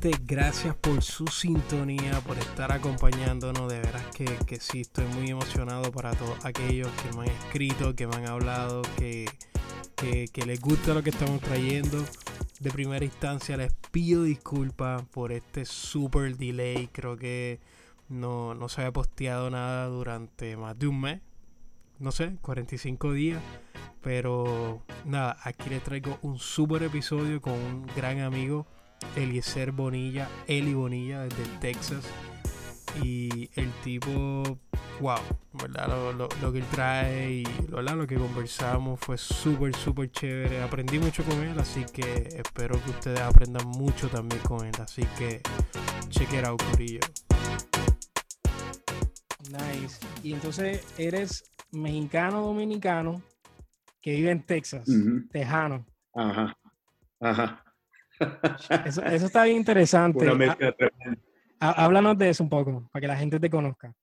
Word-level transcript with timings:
Gracias 0.00 0.74
por 0.76 1.02
su 1.02 1.26
sintonía, 1.26 2.20
por 2.20 2.38
estar 2.38 2.72
acompañándonos. 2.72 3.70
De 3.70 3.78
veras 3.78 4.04
que, 4.14 4.24
que 4.46 4.58
sí, 4.58 4.80
estoy 4.80 5.04
muy 5.06 5.30
emocionado 5.30 5.92
para 5.92 6.12
todos 6.12 6.42
aquellos 6.44 6.88
que 6.92 7.16
me 7.16 7.24
han 7.24 7.36
escrito, 7.36 7.94
que 7.94 8.06
me 8.06 8.16
han 8.16 8.26
hablado, 8.26 8.82
que, 8.96 9.26
que, 9.96 10.28
que 10.28 10.46
les 10.46 10.60
gusta 10.60 10.94
lo 10.94 11.02
que 11.02 11.10
estamos 11.10 11.40
trayendo. 11.42 12.02
De 12.60 12.70
primera 12.70 13.04
instancia 13.04 13.56
les 13.58 13.72
pido 13.90 14.22
disculpas 14.22 15.02
por 15.10 15.30
este 15.30 15.66
super 15.66 16.36
delay. 16.36 16.88
Creo 16.90 17.16
que 17.18 17.60
no, 18.08 18.54
no 18.54 18.70
se 18.70 18.80
había 18.80 18.92
posteado 18.92 19.50
nada 19.50 19.86
durante 19.88 20.56
más 20.56 20.78
de 20.78 20.86
un 20.86 21.00
mes. 21.00 21.20
No 21.98 22.12
sé, 22.12 22.36
45 22.40 23.12
días. 23.12 23.42
Pero 24.00 24.82
nada, 25.04 25.36
aquí 25.44 25.68
les 25.68 25.82
traigo 25.82 26.18
un 26.22 26.38
super 26.38 26.82
episodio 26.82 27.40
con 27.40 27.52
un 27.52 27.86
gran 27.94 28.20
amigo, 28.20 28.66
Eliezer 29.16 29.72
Bonilla, 29.72 30.28
Eli 30.46 30.74
Bonilla 30.74 31.22
desde 31.22 31.44
Texas. 31.60 32.04
Y 33.02 33.48
el 33.54 33.70
tipo, 33.82 34.58
wow, 35.00 35.18
¿verdad? 35.54 35.88
Lo, 35.88 36.12
lo- 36.12 36.28
lo 36.42 36.52
que 36.52 36.58
él 36.58 36.64
trae 36.70 37.30
y 37.32 37.44
¿verdad? 37.70 37.96
lo 37.96 38.06
que 38.06 38.16
conversamos 38.16 39.00
fue 39.00 39.16
súper, 39.16 39.74
súper 39.74 40.10
chévere. 40.10 40.60
Aprendí 40.62 40.98
mucho 40.98 41.24
con 41.24 41.42
él, 41.42 41.58
así 41.58 41.84
que 41.92 42.28
espero 42.36 42.78
que 42.84 42.90
ustedes 42.90 43.20
aprendan 43.20 43.66
mucho 43.66 44.08
también 44.08 44.42
con 44.42 44.66
él. 44.66 44.74
Así 44.78 45.02
que 45.18 45.40
check 46.10 46.30
it 46.34 46.44
out, 46.44 46.62
Corillo. 46.70 47.00
Nice. 49.50 49.98
Y 50.22 50.34
entonces 50.34 50.86
eres 50.98 51.50
mexicano 51.72 52.42
dominicano 52.42 53.22
que 54.00 54.12
vive 54.12 54.30
en 54.32 54.42
Texas, 54.42 54.86
Ujú. 54.88 55.26
tejano. 55.30 55.86
Ajá. 56.14 56.56
Ajá. 57.20 57.64
Eso, 58.86 59.02
eso 59.04 59.26
está 59.26 59.44
bien 59.44 59.56
interesante. 59.58 60.24
Una 60.24 60.32
Ha- 60.32 60.34
mezcla 60.36 60.72
tremenda. 60.72 61.20
ha- 61.60 61.84
háblanos 61.84 62.18
de 62.18 62.30
eso 62.30 62.42
un 62.42 62.50
poco, 62.50 62.88
para 62.92 63.00
que 63.00 63.06
la 63.08 63.16
gente 63.16 63.38
te 63.40 63.50
conozca. 63.50 63.94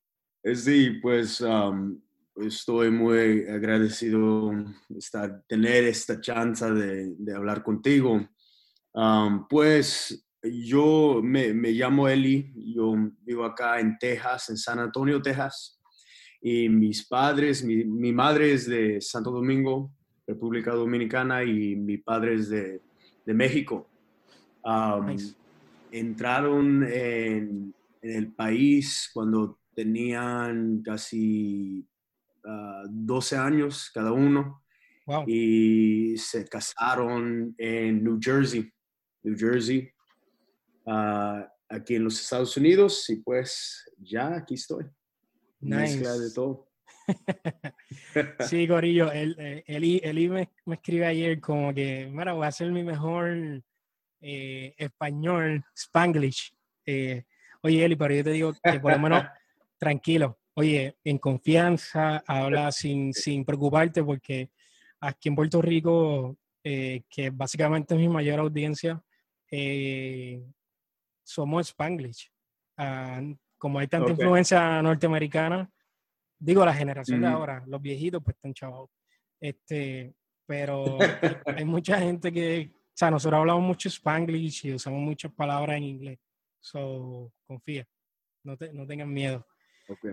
Eh, 0.44 0.56
Sí, 0.56 0.92
pues 1.02 1.42
um, 1.42 2.00
estoy 2.36 2.90
muy 2.92 3.46
agradecido 3.48 4.52
de 4.88 5.30
tener 5.48 5.84
esta 5.86 6.20
chance 6.22 6.70
de, 6.72 7.14
de 7.18 7.36
hablar 7.36 7.62
contigo. 7.64 8.26
Um, 8.94 9.48
pues 9.48 10.26
yo 10.42 11.20
me, 11.22 11.54
me 11.54 11.72
llamo 11.72 12.08
Eli, 12.08 12.54
yo 12.74 12.96
vivo 13.22 13.44
acá 13.44 13.80
en 13.80 13.98
Texas, 14.00 14.50
en 14.50 14.58
San 14.58 14.80
Antonio, 14.80 15.22
Texas. 15.22 15.76
Y 16.42 16.70
mis 16.70 17.06
padres, 17.06 17.62
mi, 17.66 17.84
mi 17.84 18.14
madre 18.14 18.54
es 18.54 18.66
de 18.66 19.02
Santo 19.02 19.30
Domingo, 19.32 19.92
República 20.26 20.72
Dominicana, 20.72 21.44
y 21.44 21.76
mi 21.76 21.98
padre 21.98 22.36
es 22.36 22.48
de, 22.50 22.82
de 23.26 23.34
México. 23.34 23.89
Um, 24.70 25.06
Nice. 25.08 25.36
entraron 25.92 26.84
en, 26.84 27.74
en 28.04 28.16
el 28.16 28.32
país 28.34 29.10
cuando 29.12 29.60
tenían 29.74 30.84
casi 30.84 31.88
ah, 32.46 32.84
12 32.88 33.36
años 33.38 33.90
cada 33.94 34.12
uno 34.12 34.64
Wow. 35.08 35.24
y 35.26 36.16
se 36.18 36.48
casaron 36.48 37.56
en 37.58 38.04
New 38.04 38.20
Jersey, 38.22 38.72
New 39.24 39.36
Jersey, 39.36 39.90
ah, 40.86 41.52
aquí 41.68 41.96
en 41.96 42.04
los 42.04 42.22
Estados 42.22 42.56
Unidos 42.56 43.10
y 43.10 43.16
pues 43.16 43.90
ya 43.98 44.36
aquí 44.36 44.54
estoy. 44.54 44.86
Mezcla 45.62 46.14
de 46.14 46.26
Nice. 46.26 46.36
todo. 46.36 46.70
Sí, 48.42 48.68
Corillo, 48.68 49.12
él, 49.12 49.36
eh, 49.40 49.64
Eli, 49.68 50.00
Eli 50.04 50.30
me, 50.30 50.50
me 50.66 50.76
escribe 50.76 51.06
ayer 51.08 51.40
como 51.42 51.74
que, 51.74 52.08
mira, 52.12 52.34
voy 52.34 52.46
a 52.46 52.50
hacer 52.50 52.72
mi 52.72 52.84
mejor 52.84 53.62
eh, 54.22 54.74
español, 54.78 55.64
spanglish. 55.76 56.54
Eh, 56.86 57.24
oye, 57.62 57.86
Eli, 57.86 57.96
pero 57.96 58.14
yo 58.14 58.24
te 58.24 58.32
digo 58.32 58.54
que 58.64 58.80
por 58.80 58.92
lo 58.92 59.00
menos 59.00 59.24
tranquilo, 59.78 60.40
oye, 60.56 60.98
en 61.04 61.18
confianza, 61.18 62.24
habla 62.28 62.72
sin, 62.72 63.14
sin 63.14 63.46
preocuparte 63.46 64.04
porque 64.04 64.52
aquí 65.00 65.30
en 65.30 65.36
Puerto 65.36 65.62
Rico, 65.62 66.38
eh, 66.64 67.04
que 67.10 67.30
básicamente 67.30 67.94
es 67.94 68.00
mi 68.00 68.10
mayor 68.10 68.40
audiencia, 68.40 69.02
somos 71.24 71.70
spanglish. 71.70 72.32
Ah, 72.78 73.22
como 73.58 73.78
hay 73.80 73.88
tanta 73.88 74.12
influencia 74.12 74.82
norteamericana, 74.82 75.70
digo 76.40 76.66
la 76.66 76.74
generación 76.74 77.22
de 77.22 77.28
Ujú. 77.28 77.36
ahora, 77.36 77.64
los 77.68 77.82
viejitos 77.82 78.24
pues 78.24 78.36
están 78.36 78.54
chavos. 78.54 78.90
Este, 79.40 80.14
pero 80.46 80.98
hay, 81.58 81.66
mucha 81.66 82.00
gente 82.00 82.32
que, 82.32 82.72
sea, 83.00 83.10
nosotros 83.12 83.40
hablamos 83.40 83.64
mucho 83.64 83.88
spanglish 83.90 84.66
y 84.68 84.74
usamos 84.74 85.00
muchas 85.00 85.32
palabras 85.32 85.78
en 85.78 85.84
inglés. 85.84 86.20
So, 86.60 87.32
confía, 87.48 87.88
no, 88.44 88.58
te- 88.58 88.74
no 88.74 88.86
tengan 88.86 89.12
miedo. 89.14 89.46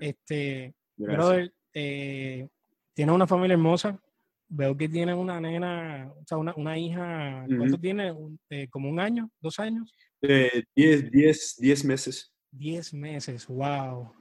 Este, 0.00 0.74
gracias. 0.96 1.16
brother, 1.26 1.54
eh, 1.74 2.48
tiene 2.94 3.12
una 3.12 3.26
familia 3.26 3.54
hermosa. 3.54 4.00
Veo 4.48 4.76
que 4.76 4.88
tiene 4.88 5.12
una 5.12 5.40
nena, 5.40 6.12
o 6.16 6.24
sea, 6.24 6.38
una, 6.38 6.54
una 6.56 6.78
hija, 6.78 7.44
¿cuánto 7.58 7.78
tiene? 7.80 8.14
Eh, 8.48 8.68
¿Como 8.68 8.88
un 8.88 9.00
año? 9.00 9.28
¿Dos 9.40 9.58
años? 9.58 9.92
Eh, 10.22 10.62
10, 10.76 11.10
10, 11.10 11.56
10 11.58 11.84
meses. 11.84 12.32
Diez 12.52 12.94
meses, 12.94 13.46
wow. 13.48 14.12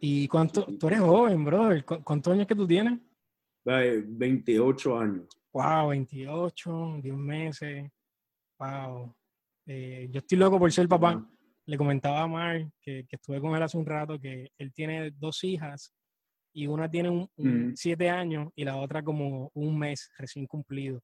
¿Y 0.00 0.28
cuánto? 0.28 0.66
Tú 0.78 0.86
eres 0.88 1.00
joven, 1.00 1.42
brother. 1.46 1.82
¿Cu- 1.84 2.02
¿Cuántos 2.04 2.34
años 2.34 2.46
que 2.46 2.54
tú 2.54 2.66
tienes? 2.66 2.98
Eh, 3.64 4.02
28 4.06 4.98
años. 4.98 5.26
Wow, 5.54 5.90
28, 5.90 6.98
10 7.00 7.14
meses. 7.16 7.88
Wow. 8.58 9.14
Eh, 9.66 10.08
yo 10.10 10.18
estoy 10.18 10.36
loco 10.36 10.58
por 10.58 10.72
ser 10.72 10.88
papá. 10.88 11.24
Le 11.66 11.78
comentaba 11.78 12.22
a 12.22 12.26
Mar 12.26 12.68
que, 12.82 13.06
que 13.08 13.16
estuve 13.16 13.40
con 13.40 13.54
él 13.54 13.62
hace 13.62 13.78
un 13.78 13.86
rato 13.86 14.18
que 14.20 14.50
él 14.58 14.72
tiene 14.74 15.12
dos 15.12 15.44
hijas 15.44 15.94
y 16.52 16.66
una 16.66 16.90
tiene 16.90 17.08
un, 17.08 17.30
un 17.36 17.66
Ujú. 17.66 17.76
siete 17.76 18.10
años 18.10 18.50
y 18.56 18.64
la 18.64 18.76
otra 18.76 19.02
como 19.02 19.52
un 19.54 19.78
mes 19.78 20.10
recién 20.18 20.44
cumplido. 20.46 21.00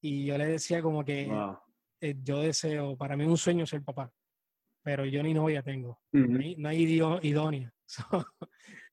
Y 0.00 0.24
yo 0.24 0.38
le 0.38 0.46
decía 0.46 0.80
como 0.80 1.04
que 1.04 1.26
Wow. 1.26 1.58
eh, 2.00 2.14
yo 2.22 2.40
deseo, 2.40 2.96
para 2.96 3.16
mí 3.16 3.24
es 3.24 3.28
un 3.30 3.36
sueño 3.36 3.66
ser 3.66 3.82
papá, 3.82 4.10
pero 4.82 5.04
yo 5.04 5.20
ni 5.22 5.34
novia 5.34 5.62
tengo. 5.64 6.00
No 6.12 6.38
hay, 6.38 6.56
no 6.56 6.68
hay 6.68 7.02
idónea. 7.22 7.74
So, 7.84 8.04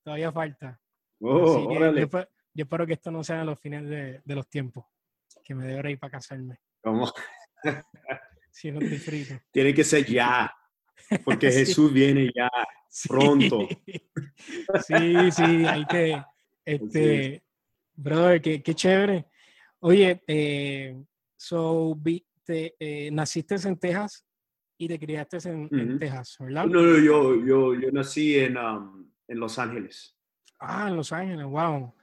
todavía 0.04 0.30
falta. 0.30 0.78
Oh, 1.20 1.56
Así 1.56 1.68
que 1.68 2.06
yo 2.54 2.64
espero 2.64 2.86
que 2.86 2.94
esto 2.94 3.10
no 3.10 3.22
sea 3.22 3.40
en 3.40 3.46
los 3.46 3.60
fines 3.60 3.88
de, 3.88 4.20
de 4.24 4.34
los 4.34 4.48
tiempos, 4.48 4.84
que 5.44 5.54
me 5.54 5.66
dé 5.66 5.90
ir 5.90 5.98
para 5.98 6.12
casarme, 6.12 6.58
Vamos. 6.82 7.12
si 8.50 8.70
no 8.72 8.80
estoy 8.80 8.98
frito. 8.98 9.34
Tiene 9.50 9.74
que 9.74 9.84
ser 9.84 10.04
ya, 10.06 10.52
porque 11.24 11.50
Sí. 11.52 11.58
Jesús 11.60 11.92
viene 11.92 12.30
ya. 12.34 12.50
Pronto. 13.08 13.68
Sí, 14.86 15.30
sí, 15.30 15.64
hay 15.66 15.84
que, 15.86 16.22
este, 16.64 17.42
brother, 17.94 18.40
qué, 18.40 18.62
qué 18.62 18.74
chévere. 18.74 19.26
Oye, 19.80 20.22
eh, 20.26 20.96
so, 21.36 21.98
te, 22.44 22.74
eh, 22.78 23.10
naciste 23.10 23.56
en 23.56 23.78
Texas 23.78 24.26
y 24.78 24.88
te 24.88 24.98
criaste 24.98 25.38
en. 25.48 25.98
Texas, 25.98 26.36
¿verdad? 26.40 26.66
No, 26.66 26.82
no, 26.82 26.98
yo, 26.98 27.44
yo, 27.44 27.74
yo 27.74 27.92
nací 27.92 28.38
en, 28.38 28.56
um, 28.56 29.10
en 29.28 29.38
Los 29.38 29.58
Ángeles. 29.58 30.16
Ah, 30.58 30.88
en 30.88 30.96
Los 30.96 31.12
Ángeles, 31.12 31.46
wow. 31.46 31.94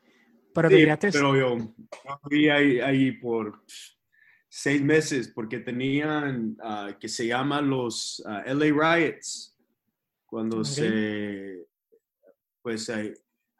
Pero 0.57 0.69
Sí, 1.13 1.19
pero 1.19 1.35
yo 1.35 1.55
yo 1.57 1.75
viví 2.27 2.49
ahí, 2.49 2.79
ahí 2.79 3.11
por 3.11 3.61
seis 4.49 4.81
meses 4.81 5.27
porque 5.27 5.59
tenían 5.59 6.57
ah, 6.63 6.97
que 6.99 7.07
se 7.07 7.27
llaman 7.27 7.69
los 7.69 8.23
ah, 8.25 8.41
LA 8.47 8.73
Riots 8.73 9.55
cuando 10.25 10.61
Ok. 10.61 10.65
se 10.65 11.67
pues 12.63 12.89
hay, 12.89 13.13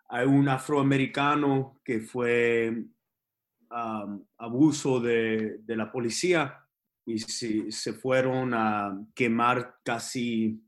hay 0.10 0.26
un 0.26 0.50
afroamericano 0.50 1.80
que 1.86 2.00
fue 2.00 2.86
um, 3.70 4.26
abuso 4.40 5.00
de, 5.00 5.60
de 5.60 5.76
la 5.76 5.92
policía 5.92 6.64
y 7.06 7.20
se, 7.20 7.72
se 7.72 7.94
fueron 7.94 8.56
a 8.56 9.00
quemar 9.14 9.82
casi 9.84 10.64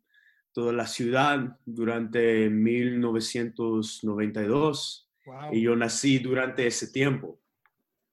toda 0.53 0.74
la 0.74 0.86
ciudad 0.86 1.57
durante 1.65 2.51
1992 2.51 5.08
wow. 5.29 5.53
y 5.53 5.61
yo 5.61 5.75
nací 5.75 6.19
durante 6.19 6.65
ese 6.65 6.91
tiempo. 6.91 7.39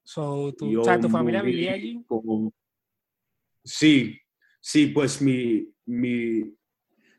So, 0.04 0.54
tu, 0.54 0.70
Yo 0.70 0.82
o 0.82 0.84
sea, 0.84 1.00
tu 1.00 1.08
familia 1.08 1.42
vivía 1.42 1.72
allí. 1.72 2.04
Sí, 3.64 4.18
sí, 4.60 4.86
pues 4.88 5.20
mi, 5.20 5.68
mi, 5.86 6.54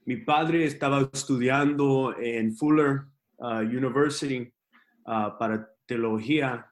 mi 0.06 0.18
padre 0.18 0.66
estaba 0.66 1.10
estudiando 1.12 2.16
en 2.18 2.56
Fuller 2.56 3.02
uh, 3.38 3.60
University 3.60 4.54
uh, 5.06 5.38
para 5.38 5.70
teología 5.86 6.66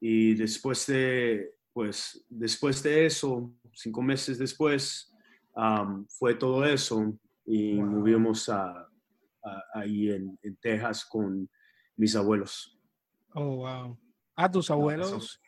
y 0.00 0.34
después 0.34 0.86
de, 0.86 1.54
pues, 1.72 2.24
después 2.28 2.82
de 2.82 3.06
eso, 3.06 3.52
cinco 3.72 4.02
meses 4.02 4.38
después, 4.38 5.12
um, 5.56 6.06
fue 6.08 6.34
todo 6.34 6.64
eso 6.64 7.18
y 7.46 7.74
Wow. 7.74 7.86
movimos 7.86 8.48
a, 8.48 8.88
a- 9.42 9.64
ahí 9.74 10.10
en, 10.10 10.38
en 10.42 10.56
Texas 10.56 11.04
con 11.04 11.48
mis 11.96 12.14
abuelos. 12.16 12.78
Oh, 13.34 13.56
wow. 13.56 13.98
Ah, 14.36 14.50
tus 14.50 14.70
abuelos. 14.70 15.40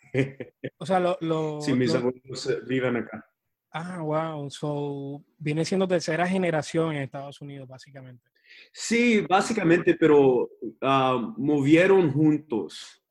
O 0.78 0.86
sea, 0.86 1.00
lo, 1.00 1.16
lo- 1.20 1.60
sí, 1.60 1.72
mis 1.74 1.92
lo- 1.92 1.98
abuelos 1.98 2.46
eh, 2.48 2.60
viven 2.66 2.96
acá. 2.96 3.24
Ah, 3.72 4.00
wow. 4.00 4.48
So, 4.50 5.24
viene 5.38 5.64
siendo 5.64 5.86
tercera 5.86 6.26
generación 6.26 6.94
en 6.94 7.02
Estados 7.02 7.40
Unidos, 7.40 7.68
básicamente. 7.68 8.30
Sí, 8.72 9.20
básicamente, 9.28 9.94
pero 9.94 10.48
ah, 10.80 11.34
movieron 11.36 12.12
juntos. 12.12 13.02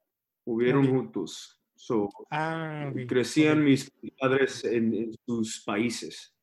Movieron 0.46 0.88
juntos. 0.88 1.60
So, 1.76 2.10
ah, 2.32 2.92
Crecían 3.08 3.64
mis 3.64 3.92
padres 4.20 4.64
en, 4.64 5.12
sus 5.26 5.62
países. 5.64 6.34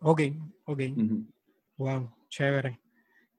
Ok, 0.00 0.22
ok. 0.64 0.80
Wow, 1.76 2.14
chévere. 2.28 2.80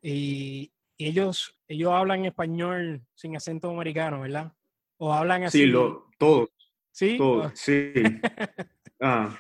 Y 0.01 0.72
ellos, 0.97 1.57
ellos 1.67 1.91
hablan 1.91 2.25
español 2.25 3.01
sin 3.13 3.35
acento 3.35 3.69
americano, 3.69 4.21
¿verdad? 4.21 4.53
¿O 4.97 5.13
hablan 5.13 5.43
así? 5.43 5.59
Sí, 5.59 5.65
lo, 5.65 6.09
todos. 6.17 6.49
¿Sí? 6.91 7.17
Todos, 7.17 7.51
sí. 7.55 7.91
ah. 9.01 9.37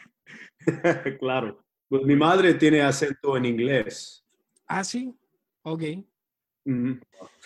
claro. 1.19 1.63
Pues 1.87 2.03
mi 2.03 2.15
madre 2.15 2.55
tiene 2.55 2.81
acento 2.81 3.37
en 3.37 3.45
inglés. 3.45 4.25
Ah, 4.67 4.83
sí. 4.83 5.13
Ok. 5.63 5.83
Pero 6.63 6.99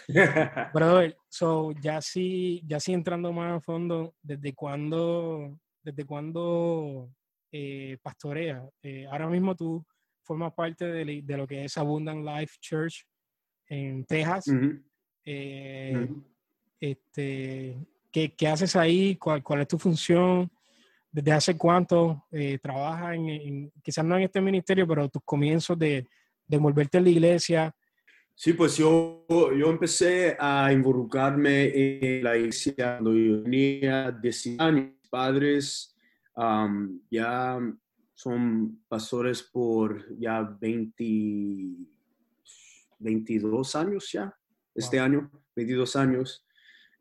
so, 1.30 1.72
ya 1.82 2.02
sí, 2.02 2.64
ya 2.66 2.80
sí 2.80 2.94
entrando 2.94 3.34
más 3.34 3.58
a 3.58 3.62
fondo, 3.62 4.16
¿desde 4.22 4.54
cuándo, 4.54 5.60
desde 5.82 6.06
cuándo 6.06 7.10
eh, 7.52 7.98
pastorea? 8.02 8.64
Eh, 8.82 9.08
ahora 9.08 9.28
mismo 9.28 9.56
tú 9.56 9.86
formas 10.24 10.54
parte 10.54 10.86
de, 10.86 11.22
de, 11.24 11.38
lo 11.38 11.48
que 11.48 11.66
es 11.66 11.78
Abundant 11.78 12.26
Life 12.26 12.56
Church 12.60 13.06
en 13.68 14.06
Texas. 14.06 14.46
Eh, 15.26 16.08
este, 16.80 17.78
¿qué, 18.12 18.34
¿qué, 18.34 18.48
haces 18.48 18.76
ahí? 18.76 19.16
¿Cuál, 19.16 19.44
¿Cuál, 19.44 19.62
es 19.62 19.68
tu 19.68 19.78
función? 19.78 20.50
¿Desde 21.12 21.32
hace 21.32 21.58
cuánto 21.58 22.26
eh, 22.32 22.60
trabajas 22.60 23.16
en, 23.16 23.72
quizás 23.84 24.06
no 24.06 24.18
en 24.18 24.24
este 24.24 24.42
ministerio, 24.42 24.88
pero 24.88 25.10
tus 25.10 25.24
comienzos 25.24 25.78
de, 25.78 26.08
de 26.48 26.58
envolverte 26.58 26.98
en 26.98 27.04
la 27.04 27.10
iglesia? 27.10 27.76
Sí, 28.36 28.54
pues 28.54 28.78
yo, 28.78 29.26
yo 29.30 29.70
empecé 29.70 30.38
a 30.40 30.72
involucrarme 30.72 31.72
en 31.74 32.24
la 32.24 32.38
iglesia 32.38 32.74
cuando 32.76 33.16
yo 33.16 33.42
tenía 33.42 34.12
10 34.12 34.60
años. 34.60 34.92
Mis 34.92 35.10
padres 35.10 35.96
ya 37.10 37.60
son 38.14 38.84
pastores 38.88 39.42
por 39.42 40.18
ya 40.20 40.42
20, 40.42 41.04
22 43.00 43.76
años 43.76 44.10
ya, 44.12 44.34
este 44.76 45.00
año, 45.00 45.32
22 45.56 45.96
años. 45.96 46.46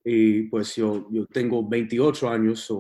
Y 0.05 0.45
pues 0.45 0.77
yo, 0.77 1.09
yo 1.11 1.27
tengo 1.27 1.69
28 1.69 2.29
años, 2.29 2.73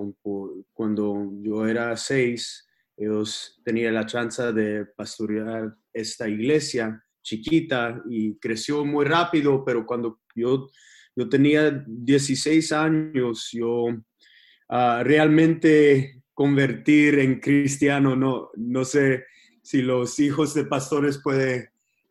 cuando 0.72 1.32
yo 1.42 1.66
era 1.66 1.96
6, 1.96 2.68
ellos 2.96 3.60
tenían 3.64 3.94
la 3.94 4.06
chance 4.06 4.52
de 4.52 4.86
pastorear 4.86 5.74
esta 5.92 6.28
iglesia 6.28 7.02
chiquita 7.22 8.02
y 8.08 8.38
creció 8.38 8.84
muy 8.84 9.04
rápido, 9.04 9.64
pero 9.64 9.84
cuando 9.84 10.20
yo, 10.34 10.68
yo 11.16 11.28
tenía 11.28 11.84
16 11.86 12.70
años, 12.72 13.48
yo 13.52 13.86
uh, 13.86 15.02
realmente 15.02 16.22
convertir 16.32 17.18
en 17.18 17.40
cristiano, 17.40 18.14
no, 18.14 18.50
no 18.54 18.84
sé 18.84 19.24
si 19.62 19.82
los 19.82 20.20
hijos 20.20 20.54
de 20.54 20.64
pastores 20.64 21.18
pueden 21.20 21.68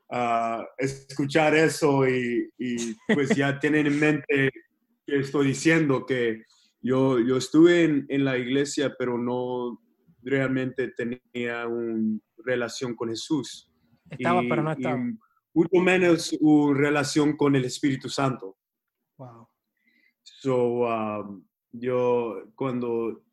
uh, 0.09 0.63
escuchar 0.77 1.55
eso 1.55 2.07
y, 2.07 2.49
y, 2.57 2.95
pues 3.13 3.29
ya 3.35 3.59
tienen 3.59 3.87
en 3.87 3.99
mente 3.99 4.51
que 5.05 5.19
estoy 5.19 5.47
diciendo, 5.47 6.05
que 6.05 6.43
yo, 6.81 7.19
yo 7.19 7.37
estuve 7.37 7.83
en, 7.83 8.05
en 8.09 8.25
la 8.25 8.37
iglesia, 8.37 8.93
pero 8.97 9.17
no 9.17 9.81
realmente 10.21 10.89
tenía 10.89 11.67
una 11.67 12.19
relación 12.37 12.95
con 12.95 13.09
Jesús. 13.09 13.71
Estaba, 14.09 14.41
pero 14.47 14.63
no 14.63 14.71
estaba. 14.71 14.97
mucho 15.53 15.81
menos 15.81 16.35
una 16.39 16.79
relación 16.79 17.37
con 17.37 17.55
el 17.55 17.65
Espíritu 17.65 18.09
Santo. 18.09 18.57
Wow. 19.17 19.47
So, 20.23 20.85
um, 20.85 21.45
yo 21.71 22.51
cuando 22.55 23.23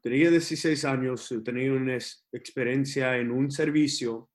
tenía 0.00 0.30
16 0.30 0.84
años, 0.84 1.34
tenía 1.44 1.72
una 1.72 1.96
experiencia 2.32 3.16
en 3.18 3.30
un 3.30 3.50
servicio. 3.50 4.30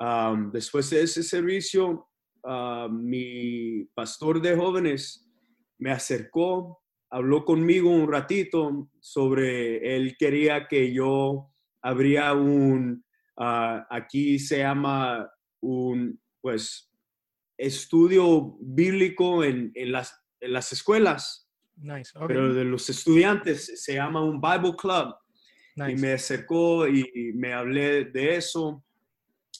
Um, 0.00 0.52
después 0.52 0.90
de 0.90 1.02
ese 1.02 1.22
servicio, 1.24 2.08
uh, 2.44 2.88
mi 2.88 3.84
pastor 3.94 4.40
de 4.40 4.54
jóvenes 4.54 5.28
me 5.78 5.90
acercó, 5.90 6.80
habló 7.10 7.44
conmigo 7.44 7.90
un 7.90 8.10
ratito 8.10 8.90
sobre, 9.00 9.96
él 9.96 10.16
quería 10.16 10.68
que 10.68 10.92
yo 10.92 11.50
habría 11.82 12.32
un, 12.32 13.04
uh, 13.38 13.82
aquí 13.90 14.38
se 14.38 14.58
llama 14.58 15.28
un, 15.60 16.20
pues, 16.40 16.92
estudio 17.56 18.56
bíblico 18.60 19.42
en, 19.42 19.72
en, 19.74 19.90
las, 19.90 20.14
en 20.40 20.52
las 20.52 20.72
escuelas. 20.72 21.50
Nice. 21.74 22.12
Pero 22.28 22.54
de 22.54 22.64
los 22.64 22.88
estudiantes 22.88 23.82
se 23.82 23.94
llama 23.94 24.22
un 24.22 24.40
Bible 24.40 24.76
Club. 24.76 25.14
Nice. 25.74 25.92
Y 25.92 25.96
me 25.96 26.12
acercó 26.12 26.86
y 26.86 27.32
me 27.34 27.52
hablé 27.52 28.04
de 28.06 28.36
eso 28.36 28.84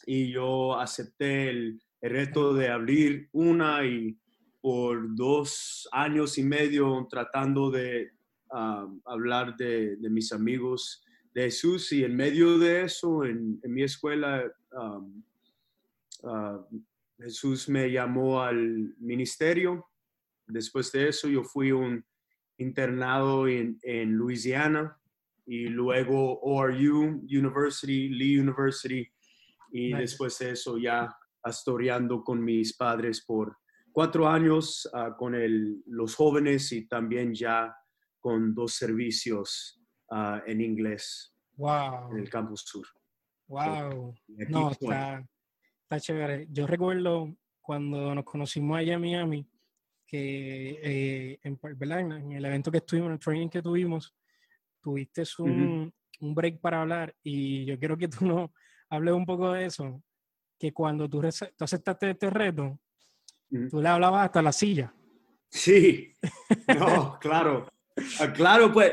y 0.09 0.33
yo 0.33 0.81
acepté 0.81 1.51
el, 1.51 1.83
reto 2.01 2.55
de 2.55 2.69
abrir 2.69 3.29
una 3.33 3.85
y 3.85 4.17
por 4.61 5.17
dos 5.17 5.89
años 5.91 6.39
y 6.39 6.45
medio 6.45 7.09
tratando 7.11 7.73
de 7.73 8.13
um, 8.53 9.01
hablar 9.05 9.57
de, 9.57 9.99
mis 10.09 10.33
amigos 10.33 11.03
de 11.35 11.43
Jesús 11.43 11.91
y 11.93 12.05
en 12.05 12.15
medio 12.15 12.57
de 12.57 12.85
eso, 12.85 13.25
en, 13.25 13.61
mi 13.65 13.83
escuela, 13.83 14.45
um, 14.73 15.25
uh, 16.23 16.65
Jesús 17.19 17.69
me 17.69 17.91
llamó 17.91 18.41
al 18.41 18.95
ministerio. 19.01 19.85
Después 20.47 20.93
de 20.93 21.09
eso, 21.09 21.29
yo 21.29 21.43
fui 21.43 21.73
un 21.73 22.05
internado 22.59 23.49
en, 23.49 23.77
en 23.83 24.17
Louisiana 24.17 24.97
y 25.45 25.67
luego 25.67 26.39
ORU 26.43 27.23
University, 27.25 28.09
Lee 28.09 28.39
University, 28.39 29.11
y 29.71 29.89
nice. 29.89 29.99
después 29.99 30.39
de 30.39 30.51
eso 30.53 30.79
ya 30.79 31.09
pastoreando 31.41 32.23
con 32.23 32.43
mis 32.43 32.77
padres 32.77 33.25
por 33.25 33.57
cuatro 33.93 34.29
años 34.29 34.89
uh, 34.93 35.17
con 35.17 35.35
el, 35.35 35.83
los 35.87 36.15
jóvenes 36.15 36.73
y 36.73 36.87
también 36.87 37.35
ya 37.35 37.75
con 38.21 38.55
dos 38.55 38.75
servicios 38.75 39.81
uh, 40.11 40.41
en 40.47 40.61
inglés 40.61 41.35
wow. 41.59 42.11
en 42.13 42.19
el 42.19 42.31
campus 42.31 42.63
sur. 42.63 42.87
Wow. 43.49 44.15
no, 44.49 44.71
está, 44.71 45.27
está, 45.83 46.01
chévere. 46.01 46.47
Yo 46.51 46.67
recuerdo 46.67 47.35
cuando 47.61 48.15
nos 48.15 48.25
conocimos 48.25 48.79
allá 48.79 48.95
en 48.95 49.01
Miami, 49.01 49.47
que 50.07 50.79
eh, 50.83 51.41
en, 51.43 51.59
¿verdad? 51.77 52.01
en, 52.01 52.33
el 52.33 52.45
evento 52.45 52.71
que 52.71 52.79
estuvimos, 52.79 53.09
en 53.09 53.13
el 53.15 53.19
training 53.19 53.49
que 53.49 53.63
tuvimos, 53.63 54.15
tuviste 54.81 55.23
un, 55.39 55.51
uh 55.51 55.85
-huh. 55.85 55.93
un 56.21 56.35
break 56.35 56.61
para 56.61 56.83
hablar 56.83 57.15
y 57.23 57.65
yo 57.65 57.79
quiero 57.79 57.97
que 57.97 58.09
tú 58.09 58.27
nos 58.27 58.51
hables 58.91 59.15
un 59.15 59.27
poco 59.27 59.53
de 59.53 59.67
eso, 59.67 60.03
que 60.59 60.73
cuando 60.73 61.09
tú, 61.09 61.21
tú 61.21 61.65
aceptaste 61.65 62.11
este 62.11 62.31
reto, 62.31 62.79
Tú 63.71 63.81
le 63.81 63.89
hablabas 63.89 64.27
hasta 64.27 64.43
la 64.43 64.53
silla. 64.53 64.93
Sí, 65.51 66.13
no, 66.79 67.19
claro. 67.21 67.67
Ah, 68.21 68.33
claro, 68.33 68.73
pues, 68.73 68.93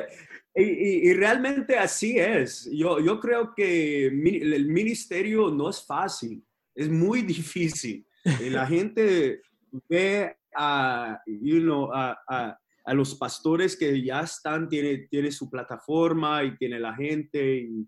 y, 0.56 0.64
y, 0.64 1.10
y, 1.10 1.14
realmente 1.14 1.78
así 1.78 2.18
es. 2.18 2.70
Yo, 2.72 3.00
yo 3.00 3.20
creo 3.20 3.54
que 3.54 4.08
el 4.08 4.68
ministerio 4.68 5.52
no 5.52 5.70
es 5.70 5.86
fácil, 5.86 6.44
es 6.74 6.90
muy 6.90 7.22
difícil. 7.22 8.08
La 8.50 8.66
gente 8.66 9.42
ve 9.90 10.36
a, 10.56 11.22
you 11.28 11.60
know, 11.60 11.92
a, 11.94 12.18
a, 12.28 12.58
a, 12.86 12.94
los 12.94 13.14
pastores 13.16 13.76
que 13.76 14.02
ya 14.02 14.22
están, 14.22 14.70
tiene, 14.70 15.08
tiene 15.10 15.32
su 15.32 15.50
plataforma 15.50 16.44
y 16.44 16.58
tiene 16.58 16.80
la 16.80 16.96
gente 16.96 17.58
y, 17.58 17.88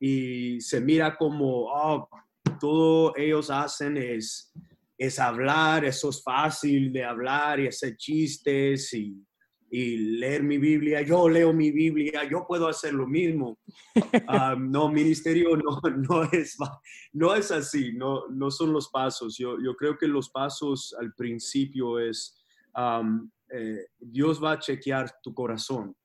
y 0.00 0.60
se 0.60 0.80
mira 0.80 1.16
como, 1.16 1.66
oh, 1.66 2.08
todo 2.58 3.14
ellos 3.16 3.50
hacen 3.50 3.96
es 3.96 4.52
es 5.00 5.18
hablar, 5.18 5.86
eso 5.86 6.10
es 6.10 6.22
fácil 6.22 6.92
de 6.92 7.02
hablar 7.02 7.58
y 7.58 7.68
hacer 7.68 7.96
chistes 7.96 8.92
y, 8.92 9.16
y, 9.70 9.96
leer 10.18 10.42
mi 10.42 10.58
Biblia. 10.58 11.00
Yo 11.00 11.26
leo 11.26 11.54
mi 11.54 11.70
Biblia, 11.70 12.28
yo 12.30 12.44
puedo 12.46 12.68
hacer 12.68 12.92
lo 12.92 13.06
mismo. 13.06 13.58
Um, 13.94 14.70
no, 14.70 14.90
ministerio 14.90 15.56
no, 15.56 15.80
no, 15.96 16.24
es, 16.24 16.58
no 17.14 17.34
es 17.34 17.50
así, 17.50 17.94
no, 17.94 18.28
no 18.28 18.50
son 18.50 18.74
los 18.74 18.90
pasos. 18.90 19.38
Yo, 19.38 19.56
yo 19.64 19.74
creo 19.74 19.96
que 19.96 20.06
los 20.06 20.28
pasos 20.28 20.94
al 21.00 21.14
principio 21.14 21.98
es, 21.98 22.38
um, 22.76 23.30
eh, 23.48 23.86
Dios 23.98 24.42
va 24.44 24.52
a 24.52 24.58
chequear 24.58 25.10
tu 25.22 25.32
corazón. 25.32 25.96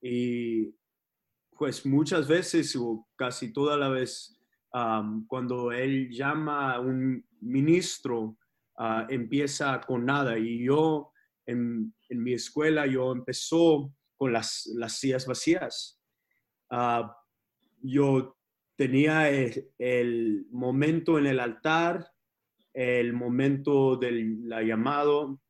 Y 0.00 0.72
pues 1.58 1.84
muchas 1.84 2.28
veces 2.28 2.76
o 2.76 3.06
casi 3.16 3.52
toda 3.52 3.76
la 3.76 3.88
vez, 3.88 4.38
um, 4.72 5.26
cuando 5.26 5.72
Él 5.72 6.08
llama 6.10 6.74
a 6.74 6.80
un 6.80 7.26
ministro 7.40 8.38
uh, 8.78 9.04
empieza 9.08 9.80
con 9.80 10.06
nada. 10.06 10.38
Y 10.38 10.64
yo 10.64 11.12
en, 11.46 11.92
en, 12.08 12.22
mi 12.22 12.32
escuela, 12.32 12.86
yo 12.86 13.10
empezó 13.12 13.92
con 14.16 14.32
las, 14.32 14.70
las 14.76 14.98
sillas 14.98 15.26
vacías. 15.26 16.00
Uh, 16.70 17.08
yo 17.82 18.36
tenía 18.76 19.28
el, 19.28 20.46
momento 20.50 21.18
en 21.18 21.26
el 21.26 21.40
altar, 21.40 22.08
el 22.72 23.12
momento 23.12 23.96
del 23.96 24.48
llamado, 24.64 25.40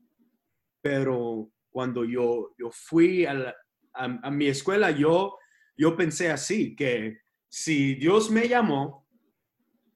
pero 0.81 1.51
cuando 1.69 2.05
yo, 2.05 2.55
yo 2.59 2.71
fui 2.73 3.27
a, 3.27 3.55
a, 3.93 4.31
mi 4.31 4.47
escuela, 4.47 4.91
yo, 4.91 5.37
yo 5.79 5.97
pensé 5.97 6.31
así, 6.31 6.75
que 6.75 7.19
si 7.49 7.95
Dios 7.95 8.31
me 8.31 8.49
llamó, 8.49 9.07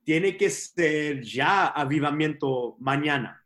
tiene 0.05 0.37
que 0.37 0.49
ser 0.49 1.23
ya 1.23 1.67
avivamiento 1.67 2.77
mañana. 2.79 3.45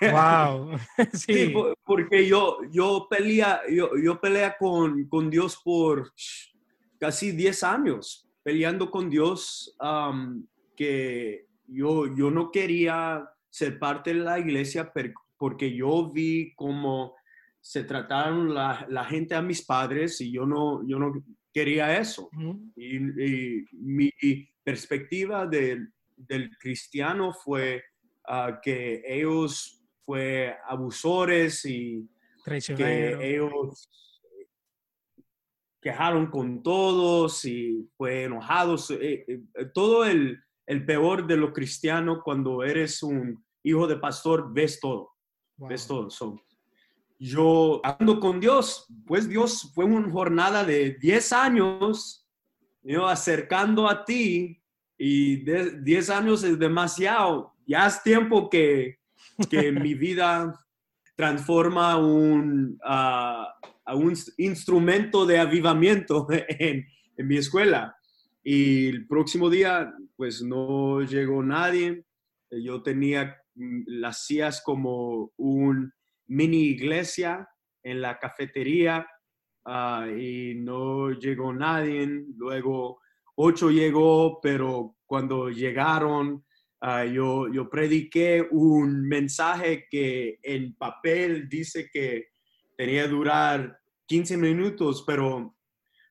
Wow. 0.00 0.78
sí. 1.12 1.52
porque 1.84 2.26
yo, 2.26 2.58
yo 2.70 3.06
pelea, 3.10 3.62
yo, 3.68 3.90
yo 3.96 4.20
pelea 4.20 4.56
con, 4.56 5.06
con 5.08 5.28
Dios 5.28 5.60
por 5.62 6.12
casi 6.98 7.32
10 7.32 7.62
años, 7.64 8.28
peleando 8.42 8.90
con 8.90 9.10
Dios, 9.10 9.76
que 10.76 11.46
yo, 11.66 12.14
yo 12.14 12.30
no 12.30 12.50
quería 12.50 13.28
ser 13.50 13.78
parte 13.78 14.14
de 14.14 14.20
la 14.20 14.38
iglesia 14.38 14.92
porque 15.36 15.74
yo 15.74 16.10
vi 16.10 16.54
cómo 16.54 17.14
se 17.60 17.84
trataron 17.84 18.52
la, 18.52 18.86
la, 18.90 19.04
gente 19.04 19.34
a 19.34 19.40
mis 19.40 19.64
padres 19.64 20.20
y 20.20 20.30
yo 20.30 20.44
no, 20.44 20.86
yo 20.86 20.98
no 20.98 21.12
quería 21.54 21.96
eso. 21.98 22.28
y, 22.76 22.96
y, 22.96 23.64
mi 23.72 24.10
perspectiva 24.64 25.46
de, 25.46 25.86
del 26.16 26.50
cristiano 26.58 27.32
fue 27.32 27.82
uh, 28.28 28.60
que 28.60 29.02
ellos 29.06 29.80
fue 30.04 30.56
abusores 30.66 31.64
y 31.64 32.06
que 32.76 33.18
ellos 33.22 33.88
quejaron 35.80 36.26
con 36.30 36.62
todos 36.62 37.44
y 37.44 37.88
fue 37.96 38.24
enojados. 38.24 38.90
Eh, 38.90 39.24
eh, 39.28 39.66
todo 39.72 40.04
el, 40.04 40.42
el, 40.66 40.84
peor 40.84 41.26
de 41.26 41.36
lo 41.36 41.52
cristiano 41.52 42.22
cuando 42.22 42.64
eres 42.64 43.02
un 43.02 43.44
hijo 43.62 43.86
de 43.86 43.96
pastor, 43.96 44.52
ves 44.52 44.80
todo. 44.80 45.12
Ves 45.56 45.86
todo. 45.86 46.08
Yo 47.24 47.80
ando 47.84 48.20
con 48.20 48.38
Dios, 48.38 48.86
pues 49.06 49.28
Dios 49.28 49.72
fue 49.74 49.84
una 49.84 50.10
jornada 50.10 50.64
de 50.64 50.96
10 51.00 51.32
años, 51.32 52.26
yo 52.82 53.06
acercando 53.06 53.88
a 53.88 54.04
ti 54.04 54.62
y 54.98 55.36
10 55.36 56.10
años 56.10 56.44
es 56.44 56.58
demasiado. 56.58 57.54
Ya 57.66 57.86
es 57.86 58.02
tiempo 58.02 58.50
que 58.50 58.98
que 59.50 59.72
mi 59.72 59.94
vida 59.94 60.58
transforma 61.16 61.96
un, 61.96 62.78
a 62.82 63.54
un 63.94 64.14
instrumento 64.38 65.26
de 65.26 65.38
avivamiento 65.38 66.26
en, 66.30 66.86
en, 67.16 67.26
mi 67.26 67.36
escuela. 67.36 67.96
Y 68.42 68.88
el 68.88 69.06
próximo 69.06 69.48
día, 69.48 69.94
pues 70.16 70.42
no 70.42 71.00
llegó 71.02 71.42
nadie. 71.42 72.04
Yo 72.50 72.82
tenía 72.82 73.36
mm, 73.54 73.82
las 73.86 74.26
sillas 74.26 74.60
como 74.62 75.32
un 75.36 75.92
mini 76.28 76.68
iglesia 76.68 77.48
en 77.82 78.00
la 78.00 78.18
cafetería 78.18 79.06
ah, 79.66 80.06
y 80.08 80.54
no 80.56 81.10
llegó 81.12 81.52
nadie. 81.52 82.24
Luego 82.36 83.00
ocho 83.36 83.70
llegó, 83.70 84.40
pero 84.40 84.96
cuando 85.06 85.50
llegaron, 85.50 86.44
Ah, 86.86 87.06
yo, 87.06 87.48
yo 87.50 87.70
prediqué 87.70 88.46
un 88.50 89.08
mensaje 89.08 89.86
que 89.90 90.38
en 90.42 90.74
papel 90.74 91.48
dice 91.48 91.88
que 91.90 92.26
tenía 92.76 93.04
que 93.04 93.08
durar 93.08 93.78
15 94.06 94.36
minutos, 94.36 95.02
pero 95.06 95.56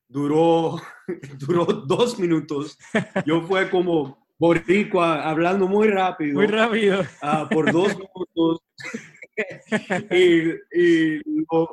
duró, 0.08 0.82
duró 1.38 1.64
dos 1.64 2.18
minutos. 2.18 2.76
Yo 3.24 3.42
fue 3.42 3.70
como 3.70 4.26
boricua, 4.36 5.22
hablando 5.22 5.68
muy 5.68 5.86
rápido. 5.86 6.34
Muy 6.34 6.48
rápido. 6.48 7.04
Ah, 7.22 7.48
por 7.48 7.70
dos 7.70 7.96
minutos. 7.96 8.60
y, 10.10 10.50
y 10.72 11.20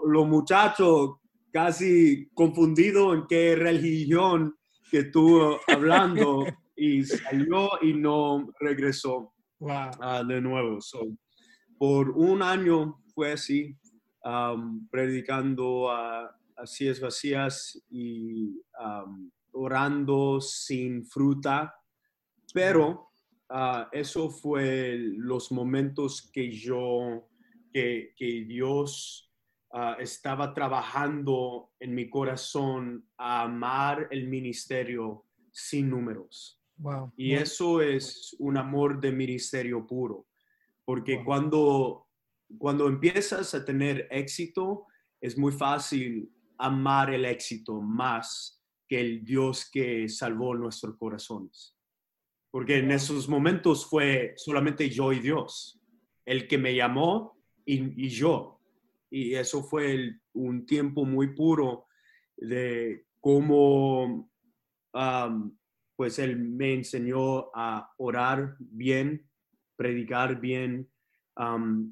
los 0.06 0.28
muchachos 0.28 1.18
casi 1.52 2.30
confundidos 2.34 3.16
en 3.16 3.28
qué 3.28 3.56
religión 3.56 4.56
que 4.90 5.00
estuvo 5.00 5.60
hablando 5.68 6.46
y 6.76 7.04
salió 7.04 7.70
y 7.82 7.94
no 7.94 8.52
regresó 8.60 9.34
ah, 9.70 10.24
de 10.28 10.42
nuevo. 10.42 10.80
por 11.78 12.10
un 12.12 12.42
año 12.42 13.02
fue 13.14 13.34
así, 13.34 13.78
predicando 14.90 15.92
a, 15.92 16.36
a 16.56 16.66
sillas 16.66 17.00
vacías 17.00 17.82
y 17.90 18.62
orando 19.54 20.40
sin 20.42 21.06
fruta, 21.06 21.76
pero 22.54 23.12
uh, 23.50 23.86
eso 23.92 24.30
fue 24.30 24.98
los 24.98 25.52
momentos 25.52 26.30
que 26.32 26.52
yo, 26.52 27.28
que, 27.72 28.14
que 28.16 28.46
Dios 28.46 29.32
ah, 29.72 29.98
estaba 30.00 30.54
trabajando 30.54 31.72
en 31.80 31.96
mi 31.96 32.10
corazón 32.10 33.10
a 33.18 33.44
amar 33.44 34.08
el 34.12 34.28
ministerio 34.28 35.26
sin 35.52 35.90
números. 35.90 36.62
Y 37.16 37.34
eso 37.34 37.82
es 37.82 38.36
un 38.40 38.58
amor 38.58 39.00
de 39.00 39.12
ministerio 39.12 39.86
puro, 39.86 40.26
porque 40.84 41.24
cuando, 41.24 42.08
cuando 42.58 42.88
empiezas 42.88 43.54
a 43.54 43.64
tener 43.64 44.08
éxito, 44.10 44.88
es 45.20 45.38
muy 45.38 45.52
fácil 45.52 46.32
amar 46.58 47.14
el 47.14 47.26
éxito 47.26 47.82
más 47.82 48.62
que 48.88 49.00
el 49.00 49.24
Dios 49.24 49.70
que 49.70 50.10
salvó 50.10 50.56
nuestros 50.56 50.98
corazones. 50.98 51.78
Porque 52.50 52.80
en 52.80 52.92
esos 52.92 53.30
momentos 53.30 53.86
fue 53.86 54.34
solamente 54.36 54.90
yo 54.90 55.14
y 55.14 55.20
Dios, 55.20 55.80
el 56.26 56.48
que 56.48 56.58
me 56.58 56.76
llamó 56.76 57.41
y, 57.72 58.10
yo. 58.10 58.60
Y 59.10 59.36
eso 59.36 59.64
fue 59.64 60.20
un 60.34 60.66
tiempo 60.66 61.06
muy 61.06 61.34
puro 61.36 61.86
de 62.38 63.06
cómo 63.20 64.30
pues 65.96 66.20
él 66.20 66.38
me 66.38 66.74
enseñó 66.74 67.50
a 67.54 67.94
orar 67.98 68.56
bien, 68.60 69.26
predicar 69.76 70.40
bien 70.40 70.90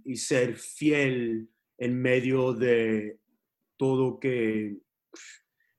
y 0.03 0.15
ser 0.15 0.57
fiel 0.57 1.49
en 1.77 2.01
medio 2.01 2.53
de 2.53 3.19
todo 3.77 4.19
que 4.19 4.77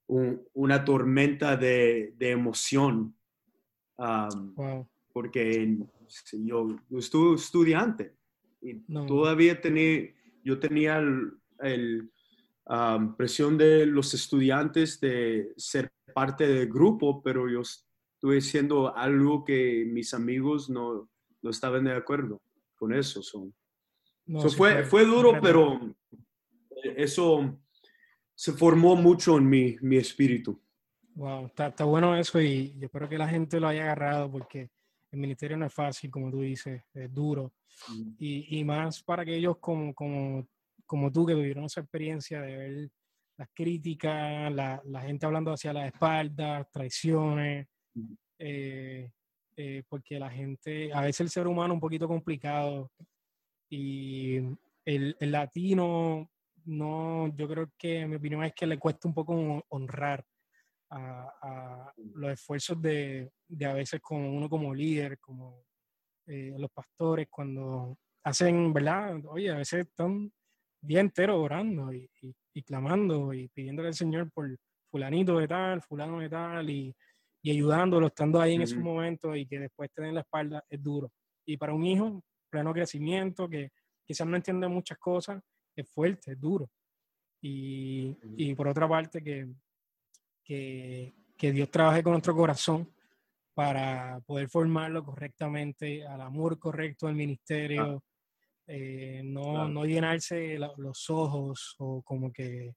una 0.06 0.84
tormenta 0.84 1.56
de, 1.56 2.14
emoción. 2.18 3.14
Porque 5.12 5.76
yo, 6.32 6.68
estuve 6.90 7.34
estudiante 7.34 8.19
y 8.60 8.80
todavía 9.06 9.60
tenía, 9.60 10.12
yo 10.44 10.58
tenía 10.58 10.98
el, 10.98 12.10
presión 13.16 13.58
de 13.58 13.84
los 13.86 14.14
estudiantes 14.14 15.00
de 15.00 15.52
ser 15.56 15.90
parte 16.14 16.46
del 16.46 16.68
grupo, 16.68 17.22
pero 17.22 17.48
yo 17.48 17.62
estuve 17.62 18.36
diciendo 18.36 18.94
algo 18.96 19.44
que 19.44 19.84
mis 19.90 20.14
amigos 20.14 20.70
no, 20.70 21.08
no 21.42 21.50
estaban 21.50 21.84
de 21.84 21.94
acuerdo 21.94 22.40
con 22.76 22.92
eso. 22.92 23.22
fue, 24.56 24.84
fue, 24.84 25.04
duro, 25.04 25.38
pero 25.42 25.94
eso 26.96 27.58
se 28.34 28.52
formó 28.52 28.94
mucho 28.94 29.36
en 29.36 29.48
mi, 29.48 29.76
mi 29.80 29.96
espíritu. 29.96 30.60
Wow, 31.14 31.46
está, 31.46 31.66
está, 31.68 31.84
bueno 31.84 32.16
eso 32.16 32.40
y 32.40 32.72
yo 32.78 32.86
espero 32.86 33.08
que 33.08 33.18
la 33.18 33.28
gente 33.28 33.60
lo 33.60 33.68
haya 33.68 33.82
agarrado 33.82 34.30
porque 34.30 34.70
el 35.10 35.18
ministerio 35.18 35.56
no 35.56 35.66
es 35.66 35.74
fácil, 35.74 36.10
como 36.10 36.30
tú 36.30 36.40
dices, 36.40 36.82
es 36.94 37.12
duro. 37.12 37.52
Mm. 37.88 38.10
Y, 38.18 38.58
y, 38.58 38.64
más 38.64 39.02
para 39.02 39.22
aquellos 39.22 39.58
como, 39.58 39.94
como, 39.94 40.46
como 40.86 41.10
tú 41.10 41.26
que 41.26 41.34
tuvieron 41.34 41.64
esa 41.64 41.80
experiencia 41.80 42.40
de 42.40 42.56
ver 42.56 42.90
las 43.36 43.48
críticas, 43.54 44.52
la, 44.52 44.82
la 44.84 45.00
gente 45.00 45.26
hablando 45.26 45.52
hacia 45.52 45.72
la 45.72 45.86
espalda, 45.86 46.68
traiciones, 46.70 47.66
eh, 48.38 49.10
eh, 49.56 49.82
porque 49.88 50.18
la 50.18 50.30
gente, 50.30 50.92
a 50.92 51.00
veces 51.00 51.20
el 51.20 51.30
ser 51.30 51.46
humano 51.46 51.74
es 51.74 51.76
un 51.76 51.80
poquito 51.80 52.06
complicado 52.06 52.90
y 53.68 54.36
el, 54.84 55.16
el, 55.18 55.32
latino, 55.32 56.30
no, 56.64 57.34
yo 57.36 57.48
creo 57.48 57.70
que 57.76 58.06
mi 58.06 58.16
opinión 58.16 58.44
es 58.44 58.54
que 58.54 58.66
le 58.66 58.78
cuesta 58.78 59.08
un 59.08 59.14
poco 59.14 59.64
honrar 59.68 60.24
a, 60.90 61.32
a 61.42 61.94
los 62.14 62.32
esfuerzos 62.32 62.80
de, 62.80 63.32
de, 63.48 63.66
a 63.66 63.74
veces 63.74 64.00
como 64.00 64.32
uno 64.32 64.48
como 64.48 64.74
líder, 64.74 65.18
como 65.18 65.64
eh, 66.26 66.54
los 66.58 66.70
pastores, 66.70 67.28
cuando 67.30 67.96
hacen, 68.24 68.72
¿verdad? 68.72 69.20
Oye, 69.26 69.50
a 69.50 69.56
veces 69.56 69.86
están 69.86 70.32
día 70.82 71.00
entero 71.00 71.40
orando 71.40 71.92
y, 71.92 72.10
y, 72.22 72.34
y 72.54 72.62
clamando 72.62 73.32
y 73.32 73.48
pidiéndole 73.48 73.88
al 73.88 73.94
Señor 73.94 74.30
por 74.32 74.48
fulanito 74.90 75.38
de 75.38 75.48
tal, 75.48 75.82
fulano 75.82 76.20
de 76.20 76.28
tal, 76.28 76.70
y 76.70 76.94
y 77.42 77.50
ayudándolo, 77.50 78.08
estando 78.08 78.40
ahí 78.40 78.54
en 78.54 78.62
esos 78.62 78.78
momentos 78.78 79.36
y 79.36 79.46
que 79.46 79.58
después 79.58 79.90
tener 79.92 80.12
la 80.12 80.20
espalda 80.20 80.64
es 80.68 80.82
duro. 80.82 81.10
Y 81.46 81.56
para 81.56 81.72
un 81.72 81.84
hijo, 81.84 82.22
pleno 82.50 82.72
crecimiento, 82.72 83.48
que 83.48 83.70
quizás 84.04 84.26
no 84.26 84.36
entiende 84.36 84.68
muchas 84.68 84.98
cosas, 84.98 85.42
es 85.74 85.88
fuerte, 85.88 86.32
es 86.32 86.40
duro. 86.40 86.68
Y, 87.42 88.14
y 88.36 88.54
por 88.54 88.68
otra 88.68 88.86
parte, 88.86 89.22
que, 89.22 89.48
que, 90.50 91.14
que, 91.36 91.52
Dios 91.52 91.70
trabaje 91.70 92.02
con 92.02 92.14
nuestro 92.14 92.34
corazón 92.34 92.92
para 93.54 94.20
poder 94.26 94.48
formarlo 94.48 95.04
correctamente, 95.04 96.04
al 96.04 96.20
amor 96.20 96.58
correcto 96.58 97.06
al 97.06 97.14
ministerio, 97.14 98.02
eh, 98.66 99.22
no, 99.24 99.68
no, 99.68 99.84
llenarse 99.84 100.58
los 100.58 101.08
ojos 101.08 101.76
o 101.78 102.02
como 102.02 102.32
que 102.32 102.74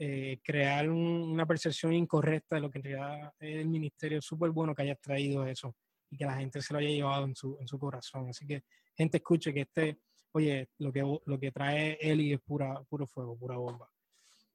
eh, 0.00 0.40
crear 0.42 0.90
una 0.90 1.46
percepción 1.46 1.92
incorrecta 1.92 2.56
de 2.56 2.62
lo 2.62 2.70
que 2.72 2.78
en 2.78 2.84
realidad 2.84 3.32
es 3.38 3.56
el 3.58 3.68
ministerio. 3.68 4.20
Súper 4.20 4.50
bueno 4.50 4.74
que 4.74 4.82
hayas 4.82 5.00
traído 5.00 5.46
eso 5.46 5.76
y 6.10 6.16
que 6.16 6.24
la 6.24 6.36
gente 6.38 6.60
se 6.60 6.72
lo 6.72 6.80
haya 6.80 6.88
llevado 6.88 7.24
en 7.26 7.36
su, 7.36 7.56
en 7.60 7.68
su 7.68 7.78
corazón. 7.78 8.30
Así 8.30 8.44
que, 8.44 8.64
gente, 8.96 9.18
escuche 9.18 9.54
que 9.54 9.60
este, 9.60 10.00
oye, 10.32 10.70
lo 10.78 10.92
que, 10.92 11.20
lo 11.24 11.38
que 11.38 11.52
trae 11.52 11.98
Eli 12.00 12.32
es 12.32 12.40
pura, 12.40 12.82
puro 12.88 13.06
fuego, 13.06 13.38
pura 13.38 13.56
bomba. 13.56 13.88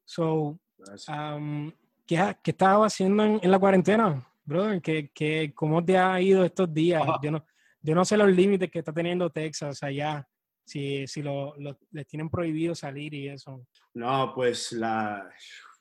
So, 0.04 0.60
um, 1.08 1.72
¿qué, 2.12 2.36
¿qué 2.44 2.52
estabas 2.52 2.94
haciendo 2.94 3.24
en, 3.24 3.40
en 3.42 3.52
la 3.52 3.58
cuarentena? 3.58 4.28
brother, 4.44 4.82
que, 4.82 5.54
¿cómo 5.56 5.84
te 5.86 5.98
ha 5.98 6.20
ido 6.20 6.44
estos 6.44 6.74
días? 6.74 7.02
Yo 7.24 7.32
no, 7.32 7.46
yo 7.82 7.96
no 7.96 8.04
sé 8.04 8.18
los 8.18 8.30
límites 8.30 8.70
que 8.70 8.80
está 8.80 8.92
teniendo 8.92 9.30
Texas 9.30 9.82
allá, 9.82 10.28
si, 10.66 11.08
si 11.08 11.22
lo, 11.22 11.56
les 11.92 12.06
tienen 12.08 12.30
prohibido 12.30 12.76
salir 12.76 13.14
y 13.14 13.30
eso. 13.30 13.66
No, 13.94 14.34
pues 14.36 14.74
la, 14.74 15.32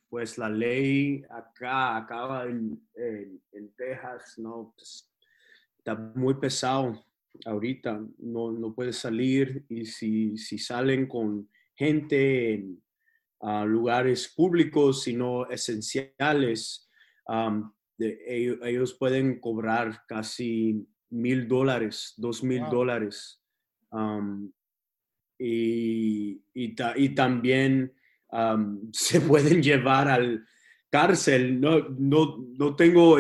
pues 0.09 0.39
la 0.39 0.49
ley 0.49 1.25
acá, 1.31 1.97
acaba 1.97 2.45
en, 2.45 2.81
en, 2.95 3.73
Texas, 3.75 4.39
no, 4.39 4.73
pues, 4.77 5.11
está 5.79 5.97
muy 5.97 6.35
pesado 6.35 7.05
ahorita, 7.45 8.01
no, 8.19 8.53
no 8.53 8.73
puedes 8.73 8.99
salir 8.99 9.65
y 9.69 9.85
si, 9.85 10.37
si 10.37 10.59
salen 10.59 11.09
con 11.09 11.49
gente 11.75 12.55
en 12.55 12.83
lugares 13.43 14.33
públicos, 14.35 15.03
sino 15.03 15.49
esenciales, 15.49 16.89
ellos, 17.99 18.95
pueden 18.95 19.41
cobrar 19.41 20.03
casi 20.07 20.87
mil 21.11 21.49
dólares, 21.49 22.15
dos 22.17 22.43
mil 22.43 22.63
dólares. 22.71 23.43
y, 25.39 26.43
y, 26.55 27.15
también 27.15 27.95
se 28.93 29.21
pueden 29.21 29.63
llevar 29.63 30.09
al 30.09 30.45
cárcel. 30.91 31.61
No, 31.61 31.89
no, 31.99 32.45
no 32.59 32.77
tengo 32.77 33.19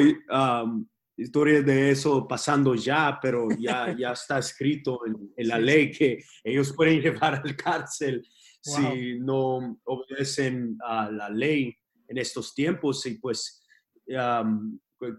historias 1.21 1.65
de 1.65 1.91
eso 1.91 2.27
pasando 2.27 2.75
ya, 2.75 3.19
pero 3.21 3.49
ya, 3.59 3.95
ya 3.97 4.13
está 4.13 4.39
escrito 4.39 5.01
en, 5.37 5.49
la 5.49 5.59
ley 5.59 5.91
que 5.91 6.25
ellos 6.43 6.73
pueden 6.73 7.01
llevar 7.03 7.43
al 7.45 7.57
cárcel 7.57 8.27
si 8.61 9.19
no 9.19 9.81
obedecen 9.85 10.77
a 10.85 11.11
la 11.11 11.31
ley 11.31 11.75
en 12.09 12.19
estos 12.19 12.55
tiempos. 12.55 13.05
Y 13.07 13.19
pues 13.19 13.65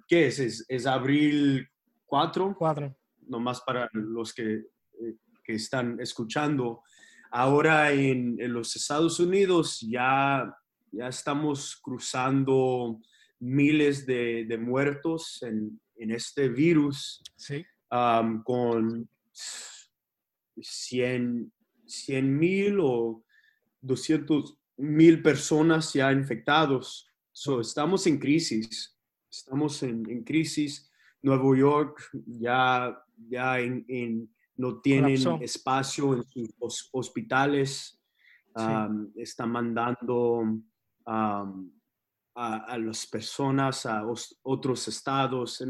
¿qué 0.07 0.27
es? 0.27 0.65
es? 0.67 0.86
abril 0.86 1.67
4? 2.05 2.55
4. 2.57 2.95
Nomás 3.27 3.62
para 3.62 3.89
los 3.93 4.33
que, 4.33 4.53
eh, 4.53 5.15
que 5.43 5.53
están 5.55 6.00
escuchando. 6.00 6.83
Ahora 7.31 7.91
en, 7.91 8.39
en, 8.41 8.53
los 8.53 8.75
Estados 8.75 9.19
Unidos 9.19 9.79
ya, 9.79 10.53
ya 10.91 11.07
estamos 11.07 11.77
cruzando 11.81 13.00
miles 13.39 14.05
de, 14.05 14.45
de 14.45 14.57
muertos 14.57 15.41
en, 15.43 15.79
en, 15.95 16.12
este 16.12 16.50
virus. 16.50 17.21
Sí. 17.38 17.65
con 18.43 19.10
100 20.60 21.51
mil 22.37 22.79
o 22.81 23.24
200 23.81 24.57
mil 24.77 25.22
personas 25.22 25.94
ya 25.94 26.11
infectados. 26.11 27.07
So, 27.31 27.61
estamos 27.61 28.05
en 28.07 28.17
crisis, 28.20 28.98
estamos 29.29 29.81
en, 29.83 30.09
en 30.09 30.24
crisis. 30.24 30.89
Nuevo 31.24 31.55
York 31.55 32.09
ya, 32.25 32.98
ya 33.29 33.59
en, 33.59 34.33
no 34.55 34.81
tienen 34.81 35.22
espacio 35.41 36.15
en 36.15 36.24
sus 36.24 36.89
hospitales. 36.91 38.00
Están 39.15 39.51
mandando 39.51 40.44
a, 41.05 41.46
a, 42.35 42.77
las 42.77 43.05
personas 43.05 43.85
a 43.85 44.03
otros 44.44 44.87
estados. 44.87 45.63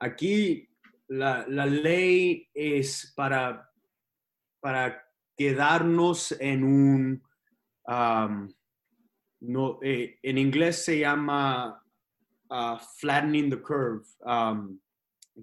aquí 0.00 0.68
la, 1.08 1.46
la, 1.48 1.66
ley 1.66 2.48
es 2.52 3.12
para, 3.16 3.70
para 4.60 5.07
quedarnos 5.38 6.32
en 6.40 6.64
un 6.64 7.22
no, 9.40 9.78
eh, 9.82 10.18
en 10.22 10.38
inglés 10.38 10.84
se 10.84 10.98
llama 10.98 11.82
uh, 12.50 12.78
flattening 12.98 13.50
the 13.50 13.62
curve, 13.62 14.04
um, 14.24 14.78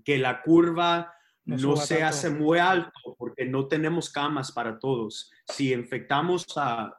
que 0.03 0.17
la 0.17 0.41
curva 0.41 1.11
no, 1.45 1.77
se 1.77 2.03
hace 2.03 2.29
muy 2.29 2.57
alto 2.57 3.15
porque 3.17 3.45
no 3.45 3.67
tenemos 3.67 4.09
camas 4.09 4.51
para 4.51 4.77
todos. 4.79 5.31
Si 5.47 5.71
infectamos 5.71 6.45
a, 6.57 6.91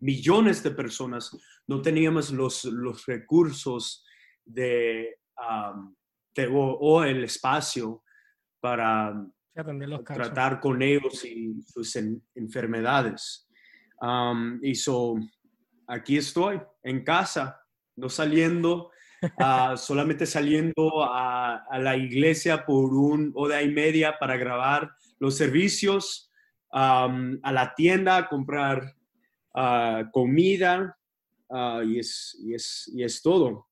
millones 0.00 0.62
de 0.64 0.72
personas, 0.72 1.30
no 1.68 1.80
teníamos 1.80 2.32
los, 2.32 2.64
los 2.64 3.06
recursos 3.06 4.04
de, 4.44 5.16
um, 5.38 5.94
o, 6.50 7.04
el 7.04 7.22
espacio 7.22 8.02
para 8.60 9.14
tratar 10.04 10.60
con 10.60 10.82
ellos 10.82 11.24
y 11.24 11.62
sus 11.62 11.96
enfermedades. 12.34 13.48
Um, 14.00 14.58
y 14.62 14.74
so, 14.74 15.16
aquí 15.86 16.16
estoy, 16.16 16.60
en 16.82 17.04
casa, 17.04 17.60
no 17.96 18.08
saliendo, 18.08 18.90
ah, 19.38 19.76
solamente 19.76 20.26
saliendo 20.26 21.04
a, 21.04 21.64
la 21.78 21.96
iglesia 21.96 22.64
por 22.64 22.94
un 22.94 23.30
hora 23.34 23.62
y 23.62 23.70
media 23.70 24.18
para 24.18 24.36
grabar 24.36 24.90
los 25.18 25.36
servicios, 25.36 26.30
a 26.74 27.52
la 27.52 27.74
tienda 27.76 28.16
a 28.16 28.28
comprar 28.30 28.94
ah, 29.54 30.04
comida 30.10 30.96
ah, 31.50 31.82
y, 31.84 31.98
es, 31.98 32.40
y, 32.42 33.04
es, 33.04 33.20
todo. 33.22 33.68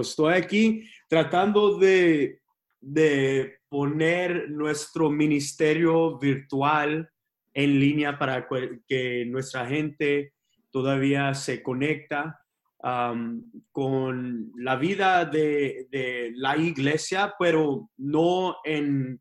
estoy 0.00 0.34
aquí 0.34 0.84
tratando 1.08 1.78
de, 1.78 2.40
de 2.80 3.58
poner 3.68 4.50
nuestro 4.50 5.10
ministerio 5.10 6.18
virtual 6.18 7.10
en 7.52 7.80
línea 7.80 8.18
para 8.18 8.46
que 8.86 9.24
nuestra 9.26 9.66
gente 9.66 10.34
todavía 10.70 11.34
se 11.34 11.62
conecta 11.62 12.40
con 13.72 14.52
la 14.56 14.76
vida 14.76 15.24
de, 15.24 16.32
la 16.36 16.56
iglesia, 16.56 17.34
pero 17.38 17.90
no 17.96 18.56
en 18.64 19.20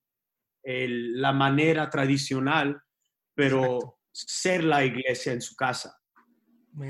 la 0.63 1.32
manera 1.32 1.89
tradicional, 1.89 2.80
pero 3.34 4.00
ser 4.12 4.63
la 4.63 4.86
iglesia 4.86 5.34
en 5.34 5.41
su 5.41 5.56
casa. 5.56 5.98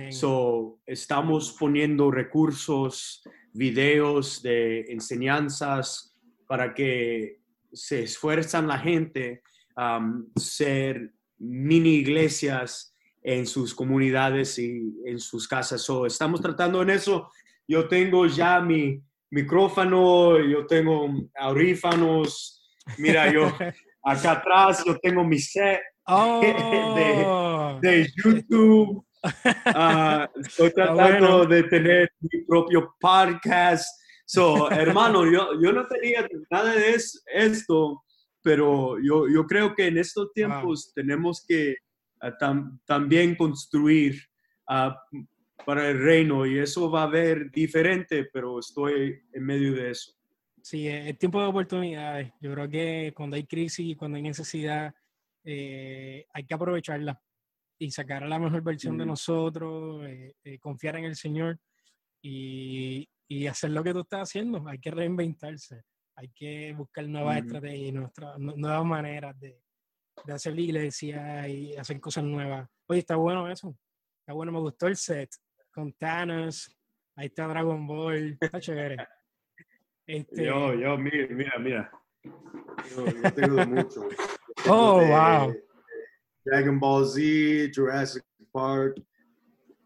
So, 0.10 0.82
estamos 0.86 1.56
poniendo 1.58 2.12
recursos, 2.12 3.24
videos 3.54 4.42
de 4.42 4.82
enseñanzas 4.92 6.07
para 6.48 6.74
que 6.74 7.42
se 7.72 8.04
esfuerzan 8.04 8.68
la 8.68 8.80
gente 8.80 9.42
a 9.76 10.00
ser 10.36 11.14
mini 11.38 11.96
iglesias 11.96 12.94
en 13.22 13.46
sus 13.46 13.76
comunidades 13.76 14.58
y 14.58 14.94
en 15.06 15.20
sus 15.20 15.48
casas. 15.48 15.82
So, 15.82 16.06
estamos 16.06 16.42
tratando 16.42 16.82
en 16.82 16.90
eso. 16.90 17.30
Yo 17.68 17.88
tengo 17.88 18.26
ya 18.26 18.62
mi 18.62 19.04
micrófono, 19.30 20.40
yo 20.40 20.66
tengo 20.66 21.10
audífonos. 21.36 22.64
Mira, 22.98 23.32
yo 23.32 23.52
acá 24.04 24.32
atrás 24.32 24.84
yo 24.86 24.98
tengo 25.00 25.24
mi 25.24 25.40
set 25.40 25.82
oh. 26.06 26.42
de, 27.82 28.08
YouTube. 28.16 29.04
Ah, 29.66 30.30
estoy 30.40 30.72
tratando 30.72 31.46
de 31.46 31.64
tener 31.64 32.10
mi 32.22 32.44
propio 32.46 32.96
podcast. 33.00 33.86
So, 34.30 34.70
hermano, 34.70 35.24
yo, 35.24 35.60
yo 35.62 35.72
no 35.72 35.88
tenía 35.88 36.28
nada 36.52 36.74
de 36.74 36.98
esto, 37.34 38.04
pero 38.42 38.98
yo, 39.02 39.26
yo 39.30 39.46
creo 39.46 39.74
que 39.74 39.88
en 39.88 39.98
estos 39.98 40.34
tiempos 40.34 40.92
tenemos 40.94 41.46
que 41.48 41.78
también 42.86 43.36
construir 43.36 44.22
ah, 44.68 45.02
para 45.66 45.90
el 45.90 46.04
reino 46.04 46.46
y 46.46 46.60
eso 46.60 46.92
va 46.92 47.04
a 47.04 47.08
ver 47.08 47.50
diferente, 47.52 48.28
pero 48.34 48.60
estoy 48.60 49.18
en 49.32 49.44
medio 49.46 49.74
de 49.74 49.92
eso. 49.92 50.12
Sí, 50.62 50.90
es 50.90 51.18
tiempo 51.18 51.40
de 51.40 51.48
oportunidades. 51.48 52.34
Yo 52.42 52.52
creo 52.54 52.70
que 52.70 53.14
cuando 53.16 53.38
hay 53.38 53.46
crisis 53.46 53.92
y 53.92 53.96
cuando 53.96 54.18
hay 54.18 54.24
necesidad, 54.24 54.94
eh, 55.46 56.26
hay 56.34 56.46
que 56.46 56.54
aprovecharla 56.54 57.22
y 57.80 57.92
sacar 57.92 58.26
a 58.26 58.28
la 58.28 58.40
mejor 58.40 58.62
versión 58.62 58.98
de 58.98 59.06
nosotros, 59.06 60.06
eh, 60.06 60.34
eh, 60.44 60.60
confiar 60.60 60.98
en 60.98 61.06
el 61.06 61.16
Señor 61.16 61.58
y, 62.22 63.08
y, 63.28 63.48
hacer 63.48 63.72
lo 63.72 63.84
que 63.84 63.94
tú 63.94 64.02
estás 64.02 64.30
haciendo. 64.30 64.64
Hay 64.68 64.80
que 64.80 64.92
reinventarse, 64.92 65.84
hay 66.16 66.30
que 66.30 66.74
buscar 66.74 67.08
nuevas 67.08 67.38
estrategias, 67.38 68.12
nuevas 68.38 68.86
maneras 68.86 69.40
de, 69.40 69.62
de 70.26 70.34
hacer 70.34 70.54
la 70.54 70.62
iglesia 70.62 71.48
y 71.48 71.76
hacer 71.76 72.00
cosas 72.00 72.24
nuevas. 72.24 72.68
Oye, 72.88 73.00
está 73.00 73.16
bueno 73.16 73.50
eso. 73.50 73.76
Está 74.20 74.34
bueno, 74.34 74.52
me 74.52 74.60
gustó 74.60 74.88
el 74.88 74.96
set. 74.96 75.30
Con 75.72 75.94
Thanos, 75.94 76.76
ahí 77.16 77.28
está 77.28 77.48
Dragon 77.48 77.86
Ball. 77.86 78.38
Está 78.40 78.60
chévere. 78.60 78.98
Este... 80.10 80.46
Yo, 80.46 80.74
yo, 80.74 80.98
mira, 80.98 81.28
mira, 81.30 81.60
mira. 81.60 81.92
Yo, 82.24 83.06
yo 83.08 83.34
tengo 83.34 83.66
mucho. 83.66 84.08
Oh, 84.70 85.00
De 85.00 85.08
wow. 85.08 85.56
Dragon 86.44 86.80
Ball 86.80 87.06
Z, 87.06 87.72
Jurassic 87.76 88.24
Park. 88.52 89.02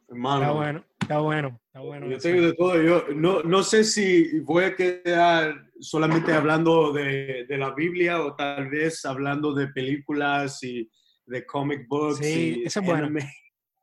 Hermano, 0.08 0.42
Está 0.42 0.54
bueno, 0.54 0.86
está 1.12 1.20
bueno, 1.22 1.60
está 1.66 1.80
bueno. 1.82 2.08
yo 2.10 2.18
tengo 2.20 2.42
de 2.42 2.54
todo. 2.54 2.82
Yo 2.82 3.06
no, 3.16 3.44
no 3.44 3.64
sé 3.64 3.84
si 3.84 4.40
voy 4.40 4.64
a 4.64 4.76
quedar 4.76 5.70
solamente 5.80 6.32
hablando 6.32 6.94
de, 6.94 7.46
de 7.48 7.58
la 7.58 7.74
Biblia 7.74 8.22
o 8.24 8.36
tal 8.36 8.70
vez 8.70 9.04
hablando 9.06 9.54
de 9.54 9.68
películas 9.68 10.64
y 10.64 10.90
de 11.26 11.46
comic 11.46 11.88
books. 11.88 12.18
Sí, 12.20 12.62
y 12.62 12.64
esa 12.66 12.80
es 12.80 12.86
buena. 12.86 13.08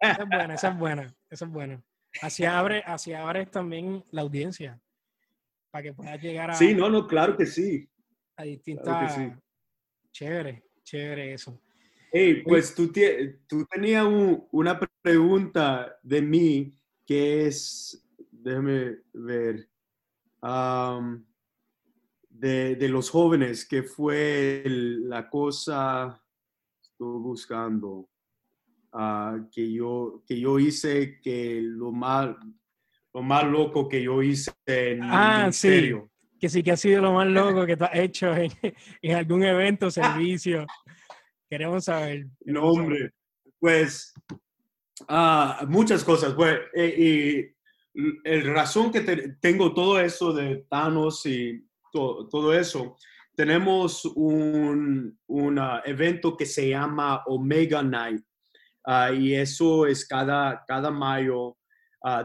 Esa 0.01 0.23
es 0.23 0.29
buena, 0.29 0.55
esa 0.55 0.69
es 0.69 0.79
buena, 0.79 1.15
esa 1.31 1.45
es 1.45 1.51
buena. 1.51 1.83
Así 2.23 2.45
abre, 2.47 2.83
así 2.87 3.13
abre 3.13 3.47
también 3.47 4.05
la 4.11 4.23
audiencia 4.23 4.81
para 5.71 5.83
que 5.83 5.93
puedas 5.93 6.21
llegar 6.23 6.51
a, 6.51 6.55
Sí, 6.55 6.75
no, 6.75 6.89
no, 6.89 7.07
claro 7.07 7.37
que 7.37 7.47
sí. 7.47 7.89
a 8.37 8.45
distintas. 8.45 9.15
sí. 9.15 9.31
Chévere, 10.13 10.63
chévere 10.83 11.35
eso. 11.35 11.61
Hey, 12.11 12.43
pues 12.43 12.75
tú, 12.75 12.91
tú 13.47 13.67
tenías 13.67 14.05
un- 14.05 14.49
una 14.51 14.81
pregunta 15.03 15.95
de 16.03 16.23
mí 16.23 16.78
que 17.09 17.47
es, 17.47 18.07
déjame 18.31 18.99
ver, 19.15 19.67
am, 20.43 21.25
de, 22.29 22.77
de 22.77 22.89
los 22.91 23.09
jóvenes, 23.09 23.67
que 23.67 23.83
fue 23.83 24.61
el- 24.63 25.09
la 25.09 25.27
cosa, 25.31 26.23
estoy 26.83 27.19
buscando, 27.23 28.11
ah, 28.93 29.39
que, 29.51 29.73
yo, 29.73 30.23
que 30.27 30.39
yo 30.39 30.59
hice, 30.59 31.19
que 31.23 31.63
lo 31.63 31.93
más, 31.93 32.37
lo 33.15 33.23
más 33.23 33.45
loco 33.45 33.89
que 33.89 34.03
yo 34.03 34.23
hice 34.23 34.53
en 34.67 34.99
el 34.99 35.11
Ah, 35.11 35.49
sí. 35.51 35.69
ministerio. 35.69 36.11
Que 36.39 36.49
sí 36.51 36.63
que 36.63 36.73
ha 36.73 36.77
sido 36.77 37.01
lo 37.03 37.15
más 37.15 37.27
loco 37.27 37.65
que 37.67 37.77
tú 37.77 37.85
has 37.85 37.95
hecho 37.97 38.33
en, 38.37 38.51
en 39.03 39.17
algún 39.17 39.43
evento, 39.45 39.91
servicio. 39.91 40.67
Queremos 41.51 41.85
saber. 41.87 42.27
No, 42.45 42.75
saber. 42.75 42.81
hombre, 42.83 43.11
pues 43.59 44.13
ah, 45.09 45.65
muchas 45.69 46.03
cosas. 46.05 46.35
Pues, 46.35 46.59
eh, 46.75 47.53
y 47.95 48.19
el 48.25 48.45
razón 48.55 48.91
que 48.93 49.01
te- 49.01 49.37
tengo 49.41 49.73
todo 49.75 50.01
eso 50.01 50.33
de 50.33 50.65
Thanos 50.69 51.25
y 51.27 51.65
to- 51.93 52.29
todo 52.31 52.53
eso, 52.53 52.97
tenemos 53.35 54.05
un, 54.05 55.19
un, 55.27 55.59
ah, 55.59 55.83
evento 55.85 56.37
que 56.37 56.47
se 56.47 56.69
llama 56.71 57.23
Omega 57.27 57.83
Night 57.83 58.23
ah, 58.85 59.13
y 59.13 59.35
eso 59.35 59.87
es 59.87 60.07
cada, 60.07 60.65
cada 60.67 60.91
mayo 60.91 61.57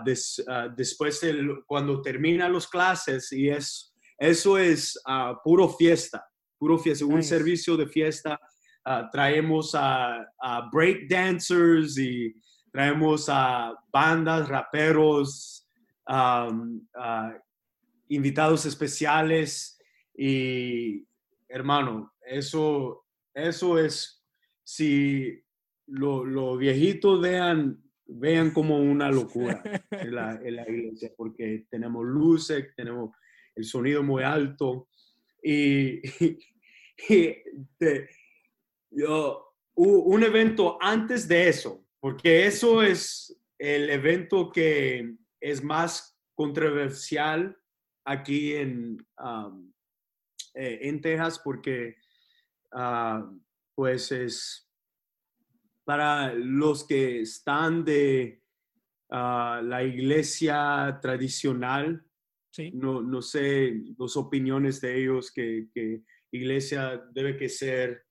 des- 0.05 0.43
después 0.77 1.19
del, 1.21 1.63
cuando 1.65 2.01
terminan 2.01 2.53
las 2.53 2.67
clases 2.67 3.31
y 3.31 3.49
es, 3.49 3.93
eso 4.19 4.57
es 4.57 4.99
puro 5.43 5.67
fiesta, 5.69 6.23
puro 6.59 6.77
fiesta, 6.77 7.05
un 7.05 7.23
servicio 7.23 7.75
de 7.75 7.87
fiesta. 7.87 8.39
Traemos 9.11 9.73
a, 9.75 10.21
a 10.39 10.69
break 10.71 11.07
dancers 11.09 11.97
y 11.97 12.33
traemos 12.73 13.29
a 13.29 13.71
bandas, 13.91 14.49
raperos, 14.49 15.69
am, 16.07 16.81
a 16.95 17.37
invitados 18.09 18.65
especiales 18.65 19.79
y 20.17 21.05
hermano, 21.47 22.13
eso, 22.25 23.05
eso 23.33 23.77
es, 23.77 24.25
si 24.63 25.39
lo, 25.85 26.25
los 26.25 26.57
viejitos 26.57 27.21
vean, 27.21 27.79
vean 28.07 28.51
como 28.51 28.77
una 28.79 29.11
locura 29.11 29.61
en 29.91 30.15
la, 30.15 30.33
en 30.43 30.55
la 30.55 30.67
iglesia, 30.67 31.11
porque 31.15 31.67
tenemos 31.69 32.03
luces, 32.05 32.73
tenemos 32.75 33.15
el 33.55 33.65
sonido 33.65 34.01
muy 34.01 34.23
alto 34.23 34.87
y, 35.43 36.01
y 37.09 37.35
te- 37.77 38.09
yo, 38.89 39.53
un 39.75 40.23
evento 40.23 40.77
antes 40.81 41.27
de 41.27 41.49
eso, 41.49 41.82
porque 42.03 42.45
eso 42.45 42.83
es 42.83 43.33
el 43.57 43.89
evento 43.89 44.51
que 44.51 45.15
es 45.39 45.63
más 45.63 46.19
controversial 46.35 47.57
aquí 48.03 48.55
en, 48.55 49.07
um, 49.23 49.71
eh, 50.53 50.79
en 50.81 50.99
Texas, 50.99 51.39
porque 51.41 51.95
ah, 52.73 53.25
pues 53.73 54.11
es 54.11 54.69
para 55.85 56.33
los 56.33 56.85
que 56.85 57.21
están 57.21 57.85
de 57.85 58.43
ah, 59.09 59.61
la 59.63 59.81
iglesia 59.81 60.99
tradicional, 61.01 62.05
Sí, 62.51 62.69
no, 62.75 63.01
no 63.01 63.21
sé 63.21 63.81
las 63.97 64.17
opiniones 64.17 64.81
de 64.81 64.99
ellos 64.99 65.31
que, 65.31 65.69
que 65.73 66.03
iglesia 66.31 67.01
debe 67.13 67.37
que 67.37 67.47
ser 67.47 68.05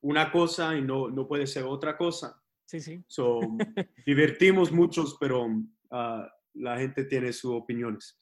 una 0.00 0.32
cosa 0.32 0.74
y 0.76 0.80
no, 0.80 1.10
no 1.10 1.28
puede 1.28 1.46
ser 1.46 1.64
otra 1.64 1.96
cosa. 1.96 2.42
Sí, 2.68 2.80
sí. 2.80 3.02
So, 3.06 3.40
divertimos 4.06 4.70
muchos, 4.70 5.16
pero 5.18 5.48
ah, 5.90 6.30
la 6.54 6.78
gente 6.78 7.04
tiene 7.04 7.32
sus 7.32 7.52
opiniones. 7.52 8.18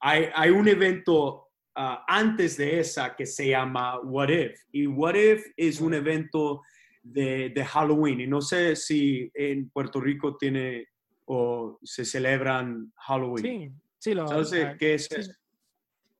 Hay, 0.00 0.26
hay 0.34 0.50
un 0.50 0.68
evento 0.68 1.48
ah, 1.74 2.04
antes 2.06 2.58
de 2.58 2.80
esa 2.80 3.16
que 3.16 3.24
se 3.24 3.48
llama 3.48 3.98
What 4.00 4.28
If. 4.28 4.60
Y 4.72 4.86
What 4.86 5.14
If 5.14 5.46
es 5.56 5.80
un 5.80 5.94
evento 5.94 6.62
de, 7.02 7.48
de 7.48 7.64
Halloween. 7.64 8.20
Y 8.20 8.26
no 8.26 8.42
sé 8.42 8.76
si 8.76 9.30
en 9.34 9.70
Puerto 9.70 10.00
Rico 10.00 10.36
tiene 10.36 10.86
o 11.24 11.78
se 11.82 12.04
celebran 12.04 12.92
Halloween. 12.96 13.42
Sí, 13.42 13.72
sí, 13.98 14.14
lo, 14.14 14.28
¿Sabes 14.28 14.52
ah, 14.64 14.76
qué 14.78 14.94
es 14.94 15.06
sí, 15.06 15.14
eso? 15.16 15.32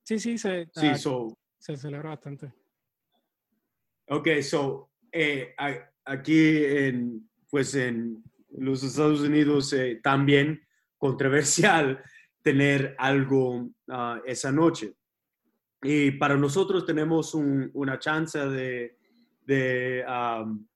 sí, 0.04 0.18
sí, 0.18 0.38
se, 0.38 0.68
Sí, 0.72 0.86
ah, 0.86 0.94
so, 0.96 1.38
se 1.58 1.76
celebra 1.76 2.10
bastante. 2.10 2.52
Ok, 4.08 4.28
so, 4.40 4.90
eh, 5.12 5.54
aquí 6.04 6.64
en, 6.64 7.27
pues 7.50 7.74
en 7.74 8.22
los 8.56 8.82
Estados 8.82 9.20
Unidos 9.20 9.72
eh, 9.72 10.00
también 10.02 10.60
controversial 10.96 12.02
tener 12.42 12.94
algo 12.98 13.70
ah, 13.88 14.20
esa 14.26 14.50
noche. 14.52 14.94
Y 15.82 16.12
para 16.12 16.36
nosotros 16.36 16.84
tenemos 16.86 17.34
un- 17.34 17.70
una 17.74 17.98
chance 17.98 18.38
de, 18.38 18.96
de 19.42 20.04
am, 20.06 20.66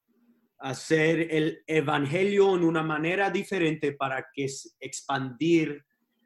hacer 0.59 1.27
el 1.35 1.63
evangelio 1.67 2.55
en 2.55 2.63
una 2.63 2.83
manera 2.85 3.31
diferente 3.31 3.93
para 3.93 4.27
que 4.33 4.47
expandir 4.79 5.85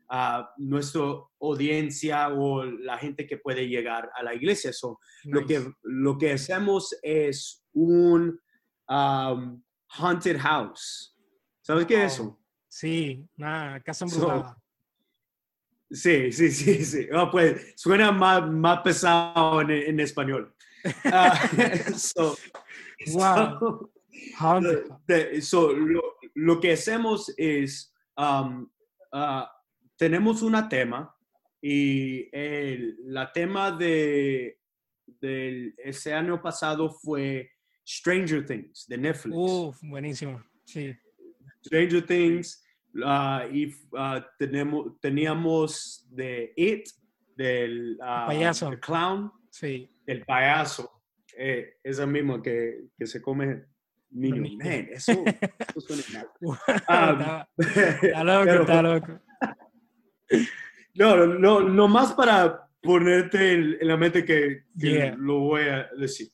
a 0.09 0.51
nuestra 0.59 1.03
audiencia 1.41 2.29
o 2.29 2.65
la 2.65 2.99
gente 2.99 3.27
que 3.27 3.39
puede 3.39 3.67
llegar 3.67 4.11
a 4.15 4.23
la 4.23 4.35
iglesia. 4.35 4.73
So, 4.73 4.99
lo, 5.25 5.45
que, 5.47 5.59
Nice. 5.59 5.73
lo 5.83 6.19
que 6.19 6.33
hacemos 6.33 6.95
es 7.03 7.65
un 7.73 8.39
um, 8.89 9.63
haunted 9.89 10.39
house. 10.39 11.17
¿Sabes 11.63 11.87
qué 11.87 12.05
es 12.05 12.15
eso? 12.15 12.39
Sí, 12.69 13.27
una 13.37 13.83
casa 13.83 14.07
So, 14.07 14.15
embrujada. 14.17 14.63
Sí, 15.91 16.33
sí, 16.33 16.51
sí, 16.51 16.85
sí. 16.85 17.09
Ah, 17.13 17.31
pues 17.31 17.75
suena 17.77 18.11
más, 18.13 18.49
más 18.51 18.81
pesado 18.81 19.61
en, 19.63 19.71
en 19.71 20.01
español. 20.01 20.55
Ah, 21.05 21.49
so- 21.97 22.37
Wow. 23.09 23.59
so- 23.61 23.93
de- 25.07 25.41
so, 25.43 25.73
lo, 25.73 26.03
lo 26.35 26.59
que 26.61 26.73
hacemos 26.73 27.33
es, 27.37 27.95
um, 28.17 28.69
ah, 29.13 29.51
tenemos 29.97 30.43
una 30.43 30.69
tema 30.69 31.15
y 31.61 32.29
el 32.37 32.97
la 33.05 33.33
tema 33.33 33.71
de, 33.73 34.59
del 35.07 35.75
ese 35.79 36.15
año 36.15 36.41
pasado 36.43 36.91
fue 36.91 37.51
Stranger 37.87 38.45
Things 38.45 38.87
de 38.89 38.99
Netflix. 38.99 39.37
Uf, 39.37 39.79
buenísimo. 39.83 40.43
Sí. 40.65 40.95
Stranger 41.65 42.03
Things 42.05 42.65
ah, 43.05 43.47
y 43.53 43.73
ah, 43.97 44.27
tenemos, 44.39 44.99
teníamos 45.01 46.07
de 46.11 46.53
It, 46.57 46.89
del 47.37 47.97
ah, 48.03 48.25
payaso. 48.27 48.71
del 48.71 48.81
clown, 48.81 49.31
Sí. 49.51 49.89
del 50.07 50.25
payaso, 50.25 51.03
eh, 51.39 51.75
esa 51.83 52.07
misma 52.07 52.43
que, 52.43 52.87
que 52.99 53.07
se 53.07 53.21
come 53.23 53.65
niños. 54.11 54.53
Man, 54.59 54.89
eso, 54.91 55.13
eso 55.13 55.81
suena 55.81 56.27
mal. 56.41 56.59
Está, 56.69 57.49
está 58.03 58.25
loco, 58.25 58.45
pero- 58.45 58.61
está 58.63 58.83
loco. 58.83 59.21
No, 60.95 61.27
no, 61.27 61.61
no 61.61 61.89
más 61.89 62.15
para 62.15 62.69
ponerte 62.81 63.53
en, 63.53 63.77
en 63.81 63.89
la 63.89 63.97
mente 63.99 64.25
que, 64.25 64.63
que 64.81 64.91
Yeah. 64.93 65.15
lo 65.19 65.41
voy 65.41 65.63
a 65.69 65.91
decir. 65.99 66.29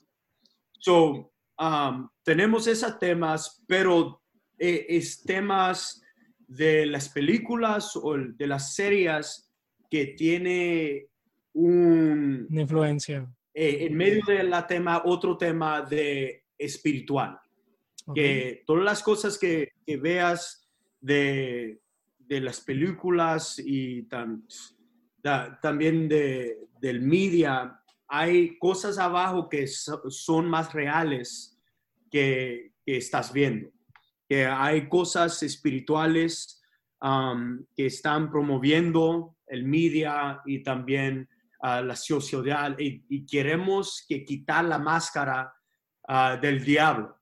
So, 0.78 1.31
um, 1.62 2.08
tenemos 2.22 2.66
esos 2.66 2.98
temas, 2.98 3.62
pero 3.66 4.20
eh, 4.58 4.86
es 4.88 5.22
temas 5.22 6.02
de 6.38 6.86
las 6.86 7.08
películas 7.08 7.96
o 7.96 8.16
de 8.16 8.46
las 8.46 8.74
series 8.74 9.50
que 9.90 10.06
tiene 10.08 11.06
un, 11.54 12.46
Una 12.50 12.62
influencia. 12.62 13.26
eh, 13.54 13.86
en 13.86 13.96
medio 13.96 14.22
de 14.26 14.42
la 14.42 14.66
tema, 14.66 15.02
otro 15.04 15.36
tema 15.36 15.82
de 15.82 16.44
espiritual. 16.58 17.38
Que 18.14 18.64
todas 18.66 18.82
las 18.82 19.00
cosas 19.02 19.38
que, 19.38 19.74
que 19.86 19.96
veas 19.96 20.68
de, 21.00 21.80
de 22.18 22.40
las 22.40 22.60
películas 22.60 23.62
y 23.64 24.02
tan, 24.04 24.44
también 25.62 26.08
de, 26.08 26.58
del 26.80 27.00
media, 27.00 27.80
hay 28.08 28.58
cosas 28.58 28.98
abajo 28.98 29.48
que 29.48 29.68
son 29.68 30.46
más 30.48 30.72
reales 30.72 31.51
que, 32.12 32.72
estás 32.84 33.32
viendo. 33.32 33.70
Que 34.28 34.46
hay 34.46 34.88
cosas 34.88 35.42
espirituales 35.42 36.60
que 37.74 37.86
están 37.86 38.30
promoviendo 38.30 39.36
el 39.46 39.64
media 39.64 40.40
y 40.44 40.62
también 40.62 41.28
la 41.62 41.96
sociedad 41.96 42.76
y, 42.78 43.26
queremos 43.26 44.04
que 44.08 44.24
quitar 44.24 44.64
la 44.64 44.78
máscara 44.78 45.52
ah, 46.06 46.36
del 46.36 46.64
diablo. 46.64 47.18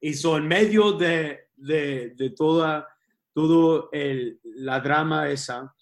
Y 0.00 0.14
son 0.14 0.42
en 0.42 0.48
medio 0.48 0.92
de, 0.92 1.48
de, 1.56 2.10
de 2.10 2.30
toda 2.30 2.88
todo 3.34 3.90
el, 3.92 4.40
la 4.44 4.80
drama 4.80 5.28
esa, 5.28 5.74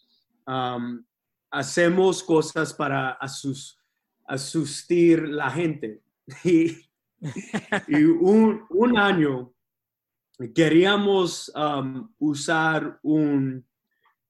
hacemos 1.50 2.22
cosas 2.22 2.72
para 2.72 3.10
asus, 3.12 3.78
asustar 4.26 5.28
la 5.28 5.50
gente. 5.50 6.02
Y, 6.44 6.88
un, 8.20 8.64
un, 8.70 8.98
año 8.98 9.52
queríamos 10.54 11.52
usar 12.18 12.98
un, 13.02 13.66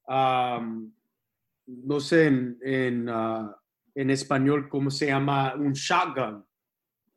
no 0.06 2.00
sé 2.00 2.26
en, 2.26 2.58
en, 2.62 3.08
ah, 3.08 3.56
en, 3.94 4.10
español 4.10 4.68
cómo 4.68 4.90
se 4.90 5.06
llama, 5.06 5.54
un 5.54 5.72
shotgun. 5.72 6.44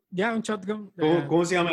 Ya, 0.09 0.33
un 0.33 0.41
shotgun. 0.41 0.91
¿Cómo, 1.27 1.43
se 1.43 1.55
llama? 1.55 1.71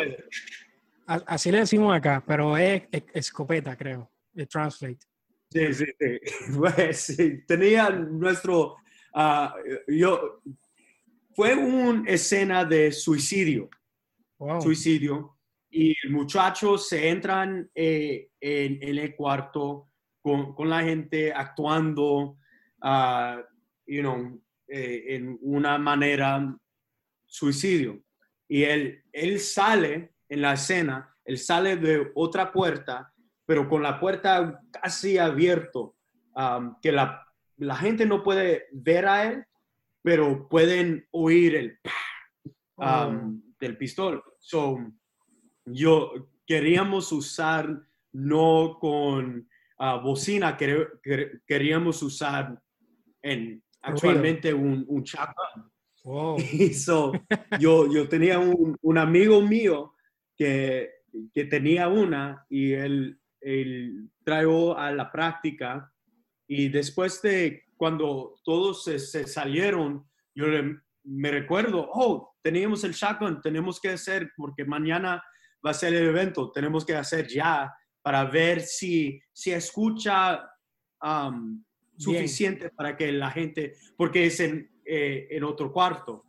Así 1.05 1.51
le 1.51 1.59
decimos 1.59 1.95
acá, 1.95 2.23
pero 2.25 2.57
es 2.57 2.83
escopeta, 3.13 3.77
creo 3.77 4.13
de 4.33 4.45
Translate. 4.47 4.99
Sí, 5.51 5.73
sí, 5.73 5.85
sí. 5.99 6.19
Pues, 6.57 7.17
tenía 7.47 7.89
nuestro, 7.89 8.77
ah, 9.13 9.55
yo, 9.87 10.41
fue 11.35 11.55
una 11.55 12.09
escena 12.09 12.65
de 12.65 12.91
suicidio. 12.91 13.69
Suicidio. 14.61 15.37
Y 15.69 15.95
muchachos 16.09 16.87
se 16.87 17.09
entran 17.09 17.69
eh, 17.73 18.29
en, 18.39 18.79
el 18.81 19.15
cuarto 19.15 19.89
con, 20.21 20.53
con, 20.53 20.69
la 20.69 20.83
gente 20.83 21.33
actuando, 21.33 22.37
uh, 22.83 23.41
you 23.87 24.01
know, 24.01 24.39
eh, 24.67 25.15
en 25.15 25.37
una 25.41 25.77
manera 25.77 26.55
suicidio. 27.25 28.03
Y 28.47 28.63
él, 28.63 29.03
él 29.11 29.39
sale 29.39 30.13
en 30.29 30.41
la 30.41 30.53
escena, 30.53 31.15
él 31.25 31.37
sale 31.37 31.77
de 31.77 32.11
otra 32.13 32.51
puerta 32.51 33.13
pero 33.45 33.67
con 33.67 33.83
la 33.83 33.99
puerta 33.99 34.61
casi 34.71 35.17
abierto, 35.17 35.95
que 36.81 36.91
la, 36.91 37.27
la, 37.57 37.75
gente 37.75 38.05
no 38.05 38.23
puede 38.23 38.67
ver 38.71 39.05
a 39.05 39.25
él, 39.25 39.45
pero 40.01 40.47
pueden 40.47 41.07
oír 41.11 41.55
el 41.55 41.79
oh. 42.75 43.11
Del 43.63 43.77
pistol. 43.77 44.23
So, 44.39 44.77
yo 45.65 46.29
queríamos 46.45 47.11
usar 47.11 47.81
no 48.11 48.77
con 48.79 49.47
uh, 49.79 49.99
bocina, 50.01 50.57
queríamos 51.45 52.03
usar 52.03 52.61
en 53.21 53.63
actualmente 53.81 54.53
un, 54.53 54.85
un 54.87 55.03
shotgun. 55.03 55.71
so, 56.73 57.13
yo, 57.59 57.91
yo 57.91 58.09
tenía 58.09 58.37
un, 58.39 58.77
un 58.81 58.97
amigo 58.97 59.41
mío 59.41 59.93
que, 60.37 60.89
que 61.33 61.45
tenía 61.45 61.87
una 61.87 62.45
y 62.49 62.73
él 62.73 63.19
el, 63.43 64.09
traigo 64.23 64.77
a 64.77 64.91
la 64.91 65.11
práctica 65.11 65.91
y 66.47 66.69
después 66.69 67.21
de 67.21 67.65
cuando 67.75 68.35
todos 68.43 68.83
se, 68.83 68.99
salieron, 69.27 70.07
yo 70.35 70.45
me 71.03 71.31
recuerdo, 71.31 71.89
oh, 71.91 72.35
teníamos 72.41 72.83
el 72.83 72.93
shotgun, 72.93 73.41
tenemos 73.41 73.79
que 73.79 73.89
hacer, 73.89 74.31
porque 74.35 74.65
mañana 74.65 75.23
va 75.65 75.71
a 75.71 75.73
ser 75.73 75.93
el 75.93 76.07
evento, 76.07 76.51
tenemos 76.51 76.85
que 76.85 76.95
hacer 76.95 77.27
ya 77.27 77.73
para 78.01 78.25
ver 78.25 78.61
si, 78.61 79.21
si 79.31 79.51
escucha 79.51 80.49
um, 81.01 81.63
suficiente 81.97 82.69
para 82.69 82.97
que 82.97 83.11
la 83.11 83.31
gente, 83.31 83.75
porque 83.95 84.25
es 84.25 84.39
en, 84.39 84.69
eh, 84.85 85.27
en 85.29 85.43
otro 85.43 85.71
cuarto. 85.71 86.25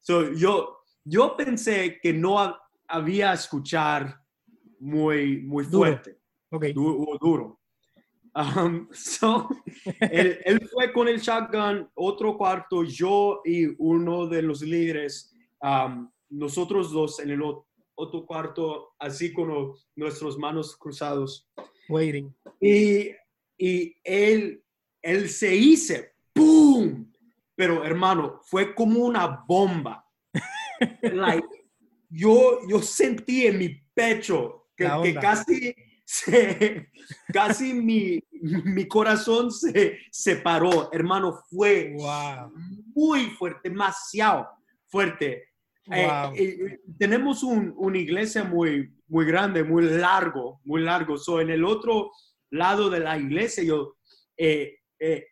So, 0.00 0.32
yo, 0.32 0.78
yo 1.04 1.36
pensé 1.36 1.98
que 2.00 2.12
no 2.12 2.56
había 2.86 3.32
escuchar 3.32 4.20
muy, 4.78 5.42
muy 5.42 5.64
fuerte. 5.64 6.18
Duro. 6.50 7.18
duro. 7.20 7.60
Um, 8.36 8.88
so, 8.92 9.48
él, 9.98 10.68
fue 10.70 10.92
con 10.92 11.08
el 11.08 11.18
shotgun, 11.20 11.88
otro 11.94 12.36
cuarto, 12.36 12.84
yo 12.84 13.40
y 13.46 13.66
uno 13.78 14.26
de 14.26 14.42
los 14.42 14.60
líderes, 14.60 15.34
um, 15.62 16.10
nosotros 16.28 16.92
dos 16.92 17.18
en 17.20 17.30
el 17.30 17.42
otro 17.94 18.26
cuarto, 18.26 18.94
así 18.98 19.32
con 19.32 19.72
nuestras 19.94 20.36
manos 20.36 20.76
cruzados. 20.76 21.48
Waiting. 21.88 22.34
Y, 22.60 23.10
y 23.56 23.96
él, 24.04 24.62
él 25.00 25.30
se 25.30 25.56
hizo, 25.56 25.94
¡pum! 26.34 27.10
Pero 27.54 27.86
hermano, 27.86 28.40
fue 28.44 28.74
como 28.74 29.00
una 29.00 29.44
bomba. 29.48 30.06
like, 31.00 31.48
yo, 32.10 32.60
yo 32.68 32.82
sentí 32.82 33.46
en 33.46 33.58
mi 33.58 33.70
pecho 33.94 34.68
que, 34.76 35.14
casi, 35.14 35.74
se, 36.06 36.88
casi 37.32 37.74
mi, 37.74 38.22
mi, 38.30 38.86
corazón 38.86 39.50
se 39.50 39.98
separó, 40.12 40.88
hermano, 40.92 41.40
fue 41.50 41.96
muy 42.94 43.30
fuerte, 43.30 43.68
demasiado 43.68 44.46
fuerte. 44.86 45.48
Eh, 45.90 46.08
eh, 46.36 46.80
tenemos 46.96 47.42
un, 47.42 47.74
una 47.76 47.98
iglesia 47.98 48.44
muy, 48.44 48.94
muy 49.08 49.26
grande, 49.26 49.64
muy 49.64 49.84
largo, 49.84 50.60
muy 50.64 50.82
largo. 50.82 51.18
So, 51.18 51.40
en 51.40 51.50
el 51.50 51.64
otro 51.64 52.12
lado 52.50 52.88
de 52.88 53.00
la 53.00 53.18
iglesia, 53.18 53.64
yo, 53.64 53.96
eh, 54.36 54.78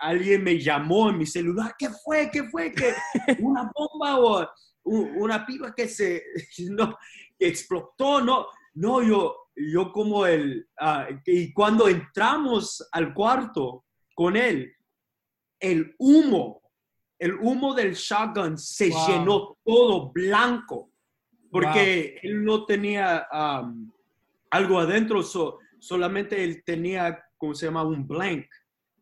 alguien 0.00 0.42
me 0.42 0.58
llamó 0.58 1.08
en 1.08 1.18
mi 1.18 1.26
celular, 1.26 1.76
¿qué 1.78 1.88
fue? 2.04 2.30
¿Qué 2.32 2.44
fue? 2.50 2.72
¿Qué? 2.72 2.94
¿Una 3.38 3.70
bomba 3.72 4.18
o 4.18 4.48
una 4.82 5.46
piba 5.46 5.72
que 5.72 5.86
se 5.86 6.20
no, 6.68 6.98
que 7.38 7.46
explotó? 7.46 8.20
No, 8.20 8.48
no, 8.74 9.02
yo, 9.04 9.43
yo 9.56 9.92
como 9.92 10.26
el, 10.26 10.68
ah, 10.78 11.08
y 11.26 11.52
cuando 11.52 11.88
entramos 11.88 12.86
al 12.92 13.14
cuarto 13.14 13.84
con 14.14 14.36
él, 14.36 14.72
el 15.60 15.94
humo, 15.98 16.62
el 17.18 17.34
humo 17.34 17.74
del 17.74 17.94
shotgun 17.94 18.58
se 18.58 18.90
llenó 18.90 19.56
todo 19.64 20.10
blanco, 20.12 20.90
porque 21.50 22.18
él 22.22 22.44
no 22.44 22.66
tenía 22.66 23.26
algo 24.50 24.78
adentro, 24.80 25.22
solamente 25.22 26.42
él 26.42 26.62
tenía, 26.64 27.24
¿cómo 27.36 27.54
se 27.54 27.66
llama? 27.66 27.84
Un 27.84 28.06
blank, 28.06 28.46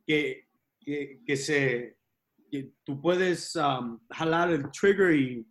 que, 0.07 0.49
que, 0.85 1.37
se, 1.37 1.97
que 2.51 2.73
tú 2.85 3.01
puedes 3.01 3.59
jalar 4.11 4.51
el 4.51 4.71
trigger 4.71 5.15
y, 5.15 5.47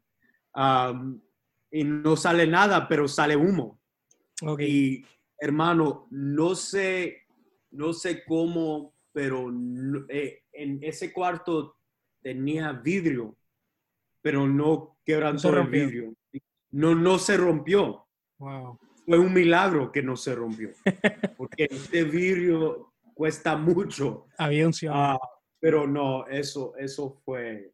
y 1.71 1.83
no 1.83 2.15
sale 2.15 2.45
nada, 2.45 2.87
pero 2.87 3.07
sale 3.07 3.35
humo. 3.35 3.80
Y 4.59 5.05
hermano, 5.37 6.07
no 6.11 6.55
sé, 6.55 7.25
no 7.71 7.93
sé 7.93 8.23
cómo, 8.25 8.93
pero 9.11 9.51
eh, 10.09 10.43
en 10.53 10.83
ese 10.83 11.11
cuarto 11.11 11.77
tenía 12.21 12.71
vidrio, 12.71 13.35
pero 14.21 14.47
no 14.47 14.97
quebrantó 15.03 15.57
el 15.57 15.67
vidrio. 15.67 16.13
No, 16.71 16.95
no 16.95 17.19
se 17.19 17.37
rompió. 17.37 18.07
Fue 18.37 19.19
un 19.19 19.33
milagro 19.33 19.91
que 19.91 20.01
no 20.01 20.15
se 20.15 20.35
rompió, 20.35 20.69
porque 21.37 21.67
este 21.69 22.03
vidrio 22.03 22.93
cuesta 23.13 23.57
mucho. 23.57 24.27
Había 24.37 24.67
un 24.67 24.73
ah, 24.89 25.19
pero 25.59 25.85
no, 25.87 26.25
eso, 26.27 26.73
eso 26.77 27.21
fue, 27.23 27.71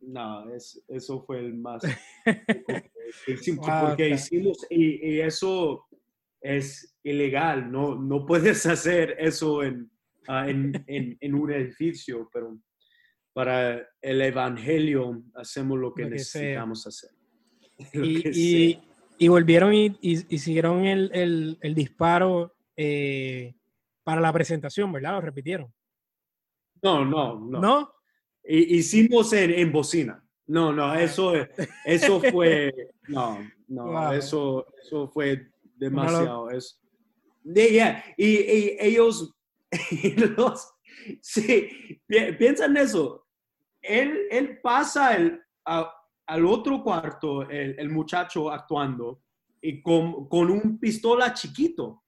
no, 0.00 0.44
eso 0.54 1.24
fue 1.24 1.40
el 1.40 1.54
más. 1.54 1.82
porque 3.82 4.08
hicimos, 4.10 4.66
y, 4.70 5.20
eso 5.20 5.86
es 6.46 6.96
ilegal, 7.02 7.70
no, 7.70 7.96
no 7.96 8.24
puedes 8.24 8.66
hacer 8.66 9.16
eso 9.18 9.62
en, 9.62 9.90
ah, 10.28 10.48
en, 10.48 10.84
en, 10.86 11.34
un 11.34 11.52
edificio, 11.52 12.28
pero 12.32 12.58
para 13.32 13.86
el 14.00 14.22
Evangelio 14.22 15.22
hacemos 15.34 15.78
lo 15.78 15.92
que, 15.92 16.06
necesitamos 16.06 16.86
hacer. 16.86 17.10
Y, 17.92 18.80
y, 19.18 19.28
volvieron 19.28 19.74
y, 19.74 19.94
y 20.00 20.38
siguieron 20.38 20.86
el, 20.86 21.10
el, 21.12 21.58
el 21.60 21.74
disparo 21.74 22.56
eh, 22.74 23.54
para 24.02 24.22
la 24.22 24.32
presentación, 24.32 24.90
¿verdad? 24.92 25.12
Lo 25.12 25.20
repitieron. 25.20 25.70
No, 26.82 27.04
no, 27.04 27.38
no. 27.38 27.60
¿No? 27.60 27.92
Hicimos 28.44 29.32
en, 29.34 29.50
en 29.50 29.72
bocina. 29.72 30.22
No, 30.46 30.72
no, 30.72 30.84
ah. 30.84 31.02
eso, 31.02 31.32
eso 31.84 32.20
fue, 32.20 32.72
no, 33.08 33.38
no, 33.66 34.12
eso, 34.12 34.66
eso 34.80 35.08
fue 35.08 35.50
demasiado. 35.76 36.50
Es, 36.50 36.80
y, 37.44 37.78
ellos, 38.80 39.34
los, 40.36 40.76
Sí, 41.20 41.68
piensa 42.06 42.66
en 42.66 42.76
eso. 42.76 43.26
Él, 43.80 44.26
él 44.30 44.60
pasa 44.60 45.16
el, 45.16 45.40
al 45.64 46.46
otro 46.46 46.82
cuarto, 46.82 47.48
el, 47.48 47.88
muchacho 47.90 48.50
actuando, 48.50 49.22
y 49.60 49.82
con, 49.82 50.28
con 50.28 50.50
un 50.50 50.78
pistola 50.78 51.32
chiquito. 51.32 52.02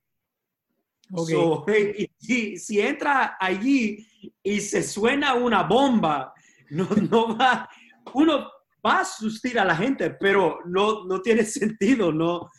Okay. 1.10 2.10
si, 2.18 2.56
si, 2.58 2.80
entra 2.80 3.38
allí 3.40 4.06
y 4.42 4.60
se 4.60 4.82
suena 4.82 5.34
una 5.34 5.62
bomba, 5.62 6.34
no, 6.70 6.86
no 7.10 7.36
va, 7.36 7.68
uno 8.12 8.50
va 8.84 8.98
a 8.98 9.00
asustar 9.00 9.58
a 9.58 9.64
la 9.64 9.76
gente, 9.76 10.10
pero 10.10 10.58
no, 10.66 11.04
no 11.04 11.22
tiene 11.22 11.44
sentido, 11.44 12.12
no, 12.12 12.50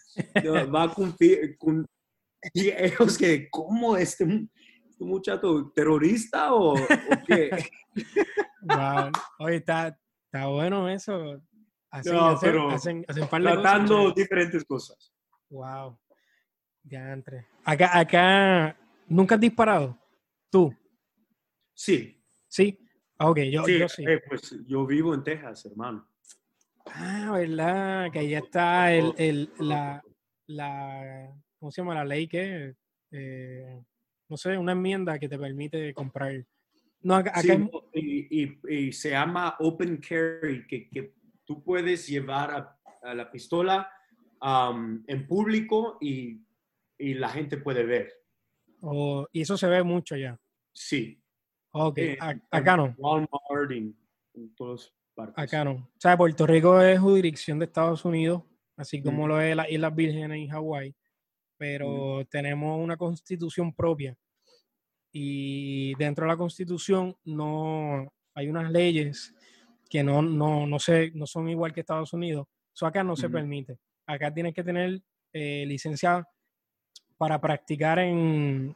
va 0.74 0.84
a 0.84 0.94
cumplir 0.94 1.58
con 1.58 1.86
ellos 2.54 3.18
que, 3.18 3.50
¿cómo 3.50 3.98
este, 3.98 4.26
este 4.90 5.04
muchacho 5.04 5.72
terorista 5.76 6.54
o, 6.54 6.76
qué? 7.28 7.50
Wow. 8.62 9.12
Oye, 9.40 9.56
está, 9.56 9.98
está 10.26 10.48
bueno 10.48 10.90
eso. 10.90 11.42
Hacen, 11.92 12.14
no, 12.14 12.38
pero 12.42 12.70
hacen, 12.70 13.06
tratando 13.06 14.12
diferentes 14.12 14.66
cosas. 14.66 15.14
Wow. 15.50 15.98
Ya 16.84 17.14
entre. 17.14 17.48
Acá, 17.64 17.98
acá, 17.98 18.78
¿nunca 19.08 19.36
has 19.36 19.42
disparado? 19.42 19.98
¿Tú? 20.50 20.76
Sí. 21.74 22.22
¿Sí? 22.50 22.78
Ah, 23.18 23.30
ok, 23.30 23.40
yo 23.50 23.64
sí. 23.64 23.80
Yo, 23.80 23.88
sí. 23.88 24.04
Eh, 24.06 24.22
pues 24.28 24.56
yo 24.68 24.86
vivo 24.86 25.14
en 25.14 25.24
Texas, 25.24 25.66
hermano. 25.66 26.06
Ah, 26.86 27.32
¿verdad? 27.32 28.12
Que 28.12 28.20
ahí 28.20 28.34
está 28.34 28.94
el, 28.94 29.14
el, 29.18 29.54
la, 29.60 30.04
la, 30.50 31.32
¿cómo 31.60 31.72
se 31.72 31.82
llama? 31.82 31.96
La 31.96 32.06
ley 32.06 32.28
que, 32.28 32.76
eh, 33.12 33.84
no 34.28 34.38
sé, 34.38 34.58
una 34.58 34.72
enmienda 34.72 35.20
que 35.20 35.30
te 35.30 35.38
permite 35.38 35.94
comprar. 35.94 36.44
No, 37.02 37.16
acá, 37.16 37.40
sí, 37.42 37.50
y, 37.94 38.60
y, 38.68 38.92
se 38.92 39.12
llama 39.12 39.56
open 39.60 39.98
carry, 39.98 40.66
que, 40.68 40.90
que 40.90 41.14
tú 41.46 41.64
puedes 41.64 42.08
llevar 42.08 42.76
a, 43.02 43.14
la 43.14 43.32
pistola 43.32 43.90
en 45.08 45.28
público 45.28 45.98
y, 46.02 46.42
y, 46.98 47.14
la 47.14 47.30
gente 47.30 47.58
puede 47.58 47.86
ver. 47.86 48.12
Oh, 48.82 49.26
y 49.32 49.42
eso 49.42 49.56
se 49.56 49.68
ve 49.68 49.84
mucho 49.84 50.18
ya. 50.18 50.38
Sí. 50.74 51.22
Ok, 51.72 52.00
acá 52.50 52.76
no. 52.76 52.96
Walmart 52.98 53.72
en, 53.72 53.96
en 54.34 54.56
todas 54.56 54.92
partes. 55.14 55.36
Acá 55.38 55.64
no. 55.64 55.72
O 55.72 56.00
sea, 56.00 56.18
Puerto 56.18 56.48
Rico 56.48 56.82
es 56.82 57.00
jurisdicción 57.00 57.60
de 57.60 57.66
Estados 57.66 58.04
Unidos 58.04 58.44
así 58.80 59.02
como 59.02 59.28
lo 59.28 59.42
es 59.42 59.56
las 59.58 59.70
Islas 59.70 59.94
Vírgenes 59.94 60.39
y 60.39 60.48
Hawái, 60.48 60.96
pero 61.58 62.26
tenemos 62.30 62.82
una 62.82 62.96
constitución 62.96 63.74
propia. 63.74 64.18
Y 65.12 65.94
dentro 65.96 66.26
de 66.26 66.30
la 66.30 66.38
constitución 66.38 67.13
no 67.26 68.10
hay 68.34 68.48
unas 68.48 68.72
leyes 68.72 69.36
que 69.89 70.02
no, 70.02 70.22
no, 70.22 70.65
no, 70.65 70.78
no 71.13 71.28
son 71.28 71.50
igual 71.50 71.74
que 71.74 71.82
Estados 71.82 72.13
Unidos. 72.13 72.48
Eso 72.74 72.86
acá 72.86 73.04
no 73.04 73.18
se 73.18 73.30
permite. 73.30 73.78
Acá 74.06 74.34
tienes 74.34 74.54
que 74.54 74.63
tener 74.63 75.02
eh, 75.34 75.65
licencia 75.68 76.26
para 77.18 77.42
practicar 77.42 78.00
en, 78.00 78.74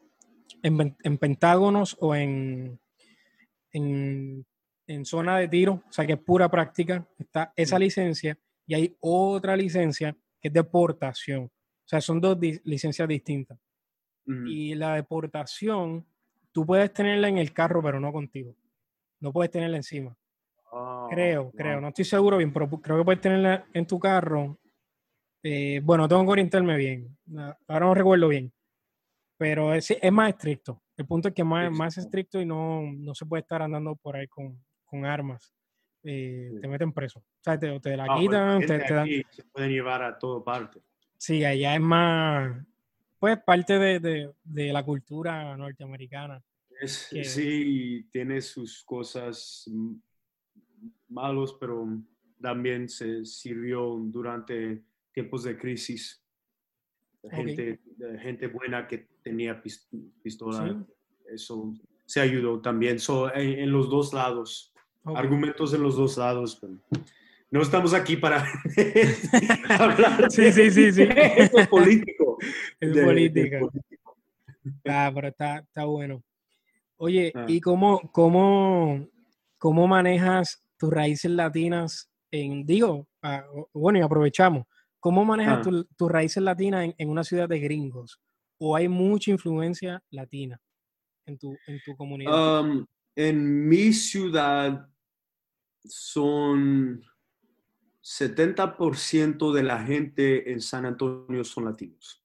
en, 0.63 1.18
pentágonos 1.18 1.96
o 2.02 2.13
en, 2.13 2.78
en, 3.72 4.46
en, 4.88 5.06
zona 5.06 5.38
de 5.38 5.48
tiro, 5.48 5.82
o 5.88 5.94
sea 5.94 6.06
que 6.06 6.13
es 6.13 6.20
pura 6.20 6.50
práctica. 6.50 7.08
Está 7.18 7.54
esa 7.56 7.80
licencia 7.80 8.38
y 8.65 8.73
hay 8.73 8.95
otra 8.99 9.56
licencia 9.56 10.15
que 10.39 10.47
es 10.47 10.54
deportación. 10.54 11.45
O 11.45 11.88
sea, 11.88 12.02
son 12.02 12.21
dos 12.21 12.38
licencias 12.63 13.08
distintas. 13.08 13.60
Y 14.26 14.73
la 14.76 14.95
deportación, 14.95 16.06
tú 16.54 16.65
puedes 16.65 16.93
tenerla 16.93 17.28
en 17.28 17.39
el 17.39 17.52
carro, 17.52 17.84
pero 17.84 17.99
no 17.99 18.13
contigo. 18.13 18.56
No 19.19 19.34
puedes 19.34 19.52
tenerla 19.52 19.76
encima. 19.76 20.15
Ah, 20.71 21.08
creo, 21.10 21.52
creo. 21.52 21.82
No 21.82 21.89
estoy 21.89 22.06
seguro 22.06 22.38
bien, 22.38 22.54
pero 22.54 22.69
creo 22.69 22.99
que 22.99 23.04
puedes 23.04 23.19
tenerla 23.19 23.65
en 23.73 23.86
tu 23.86 23.99
carro. 23.99 24.58
Eh, 25.43 25.82
bueno, 25.84 26.08
tengo 26.08 26.23
que 26.23 26.32
orientarme 26.32 26.78
bien. 26.78 27.17
Ahora 27.67 27.86
no 27.88 27.93
recuerdo 27.93 28.30
bien. 28.30 28.54
Pero 29.38 29.73
es, 29.73 29.91
es 29.91 30.12
más 30.12 30.30
estricto. 30.30 30.82
El 30.95 31.06
punto 31.06 31.28
es 31.28 31.34
que 31.34 31.41
es 31.41 31.47
más, 31.47 31.69
más 31.69 31.97
estricto 31.97 32.39
y 32.39 32.45
no, 32.45 32.82
no 32.82 33.13
se 33.13 33.26
puede 33.26 33.41
estar 33.41 33.62
andando 33.62 33.95
por 33.97 34.15
ahí 34.15 34.28
con, 34.28 34.63
con 34.86 35.06
armas. 35.06 35.54
Eh, 36.04 36.58
te 36.62 36.68
meten 36.68 36.92
preso. 36.92 37.20
O 37.20 37.44
sea, 37.44 37.58
te, 37.58 37.80
te 37.80 37.96
la 37.96 38.06
ah, 38.10 38.18
quitan, 38.20 38.62
te, 38.66 38.78
dan... 38.78 39.08
Se 39.32 39.44
pueden 39.46 39.72
llevar 39.72 40.04
a 40.04 40.18
todo 40.18 40.44
parte. 40.44 40.82
Sí, 41.18 41.46
allá 41.46 41.76
es 41.76 41.82
más, 41.82 42.66
pues, 43.18 43.39
parte 43.42 43.80
de, 43.80 44.00
de, 44.00 44.34
de 44.44 44.74
la 44.74 44.84
cultura 44.84 45.56
norteamericana. 45.56 46.44
Sí, 46.86 48.06
tiene 48.12 48.42
sus 48.42 48.84
cosas 48.84 49.70
malos, 51.08 51.56
pero 51.60 51.88
también 52.42 52.89
se 52.89 53.24
sirvió 53.24 53.98
durante 54.04 54.84
tiempos 55.13 55.44
de 55.44 55.58
crisis. 55.58 56.22
Gente, 57.32 57.80
gente 58.20 58.48
buena 58.48 58.86
que 58.86 59.08
tenía 59.24 59.62
pistola, 60.22 60.86
eso 61.32 61.74
se 62.06 62.20
ayudó 62.20 62.60
también. 62.60 63.00
So, 63.00 63.34
en 63.34 63.72
los 63.72 63.89
dos 63.89 64.13
lados 64.13 64.73
argumentos 65.06 65.74
en 65.74 65.84
los 65.84 65.96
dos 65.96 66.18
lados. 66.18 66.60
no 67.52 67.62
estamos 67.62 67.94
aquí 67.94 68.18
para 68.18 68.46
hablar. 69.70 70.32
Sí, 70.32 70.52
sí, 70.52 70.72
sí, 70.72 70.92
sí. 70.92 71.08
Es 71.10 71.68
político. 71.68 72.38
Es 72.80 72.98
político. 72.98 73.72
Ah, 74.88 75.12
pero 75.13 75.28
está, 75.28 75.60
está 75.60 75.86
bueno. 75.86 76.24
Oye, 76.98 77.32
ah. 77.36 77.46
¿y 77.48 77.60
cómo, 77.60 78.02
cómo, 78.12 79.08
cómo 79.58 79.88
manejas 79.88 80.63
tus 80.78 80.92
raíces 80.92 81.32
latinas 81.32 82.10
en, 82.32 82.66
digo, 82.66 83.08
ah, 83.22 83.46
bueno, 83.74 84.00
y 84.00 84.02
aprovechamos, 84.02 84.66
¿cómo 85.00 85.26
manejas 85.26 85.68
ah. 85.68 85.84
tus 85.98 86.12
raíces 86.12 86.42
latinas 86.42 86.86
en, 86.86 86.96
en, 86.98 87.10
una 87.10 87.24
ciudad 87.24 87.50
de 87.50 87.60
gringos? 87.60 88.20
¿O 88.58 88.76
hay 88.76 88.88
mucha 88.88 89.32
influencia 89.32 90.02
latina 90.10 90.60
en 91.26 91.38
tu, 91.38 91.58
en 91.68 91.82
tu 91.86 91.96
comunidad? 91.96 92.62
Um, 92.62 92.86
en 93.16 93.68
mi 93.68 93.94
ciudad 93.94 94.89
son 95.86 97.04
70% 98.04 99.54
de 99.54 99.63
la 99.63 99.84
gente 99.84 100.52
en 100.52 100.62
San 100.62 100.86
Antonio 100.86 101.43
son 101.43 101.65
latinos. 101.65 102.22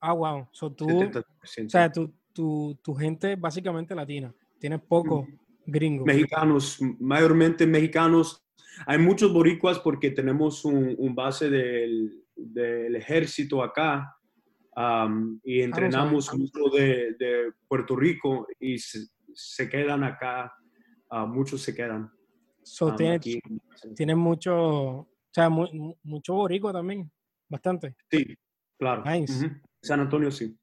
Ah, 0.00 0.12
wow. 0.12 0.48
tú, 0.76 0.86
o 0.86 1.68
sea, 1.68 1.90
tu, 1.90 2.12
tu, 2.32 2.78
tu, 2.82 2.94
gente 2.94 3.36
básicamente 3.36 3.94
latina. 3.94 4.32
Tienes 4.58 4.80
pocos 4.80 5.26
gringos. 5.66 6.06
Mexicanos, 6.06 6.78
mayormente 7.00 7.66
mexicanos. 7.66 8.44
Hay 8.86 8.98
muchos 8.98 9.32
boricuas 9.32 9.78
porque 9.80 10.10
tenemos 10.10 10.64
un, 10.64 10.94
un 10.98 11.14
base 11.14 11.50
del, 11.50 12.24
del, 12.36 12.94
ejército 12.94 13.62
acá 13.62 14.14
y 14.78 14.80
ah, 14.80 15.08
entrenamos 15.42 16.32
mucho 16.32 16.70
de, 16.72 17.14
de, 17.18 17.52
Puerto 17.66 17.96
Rico 17.96 18.46
y 18.60 18.78
se, 18.78 19.68
quedan 19.68 20.04
acá. 20.04 20.52
Uh, 21.10 21.26
muchos 21.26 21.62
se 21.62 21.74
quedan. 21.74 22.12
So, 22.68 22.94
tiene, 22.94 24.14
mucho, 24.14 24.54
o 24.54 25.08
sea, 25.32 25.48
mucho 25.48 26.34
borico 26.34 26.72
también, 26.72 27.10
bastante. 27.48 27.94
Sí, 28.10 28.36
claro. 28.78 29.02
Nice. 29.04 29.50
San 29.82 30.00
Antonio, 30.00 30.30
sí. 30.30 30.56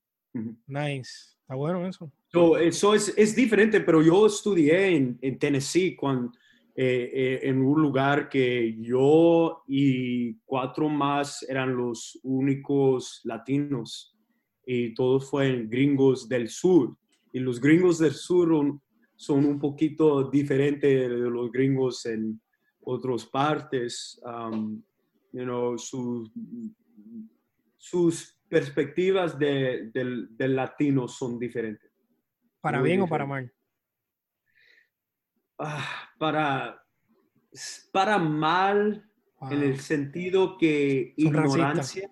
Nice. 0.68 1.36
Está 1.42 1.56
bueno 1.56 1.88
eso. 1.88 2.12
eso 2.60 2.96
es, 2.96 3.14
es, 3.16 3.36
diferente, 3.36 3.80
pero 3.82 4.02
yo 4.02 4.26
estudié 4.26 4.96
en, 4.96 5.18
en 5.22 5.38
Tennessee 5.38 5.96
cuando, 5.96 6.32
eh, 6.78 7.10
eh, 7.14 7.40
en 7.44 7.62
un 7.62 7.82
lugar 7.82 8.28
que 8.28 8.76
yo 8.82 9.64
y 9.66 10.34
cuatro 10.40 10.90
más 10.90 11.42
eran 11.48 11.74
los 11.74 12.20
únicos 12.24 13.22
latinos 13.24 14.14
y 14.66 14.94
todos 14.94 15.30
fueron 15.30 15.70
gringos 15.70 16.28
del 16.28 16.50
sur. 16.50 16.98
Y 17.32 17.40
los 17.40 17.62
gringos 17.62 17.98
del 18.00 18.12
sur 18.14 18.78
son 19.16 19.46
un 19.46 19.60
poquito 19.60 20.30
diferentes 20.30 21.10
de 21.10 21.12
los 21.30 21.52
gringos 21.52 22.06
en 22.06 22.40
otras 22.82 23.26
partes. 23.26 24.22
Um, 24.24 24.84
you 25.32 25.44
know, 25.44 25.78
sus 25.78 26.32
perspectivas 28.48 29.38
de, 29.38 29.92
del, 29.94 30.56
latino 30.56 31.08
son 31.08 31.40
diferentes. 31.40 31.92
¿Para 32.62 32.82
bien 32.82 33.02
o 33.02 33.08
para 33.08 33.26
mal? 33.26 33.52
Ah, 35.58 36.10
para, 36.18 36.84
para 37.92 38.18
mal 38.18 39.10
en 39.52 39.64
el 39.64 39.80
sentido 39.80 40.58
que 40.58 41.14
ignorancia. 41.18 42.10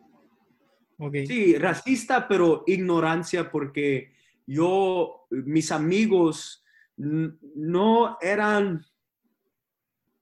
Sí, 1.25 1.57
racista, 1.57 2.27
pero 2.27 2.63
ignorancia 2.67 3.51
porque 3.51 4.13
yo, 4.45 5.25
mis 5.29 5.71
amigos 5.71 6.62
no 6.97 8.17
eran, 8.21 8.85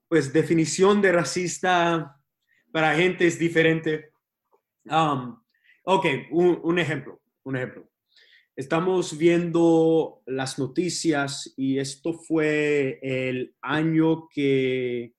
pues, 0.08 0.32
definición 0.32 1.00
de 1.02 1.12
racista 1.12 2.18
para 2.72 2.94
gente 2.94 3.26
es 3.26 3.38
diferente. 3.38 4.12
Um, 4.86 5.38
ok, 5.84 6.06
un, 6.30 6.78
ejemplo, 6.78 7.20
un 7.44 7.56
ejemplo. 7.56 7.88
estamos 8.56 9.16
viendo 9.16 10.22
las 10.26 10.58
noticias 10.58 11.52
y 11.56 11.78
esto 11.78 12.14
fue 12.14 12.98
el 13.02 13.54
año 13.60 14.28
que 14.28 15.14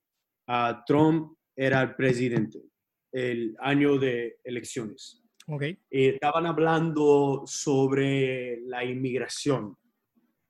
ah, 0.46 0.84
Trump 0.86 1.36
era 1.56 1.82
el 1.82 1.94
presidente, 1.94 2.60
el 3.12 3.56
año 3.60 3.98
de 3.98 4.38
elecciones. 4.44 5.20
Okay. 5.46 5.78
estaban 5.90 6.46
hablando 6.46 7.42
sobre 7.44 8.62
la 8.62 8.82
inmigración. 8.82 9.76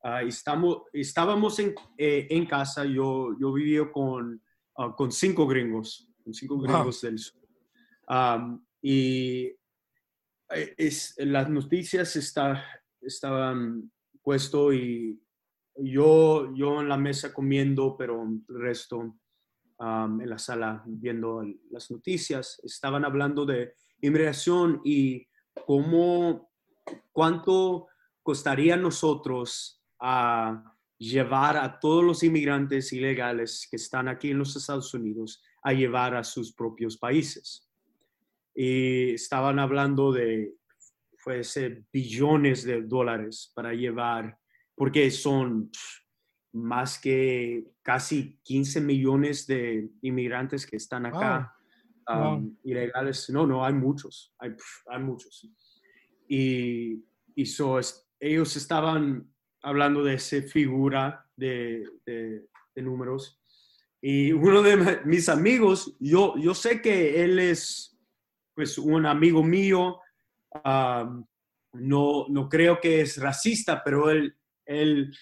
Ah, 0.06 0.22
estamos, 0.22 0.82
estábamos 0.92 1.58
en, 1.60 1.74
eh, 1.96 2.26
en, 2.28 2.44
casa, 2.44 2.84
yo, 2.84 3.34
yo 3.40 3.54
vivía 3.54 3.90
con, 3.90 4.38
ah, 4.76 4.94
con 4.94 5.10
cinco 5.10 5.46
gringos, 5.46 6.12
con 6.22 6.34
cinco 6.34 6.58
gringos 6.58 7.00
del 7.00 7.18
sur. 7.18 7.40
y 8.82 9.46
eh, 10.50 10.74
es, 10.76 11.14
las 11.16 11.48
noticias 11.48 12.16
está, 12.16 12.62
estaban 13.00 13.90
puesto 14.20 14.74
y 14.74 15.18
yo, 15.76 16.54
yo 16.54 16.82
en 16.82 16.90
la 16.90 16.98
mesa 16.98 17.32
comiendo, 17.32 17.96
pero 17.96 18.24
el 18.24 18.60
resto 18.60 19.16
en 19.80 20.28
la 20.28 20.38
sala 20.38 20.82
viendo 20.86 21.42
las 21.70 21.90
noticias. 21.90 22.60
Estaban 22.62 23.06
hablando 23.06 23.46
de 23.46 23.72
inmigración 24.02 24.82
y 24.84 25.26
cómo, 25.64 26.50
cuánto 27.10 27.88
costaría 28.22 28.74
a 28.74 28.76
nosotros 28.76 29.80
a 30.06 30.76
llevar 30.98 31.56
a 31.56 31.80
todos 31.80 32.04
los 32.04 32.22
inmigrantes 32.22 32.92
ilegales 32.92 33.66
que 33.70 33.76
están 33.76 34.06
aquí 34.06 34.32
en 34.32 34.38
los 34.38 34.54
Estados 34.54 34.92
Unidos 34.92 35.42
a 35.62 35.72
llevar 35.72 36.14
a 36.14 36.22
sus 36.22 36.52
propios 36.52 36.98
países. 36.98 37.66
Y 38.54 39.14
estaban 39.14 39.58
hablando 39.58 40.12
de 40.12 40.52
fuese 41.16 41.86
billones 41.90 42.64
de 42.64 42.82
dólares 42.82 43.50
para 43.54 43.72
llevar, 43.72 44.38
porque 44.74 45.10
son 45.10 45.70
más 46.52 46.98
que 46.98 47.64
casi 47.80 48.38
15 48.42 48.82
millones 48.82 49.46
de 49.46 49.88
inmigrantes 50.02 50.66
que 50.66 50.76
están 50.76 51.06
acá 51.06 51.56
ilegales. 52.62 53.30
No, 53.30 53.46
no, 53.46 53.64
hay 53.64 53.72
muchos, 53.72 54.34
hay, 54.38 54.54
hay 54.86 55.02
muchos. 55.02 55.48
Y, 56.28 57.02
y 57.34 57.44
ellos 58.20 58.56
estaban 58.56 59.33
hablando 59.64 60.04
de 60.04 60.14
esa 60.14 60.42
figura 60.42 61.26
de, 61.36 61.88
de, 62.04 62.46
números. 62.82 63.40
Y 64.00 64.32
uno 64.32 64.62
de 64.62 65.00
mis 65.04 65.28
amigos, 65.28 65.96
yo, 65.98 66.36
yo 66.36 66.54
sé 66.54 66.82
que 66.82 67.24
él 67.24 67.38
es 67.38 67.96
pues 68.54 68.78
un 68.78 69.06
amigo 69.06 69.42
mío, 69.42 70.00
no, 70.64 72.26
no 72.28 72.48
creo 72.48 72.80
que 72.80 73.00
es 73.00 73.16
racista, 73.16 73.82
pero 73.82 74.10
él, 74.10 74.36
él, 74.66 75.16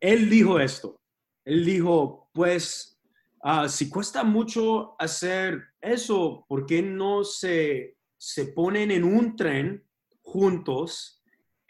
él 0.00 0.30
dijo 0.30 0.58
esto. 0.58 1.00
Él 1.44 1.64
dijo, 1.64 2.30
pues, 2.32 2.98
ah, 3.42 3.68
si 3.68 3.88
cuesta 3.88 4.24
mucho 4.24 4.96
hacer 4.98 5.62
eso, 5.80 6.44
¿por 6.48 6.66
qué 6.66 6.82
no 6.82 7.22
se, 7.22 7.98
se 8.16 8.46
ponen 8.46 8.90
en 8.90 9.04
un 9.04 9.36
tren 9.36 9.84
juntos 10.22 11.17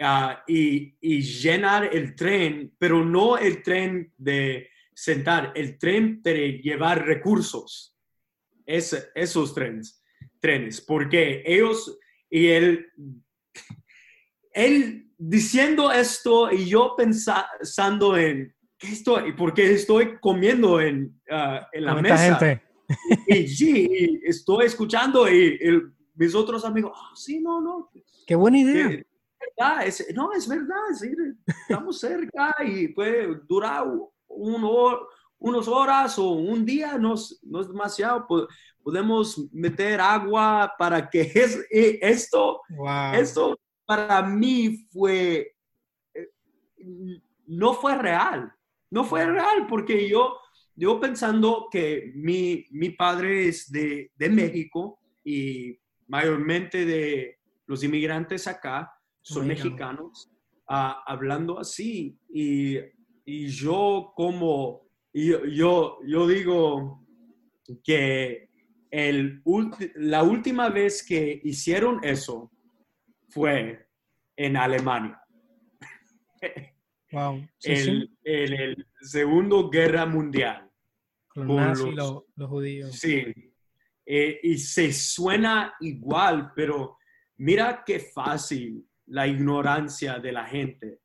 ah, 0.01 0.43
y, 0.47 0.95
y, 1.01 1.23
llenar 1.23 1.95
el 1.95 2.15
tren, 2.15 2.75
pero 2.79 3.05
no 3.05 3.39
el 3.39 3.63
tren 3.63 4.13
de 4.17 4.69
sentar, 4.95 5.53
el 5.55 5.79
tren 5.79 6.23
de 6.23 6.61
llevar 6.63 7.05
recursos? 7.05 7.97
Es, 8.67 9.11
esos 9.15 9.55
trenes, 9.55 10.03
trenes, 10.41 10.81
porque 10.81 11.43
ellos 11.47 11.99
y 12.31 12.49
él, 12.49 12.87
él 14.53 15.11
diciendo 15.17 15.91
esto 15.91 16.53
y 16.53 16.67
yo 16.67 16.95
pensando 16.97 18.17
en, 18.17 18.55
¿qué 18.79 18.89
estoy? 18.89 19.33
¿Por 19.33 19.55
qué 19.55 19.73
estoy 19.73 20.19
comiendo 20.19 20.81
en, 20.81 21.21
ah, 21.31 21.67
en 21.73 21.85
la 21.85 21.95
mesa? 21.95 22.39
Gente? 22.39 22.63
Y, 23.27 23.49
sí, 23.49 24.21
estoy 24.25 24.67
escuchando 24.67 25.31
y, 25.31 25.59
mis 26.15 26.35
otros 26.35 26.65
amigos, 26.65 26.93
oh, 26.95 27.15
sí, 27.15 27.41
no, 27.41 27.61
no. 27.61 27.91
Qué 28.27 28.35
buena 28.35 28.59
idea. 28.59 29.05
Es, 29.85 30.07
no, 30.15 30.33
es 30.33 30.49
verdad, 30.49 30.77
sí, 30.95 31.13
estamos 31.69 31.99
cerca 31.99 32.55
y 32.65 32.89
puede 32.89 33.35
durar 33.49 33.85
un, 34.29 34.65
unas 35.39 35.69
horas 35.69 36.19
o 36.19 36.31
un 36.31 36.65
día, 36.65 36.97
no, 36.99 37.15
no 37.43 37.61
es 37.61 37.69
demasiado 37.69 38.27
podemos 38.83 39.53
meter 39.53 40.01
agua 40.01 40.73
para 40.79 41.11
que 41.11 41.21
es, 41.35 41.67
esto, 41.71 42.61
esto 43.15 43.59
para 43.85 44.23
mí 44.23 44.87
fue, 44.91 45.57
eh, 46.15 46.29
no 47.47 47.75
fue 47.75 47.97
real, 47.97 48.53
no 48.91 49.05
fue 49.05 49.27
real 49.27 49.67
porque 49.69 50.09
yo, 50.09 50.39
yo 50.75 51.01
pensando 51.01 51.69
que 51.71 52.13
mi, 52.15 52.67
mi 52.71 52.91
padre 52.91 53.49
es 53.49 53.71
de, 53.71 54.13
de 54.15 54.29
México 54.29 55.01
y 55.25 55.79
mayormente 56.07 56.85
de 56.85 57.39
los 57.67 57.83
inmigrantes 57.83 58.47
acá 58.47 58.98
son 59.29 59.47
mexicanos, 59.47 60.31
ah, 60.69 61.03
hablando 61.07 61.59
así 61.59 62.19
y, 62.33 62.79
y 63.25 63.49
yo 63.49 64.13
como, 64.17 64.89
yo, 65.13 65.45
yo, 65.45 65.99
yo 66.07 66.27
digo 66.27 67.07
que 67.85 68.49
el, 68.91 69.43
la 69.97 70.23
última 70.23 70.71
vez 70.71 71.05
que 71.07 71.41
hicieron 71.45 72.01
eso 72.03 72.51
fue 73.29 73.87
en 74.37 74.57
Alemania. 74.57 75.21
Wow. 77.13 77.47
En 77.65 78.09
el, 78.25 78.87
Segundo 79.01 79.71
Guerra 79.71 80.05
Mundial. 80.07 80.71
Con 81.29 81.47
los, 81.47 82.25
judíos. 82.37 82.99
Sí. 82.99 83.25
Eh, 84.05 84.41
y 84.43 84.59
se 84.59 84.93
suena 84.93 85.75
igual, 85.81 86.53
pero 86.55 86.99
mira 87.37 87.83
qué 87.87 88.01
fácil 88.01 88.88
la 89.09 89.27
ignorancia 89.27 90.19
de 90.19 90.33
la 90.33 90.45
gente 90.45 91.01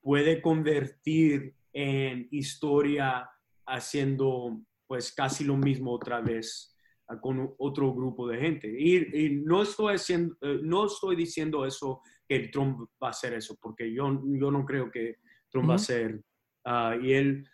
puede 0.00 0.42
convertir 0.42 1.54
en 1.72 2.28
historia 2.30 3.28
haciendo 3.66 4.60
pues 4.86 5.12
casi 5.12 5.44
lo 5.44 5.56
mismo 5.56 5.92
otra 5.92 6.20
vez 6.20 6.74
con 7.20 7.54
otro 7.58 7.92
grupo 7.94 8.28
de 8.28 8.38
gente. 8.38 8.74
Y, 8.78 9.42
no, 9.44 9.62
estoy 9.62 9.94
haciendo, 9.94 10.36
eh, 10.40 10.60
no 10.62 10.86
estoy 10.86 11.16
diciendo 11.16 11.66
eso 11.66 12.02
que 12.26 12.48
Trump 12.48 12.88
va 13.02 13.08
a 13.08 13.10
hacer 13.10 13.34
eso, 13.34 13.56
porque 13.60 13.92
yo, 13.92 14.22
yo 14.24 14.50
no 14.50 14.64
creo 14.64 14.90
que 14.90 15.16
Trump 15.50 15.68
va 15.68 15.74
a 15.74 15.76
hacer. 15.76 16.22
Ah, 16.64 16.96
y 17.00 17.12
él, 17.12 17.46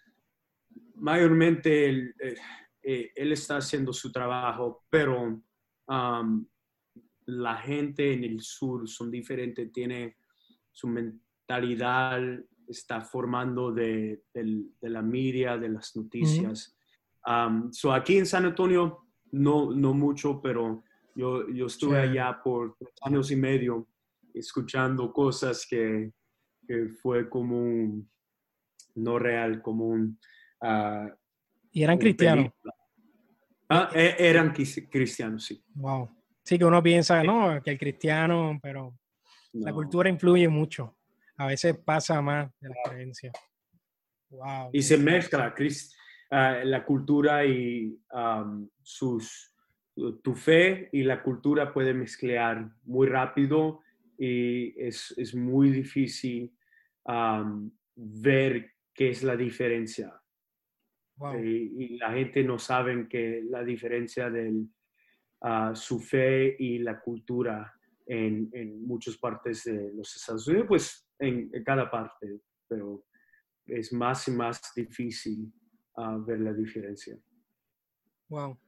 mayormente, 0.95 1.89
él, 1.89 2.15
eh, 2.21 2.37
eh, 2.83 3.13
él, 3.15 3.33
está 3.33 3.57
haciendo 3.57 3.93
su 3.93 4.13
trabajo, 4.13 4.85
pero 4.89 5.43
la 7.31 7.57
gente 7.57 8.13
en 8.13 8.25
el 8.25 8.41
sur 8.41 8.89
son 8.89 9.11
diferentes, 9.11 9.73
tiene 9.73 10.17
su 10.73 10.89
mentalidad, 10.89 12.21
está 12.67 13.01
formando 13.01 13.73
de, 13.73 14.23
la 14.83 15.03
media, 15.03 15.57
de 15.59 15.69
las 15.69 15.97
noticias. 15.97 16.77
so 17.73 17.93
aquí 17.93 18.19
en 18.19 18.27
San 18.27 18.45
Antonio, 18.45 19.07
no, 19.33 19.71
no 19.73 19.95
mucho, 19.95 20.41
pero 20.41 20.85
yo, 21.15 21.49
yo 21.49 21.67
estuve 21.67 21.99
allá 21.99 22.41
por 22.43 22.77
años 23.03 23.31
y 23.31 23.37
medio 23.37 23.89
escuchando 24.35 25.13
cosas 25.13 25.67
que, 25.69 26.13
que 26.67 26.89
fue 26.89 27.29
como 27.29 27.61
un, 27.61 28.09
no 28.95 29.19
real, 29.19 29.63
como 29.63 29.87
un... 29.87 30.19
Uh, 30.61 31.09
¿Y 31.73 31.83
eran 31.83 31.99
cristianos? 31.99 32.53
Ah, 33.69 33.91
e, 33.95 34.17
eran 34.19 34.53
cristianos, 34.53 35.45
sí. 35.45 35.63
Wow. 35.75 36.11
Sí, 36.45 36.59
que 36.59 36.65
uno 36.65 36.83
piensa, 36.83 37.23
no, 37.23 37.63
que 37.63 37.71
el 37.71 37.79
cristiano, 37.79 38.59
pero 38.63 38.99
la 39.53 39.73
cultura 39.73 40.09
influye 40.09 40.49
mucho. 40.49 40.97
A 41.37 41.47
veces 41.47 41.77
pasa 41.79 42.21
más 42.21 42.51
de 42.61 42.69
la 42.69 42.75
creencia. 42.85 43.33
Wow. 44.31 44.71
Y 44.73 44.83
se 44.83 44.97
mezcla, 44.97 45.55
Cristo 45.55 45.97
Ah, 46.33 46.61
la 46.63 46.85
cultura 46.85 47.45
y 47.45 47.99
sus, 48.83 49.53
tu 50.23 50.35
fe 50.35 50.89
y 50.93 51.03
la 51.03 51.23
cultura 51.23 51.73
pueden 51.73 51.99
mezclar 51.99 52.71
muy 52.85 53.09
rápido 53.09 53.81
y 54.17 54.81
es, 54.81 55.13
es 55.17 55.35
muy 55.35 55.71
difícil 55.71 56.55
ver 57.97 58.75
qué 58.95 59.11
es 59.11 59.25
la 59.25 59.37
diferencia. 59.37 60.15
Y, 61.43 61.99
la 61.99 62.13
gente 62.13 62.45
no 62.45 62.59
sabe 62.61 63.09
que 63.09 63.43
la 63.51 63.65
diferencia 63.65 64.31
de 64.31 64.53
ah, 65.43 65.73
su 65.75 66.01
fe 66.01 66.57
y 66.59 66.79
la 66.79 67.01
cultura 67.01 67.73
en, 68.07 68.51
en, 68.53 68.85
muchas 68.87 69.17
partes 69.17 69.65
de 69.65 69.93
los 69.95 70.15
Estados 70.17 70.47
Unidos, 70.49 70.67
pues 70.69 71.09
en, 71.19 71.51
en 71.53 71.65
cada 71.65 71.91
parte, 71.91 72.41
pero 72.69 73.05
es 73.67 73.93
más 73.93 74.27
y 74.29 74.33
más 74.33 74.61
difícil 74.75 75.53
ver 76.27 76.41
la 76.41 76.53
diferencia. 76.53 77.19
Wow. 78.29 78.59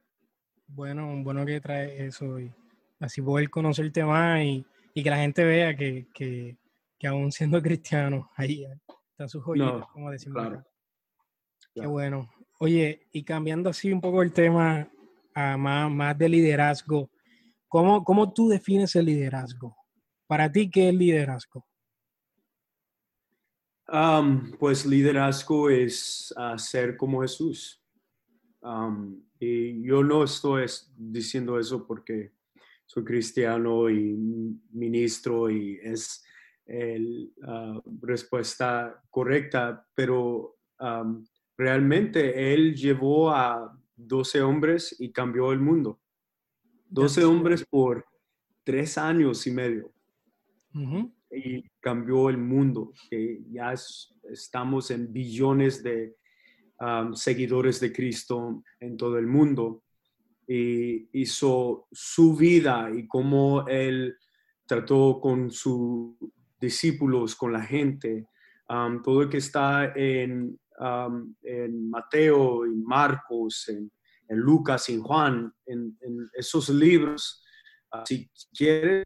Bueno, 0.67 1.23
bueno 1.23 1.45
que 1.45 1.59
trae 1.61 2.05
eso 2.05 2.39
y 2.39 2.51
así 2.99 3.21
poder 3.21 3.49
conocerte 3.49 4.03
más 4.03 4.41
y, 4.41 4.65
y 4.93 5.03
que 5.03 5.09
la 5.09 5.17
gente 5.17 5.43
vea 5.43 5.75
que, 5.75 6.07
que, 6.13 6.57
que 6.97 7.07
aún 7.07 7.31
siendo 7.31 7.61
cristiano, 7.61 8.29
ahí 8.35 8.65
está 9.11 9.27
su 9.27 9.41
joyita, 9.41 9.87
como 9.91 10.11
decimos. 10.11 10.41
Claro. 10.41 10.65
Qué 11.73 11.87
bueno. 11.87 12.29
Oye, 12.59 13.07
y 13.11 13.23
cambiando 13.23 13.69
así 13.69 13.91
un 13.91 13.99
poco 13.99 14.21
el 14.21 14.31
tema 14.31 14.87
a 15.33 15.57
más, 15.57 15.91
más 15.91 16.17
de 16.17 16.29
liderazgo, 16.29 17.09
¿cómo, 17.67 18.03
¿cómo 18.03 18.31
tú 18.33 18.49
defines 18.49 18.95
el 18.95 19.05
liderazgo? 19.05 19.75
Para 20.27 20.51
ti, 20.51 20.69
¿qué 20.69 20.89
es 20.89 20.95
liderazgo? 20.95 21.65
pues 24.59 24.85
liderazgo 24.85 25.69
es 25.69 26.33
ser 26.57 26.97
como 26.97 27.21
Jesús. 27.21 27.81
y 29.39 29.83
yo 29.83 30.03
no 30.03 30.23
estoy 30.23 30.65
diciendo 30.95 31.59
eso 31.59 31.85
porque 31.85 32.31
soy 32.85 33.03
cristiano 33.03 33.89
y 33.89 34.15
ministro 34.71 35.49
y 35.49 35.79
es 35.83 36.23
la 36.65 37.81
respuesta 38.01 39.03
correcta, 39.09 39.85
pero 39.93 40.57
realmente 41.57 42.53
él 42.53 42.75
llevó 42.75 43.31
a 43.31 43.77
12 43.95 44.41
hombres 44.41 44.95
y 44.99 45.11
cambió 45.11 45.51
el 45.51 45.59
mundo. 45.59 45.99
12 46.89 47.23
hombres 47.25 47.65
por 47.65 48.05
tres 48.63 48.97
años 48.97 49.45
y 49.47 49.51
medio. 49.51 49.93
Y 51.29 51.63
cambió 51.79 52.29
el 52.29 52.37
mundo, 52.37 52.93
que 53.09 53.41
ya 53.51 53.73
estamos 54.29 54.91
en 54.91 55.11
billones 55.11 55.83
de 55.83 56.15
seguidores 57.13 57.79
de 57.79 57.91
Cristo 57.91 58.63
en 58.79 58.97
todo 58.97 59.17
el 59.17 59.27
mundo. 59.27 59.83
Y 60.47 61.07
hizo 61.19 61.87
su 61.91 62.35
vida 62.35 62.91
y 62.93 63.07
cómo 63.07 63.65
él 63.67 64.15
trató 64.65 65.19
con 65.21 65.49
sus 65.51 66.15
discípulos, 66.59 67.35
con 67.35 67.53
la 67.53 67.61
gente, 67.61 68.27
todo 69.03 69.23
el 69.23 69.29
que 69.29 69.37
está 69.37 69.93
en, 69.95 70.59
en 70.79 71.89
Mateo, 71.89 72.65
en 72.65 72.83
Marcos, 72.83 73.69
en, 73.69 73.91
Lucas, 74.29 74.89
en 74.89 75.01
Juan, 75.01 75.53
en, 75.65 75.97
esos 76.33 76.69
libros. 76.69 77.43
Ah, 77.91 78.03
si 78.05 78.29
quiere 78.51 79.03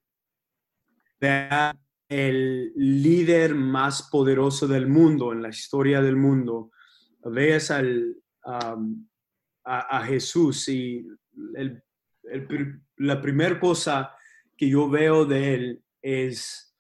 ver 1.20 1.76
el 2.08 2.72
líder 2.76 3.54
más 3.54 4.10
poderoso 4.10 4.68
del 4.68 4.88
mundo, 4.88 5.34
en 5.34 5.42
la 5.42 5.50
historia 5.50 6.02
del 6.02 6.16
mundo, 6.16 6.72
veas 7.26 7.72
al, 7.72 8.16
a, 8.44 10.04
Jesús 10.06 10.70
y 10.70 11.06
la 12.98 13.22
primera 13.22 13.60
cosa 13.60 14.16
que 14.56 14.70
yo 14.70 14.90
veo 14.90 15.26
de 15.26 15.54
él 15.54 15.84
es 16.02 16.76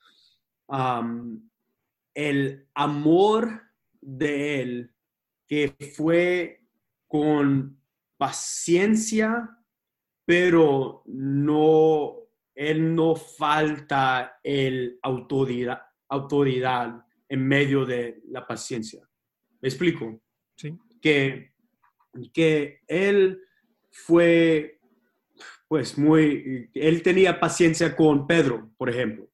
el 2.13 2.67
amor 2.73 3.66
de 4.07 4.61
él 4.61 4.93
que 5.45 5.75
fue 5.95 6.61
con 7.07 7.77
paciencia, 8.17 9.49
pero 10.25 11.03
no, 11.05 12.15
él 12.55 12.95
no 12.95 13.15
falta 13.15 14.39
el 14.43 14.97
autoridad, 15.01 15.81
autoridad 16.07 17.05
en 17.27 17.47
medio 17.47 17.85
de 17.85 18.21
la 18.29 18.47
paciencia. 18.47 19.01
¿Me 19.61 19.67
explico? 19.67 20.21
Sí. 20.55 20.77
Que, 21.01 21.53
que 22.33 22.81
él 22.87 23.41
fue, 23.91 24.79
pues 25.67 25.97
muy, 25.97 26.69
él 26.73 27.01
tenía 27.03 27.39
paciencia 27.39 27.93
con 27.95 28.25
Pedro, 28.25 28.71
por 28.77 28.89
ejemplo. 28.89 29.29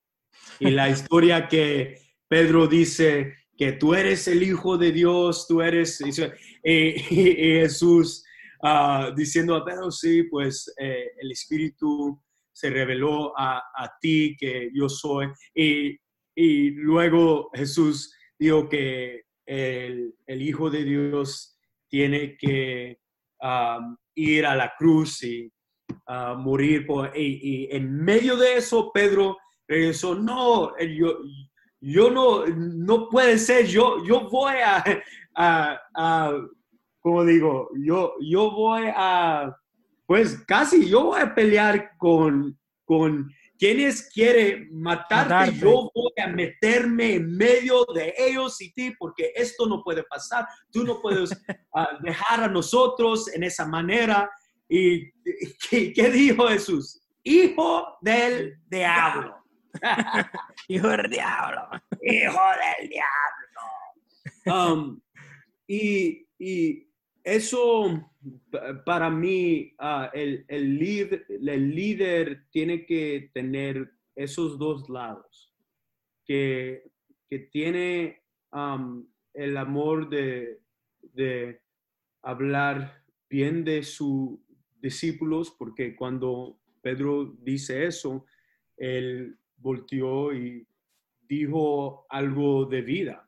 Y 0.59 0.71
la 0.71 0.89
historia 0.89 1.47
que 1.47 2.01
Pedro 2.27 2.67
dice 2.67 3.42
que 3.57 3.73
tú 3.73 3.93
eres 3.93 4.27
el 4.27 4.43
Hijo 4.43 4.77
de 4.77 4.91
Dios, 4.91 5.47
tú 5.47 5.61
eres, 5.61 6.01
y, 6.63 6.91
Jesús 7.11 8.23
uh, 8.61 9.13
diciendo 9.15 9.55
a 9.55 9.65
Pedro, 9.65 9.91
sí, 9.91 10.23
pues 10.23 10.73
eh, 10.77 11.11
el 11.19 11.31
Espíritu 11.31 12.19
se 12.51 12.69
reveló 12.69 13.33
a, 13.37 13.61
ti 13.99 14.35
que 14.39 14.69
yo 14.73 14.87
soy. 14.87 15.27
Y, 15.55 15.97
y, 16.35 16.71
luego 16.71 17.49
Jesús 17.53 18.15
dijo 18.37 18.69
que 18.69 19.23
el, 19.45 20.13
el 20.27 20.41
Hijo 20.41 20.69
de 20.69 20.83
Dios 20.83 21.57
tiene 21.89 22.37
que 22.37 22.97
ir 24.15 24.45
a 24.45 24.55
la 24.55 24.73
cruz 24.77 25.23
y 25.23 25.51
morir. 26.37 26.85
Por, 26.85 27.15
y, 27.17 27.39
y, 27.41 27.75
en 27.75 28.03
medio 28.03 28.37
de 28.37 28.55
eso, 28.55 28.91
Pedro 28.93 29.37
regresó, 29.67 30.15
no, 30.15 30.77
yo, 30.79 31.17
yo 31.83 32.09
no, 32.09 32.45
no 32.45 33.09
puede 33.09 33.37
ser, 33.37 33.67
yo, 33.67 34.03
yo 34.05 34.29
voy 34.29 34.53
a, 34.65 34.83
a, 35.35 36.31
como 37.01 37.25
digo, 37.25 37.69
yo, 37.77 38.13
yo 38.21 38.51
voy 38.51 38.83
a, 38.95 39.53
pues 40.05 40.41
casi, 40.47 40.87
yo 40.87 41.03
voy 41.05 41.19
a 41.19 41.35
pelear 41.35 41.97
con, 41.97 42.57
con 42.85 43.29
quienes 43.59 44.09
quieren 44.09 44.69
matarte, 44.71 45.57
yo 45.57 45.91
voy 45.93 46.13
a 46.23 46.27
meterme 46.27 47.15
en 47.15 47.35
medio 47.35 47.85
de 47.93 48.13
ellos 48.17 48.61
y 48.61 48.71
ti, 48.71 48.93
porque 48.97 49.33
esto 49.35 49.67
no 49.67 49.83
puede 49.83 50.03
pasar, 50.03 50.47
tú 50.71 50.85
no 50.85 51.01
puedes 51.01 51.31
ah, 51.75 51.99
dejar 52.01 52.45
a 52.45 52.47
nosotros 52.47 53.27
en 53.33 53.43
esa 53.43 53.65
manera. 53.65 54.31
¿Y 54.69 55.11
qué 55.69 56.09
dijo 56.09 56.47
Jesús? 56.47 57.01
Hijo 57.23 57.97
del 58.01 58.57
diablo. 58.69 59.42
Hijo 60.67 60.87
del 60.89 61.09
diablo. 61.09 61.61
Hijo 62.01 62.41
del 62.79 62.89
diablo. 62.89 63.33
Um, 64.45 65.01
y, 65.67 66.27
eso, 67.23 68.11
para 68.85 69.09
mí, 69.09 69.73
ah, 69.79 70.11
el, 70.13 70.43
el, 70.49 70.77
líder, 70.77 71.25
el 71.29 71.73
líder 71.73 72.45
tiene 72.51 72.85
que 72.85 73.31
tener 73.33 73.93
esos 74.13 74.59
dos 74.59 74.89
lados, 74.89 75.53
que, 76.25 76.83
que 77.29 77.39
tiene 77.39 78.21
um, 78.51 79.07
el 79.33 79.55
amor 79.55 80.09
de, 80.09 80.59
de 81.13 81.61
hablar 82.21 83.03
bien 83.29 83.63
de 83.63 83.83
sus 83.83 84.37
discípulos, 84.81 85.51
porque 85.57 85.95
cuando 85.95 86.59
Pedro 86.81 87.37
dice 87.39 87.85
eso, 87.85 88.25
él 88.75 89.37
volteó 89.63 90.33
y 90.33 90.67
dijo 91.21 92.05
algo 92.09 92.65
de 92.65 92.81
vida. 92.81 93.27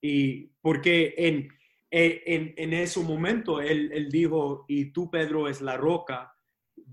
Y 0.00 0.46
porque 0.62 1.14
en, 1.16 1.48
en, 1.90 2.54
en 2.56 2.72
ese 2.72 3.00
momento 3.00 3.60
él, 3.60 3.90
él, 3.92 4.10
dijo, 4.10 4.64
y 4.68 4.92
tú, 4.92 5.10
Pedro, 5.10 5.48
es 5.48 5.60
la 5.60 5.76
roca 5.76 6.34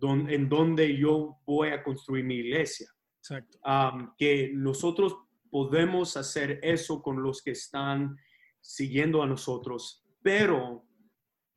en 0.01 0.49
donde 0.49 0.97
yo 0.97 1.37
voy 1.45 1.69
a 1.69 1.83
construir 1.83 2.25
mi 2.25 2.35
iglesia. 2.35 2.87
Exacto. 3.19 3.59
que 4.17 4.51
nosotros 4.51 5.15
podemos 5.51 6.17
hacer 6.17 6.59
eso 6.63 7.03
con 7.03 7.21
los 7.21 7.43
que 7.43 7.51
están 7.51 8.17
siguiendo 8.59 9.21
a 9.21 9.27
nosotros, 9.27 10.03
pero 10.23 10.83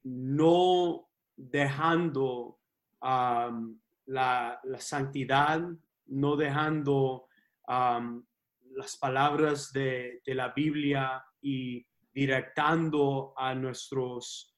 no 0.02 1.08
dejando 1.36 2.58
la, 3.00 4.60
la, 4.62 4.80
santidad 4.80 5.66
no 6.06 6.36
dejando 6.36 7.28
las 7.66 8.96
palabras 8.98 9.72
de, 9.72 10.20
la 10.26 10.48
Biblia 10.50 11.24
y 11.40 11.86
directando 12.12 13.32
a 13.36 13.54
nuestros, 13.54 14.54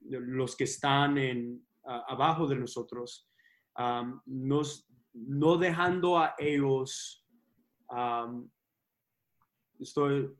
los 0.00 0.56
que 0.56 0.64
están 0.64 1.18
en, 1.18 1.66
abajo 1.84 2.46
de 2.46 2.56
nosotros, 2.56 3.28
nos, 4.26 4.88
no 5.12 5.56
dejando 5.56 6.18
a 6.18 6.34
ellos, 6.38 7.24
estoy, 9.78 10.34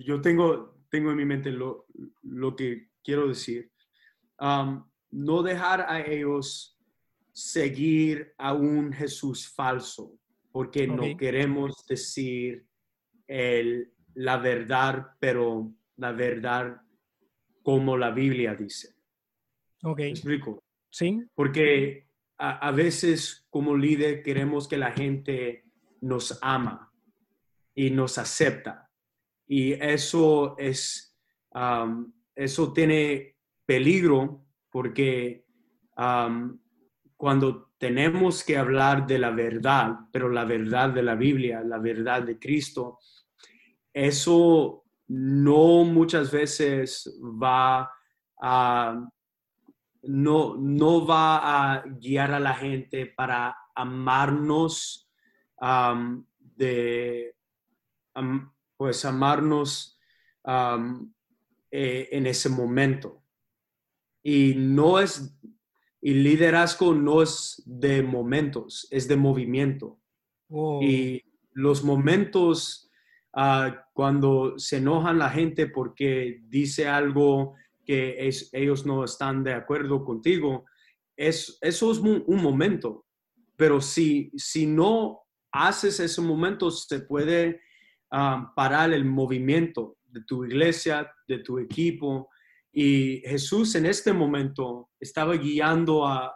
yo 0.00 0.20
tengo, 0.20 0.78
tengo 0.90 1.10
en 1.10 1.16
mi 1.16 1.24
mente 1.24 1.50
lo, 1.50 1.86
lo 2.22 2.54
que 2.56 2.90
quiero 3.02 3.28
decir, 3.28 3.70
no 5.10 5.42
dejar 5.42 5.86
a 5.88 6.00
ellos 6.00 6.77
seguir 7.38 8.34
a 8.36 8.52
un 8.52 8.92
Jesús 8.92 9.48
falso, 9.48 10.18
porque 10.50 10.88
no 10.88 11.16
queremos 11.16 11.86
decir 11.86 12.66
el, 13.28 13.92
la 14.14 14.38
verdad, 14.38 15.06
pero 15.20 15.72
la 15.98 16.10
verdad 16.10 16.80
como 17.62 17.96
la 17.96 18.10
Biblia 18.10 18.56
dice. 18.56 18.92
Ok. 19.84 20.00
explico? 20.00 20.64
Sí. 20.90 21.22
Porque 21.32 22.08
a, 22.38 22.72
veces 22.72 23.46
como 23.50 23.76
líder 23.76 24.24
queremos 24.24 24.66
que 24.66 24.76
la 24.76 24.90
gente 24.90 25.64
nos 26.00 26.36
ama 26.42 26.92
y 27.72 27.90
nos 27.90 28.18
acepta. 28.18 28.90
Y 29.46 29.74
eso 29.74 30.56
es, 30.58 31.16
eso 32.34 32.72
tiene 32.72 33.36
peligro 33.64 34.44
porque 34.70 35.44
cuando 37.18 37.72
tenemos 37.78 38.44
que 38.44 38.56
hablar 38.56 39.04
de 39.04 39.18
la 39.18 39.30
verdad, 39.30 39.96
pero 40.12 40.28
la 40.28 40.44
verdad 40.44 40.90
de 40.90 41.02
la 41.02 41.16
Biblia, 41.16 41.62
la 41.64 41.78
verdad 41.78 42.22
de 42.22 42.38
Cristo, 42.38 43.00
eso 43.92 44.84
no 45.08 45.82
muchas 45.82 46.30
veces 46.30 47.18
va 47.20 47.90
a, 48.40 49.08
no, 50.02 50.56
no 50.56 51.06
va 51.06 51.72
a 51.72 51.82
guiar 51.82 52.32
a 52.32 52.38
la 52.38 52.54
gente 52.54 53.06
para 53.06 53.56
amarnos 53.74 55.10
de, 56.38 57.34
pues 58.76 59.04
amarnos 59.04 59.98
eh, 60.44 62.08
en 62.12 62.26
ese 62.28 62.48
momento. 62.48 63.24
Y 64.22 64.54
no 64.56 65.00
es, 65.00 65.36
y 66.00 66.14
liderazgo 66.14 66.94
no 66.94 67.22
es 67.22 67.62
de 67.66 68.02
momentos, 68.02 68.86
es 68.90 69.08
de 69.08 69.16
movimiento. 69.16 69.98
Y 70.80 71.22
los 71.52 71.84
momentos 71.84 72.88
Ah, 73.40 73.86
cuando 73.92 74.58
se 74.58 74.78
enojan 74.78 75.18
la 75.18 75.30
gente 75.30 75.68
porque 75.68 76.40
dice 76.48 76.88
algo 76.88 77.54
que 77.84 78.26
es, 78.26 78.50
ellos 78.52 78.84
no 78.84 79.04
están 79.04 79.44
de 79.44 79.52
acuerdo 79.52 80.04
contigo, 80.04 80.64
es, 81.16 81.56
eso 81.60 81.92
es 81.92 81.98
un, 81.98 82.24
momento. 82.26 83.06
Pero 83.54 83.80
si, 83.80 84.32
si 84.36 84.66
no 84.66 85.20
haces 85.52 86.00
ese 86.00 86.20
momento, 86.20 86.70
se 86.72 87.00
puede 87.00 87.60
ah, 88.10 88.52
parar 88.56 88.92
el 88.92 89.04
movimiento 89.04 89.98
de 90.04 90.22
tu 90.24 90.44
iglesia, 90.44 91.08
de 91.26 91.38
tu 91.38 91.60
equipo. 91.60 92.30
Y 92.72 93.22
Jesús 93.24 93.74
en 93.74 93.86
este 93.86 94.12
momento 94.12 94.90
estaba 95.00 95.34
guiando 95.36 96.06
a, 96.06 96.34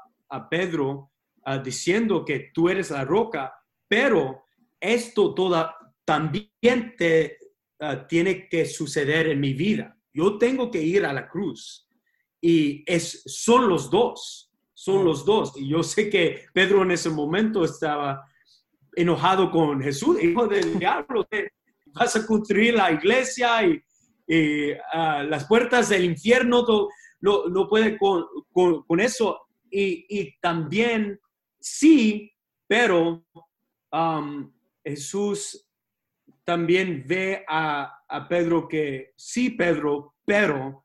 Pedro 0.49 1.11
ah, 1.45 1.59
diciendo 1.59 2.25
que 2.25 2.51
tú 2.55 2.71
eres 2.71 2.91
la 2.91 3.05
roca, 3.05 3.53
pero 3.87 4.45
esto 4.81 5.35
toda, 5.35 5.77
también 6.07 6.95
te, 6.97 7.37
ah, 7.81 8.07
tiene 8.07 8.49
que 8.49 8.65
suceder 8.65 9.27
en 9.27 9.41
mi 9.41 9.53
vida. 9.53 9.95
Yo 10.15 10.39
tengo 10.39 10.71
que 10.71 10.81
ir 10.81 11.05
a 11.05 11.13
la 11.13 11.29
cruz 11.29 11.87
y 12.41 12.83
es, 12.87 13.23
son 13.27 13.69
los 13.69 13.91
dos, 13.91 14.51
son 14.73 15.05
los 15.05 15.25
dos. 15.25 15.53
Y 15.57 15.69
yo 15.69 15.83
sé 15.83 16.09
que 16.09 16.47
Pedro 16.55 16.83
en 16.83 16.93
ese 16.93 17.11
momento 17.11 17.65
estaba 17.65 18.25
enojado 18.95 19.51
con 19.51 19.81
Jesús, 19.83 20.23
hijo 20.23 20.47
del 20.49 20.79
diablo, 20.79 21.27
vas 21.87 22.17
a 22.17 22.27
construir 22.27 22.75
la 22.75 22.91
iglesia 22.91 23.67
y, 23.67 23.83
ah, 24.93 25.23
las 25.23 25.47
puertas 25.47 25.89
del 25.89 26.05
infierno, 26.05 26.65
no, 27.21 27.47
no 27.49 27.69
puede 27.69 27.99
con, 27.99 28.25
con, 28.53 29.01
eso. 29.01 29.49
Y, 29.71 30.07
y, 30.09 30.39
también 30.41 31.19
sí, 31.59 32.33
pero 32.67 33.25
um, 33.93 34.53
Jesús 34.85 35.69
también 36.45 37.05
ve 37.07 37.45
a, 37.49 37.99
Pedro 38.29 38.69
que 38.69 39.13
sí, 39.17 39.51
Pedro, 39.51 40.17
pero 40.27 40.85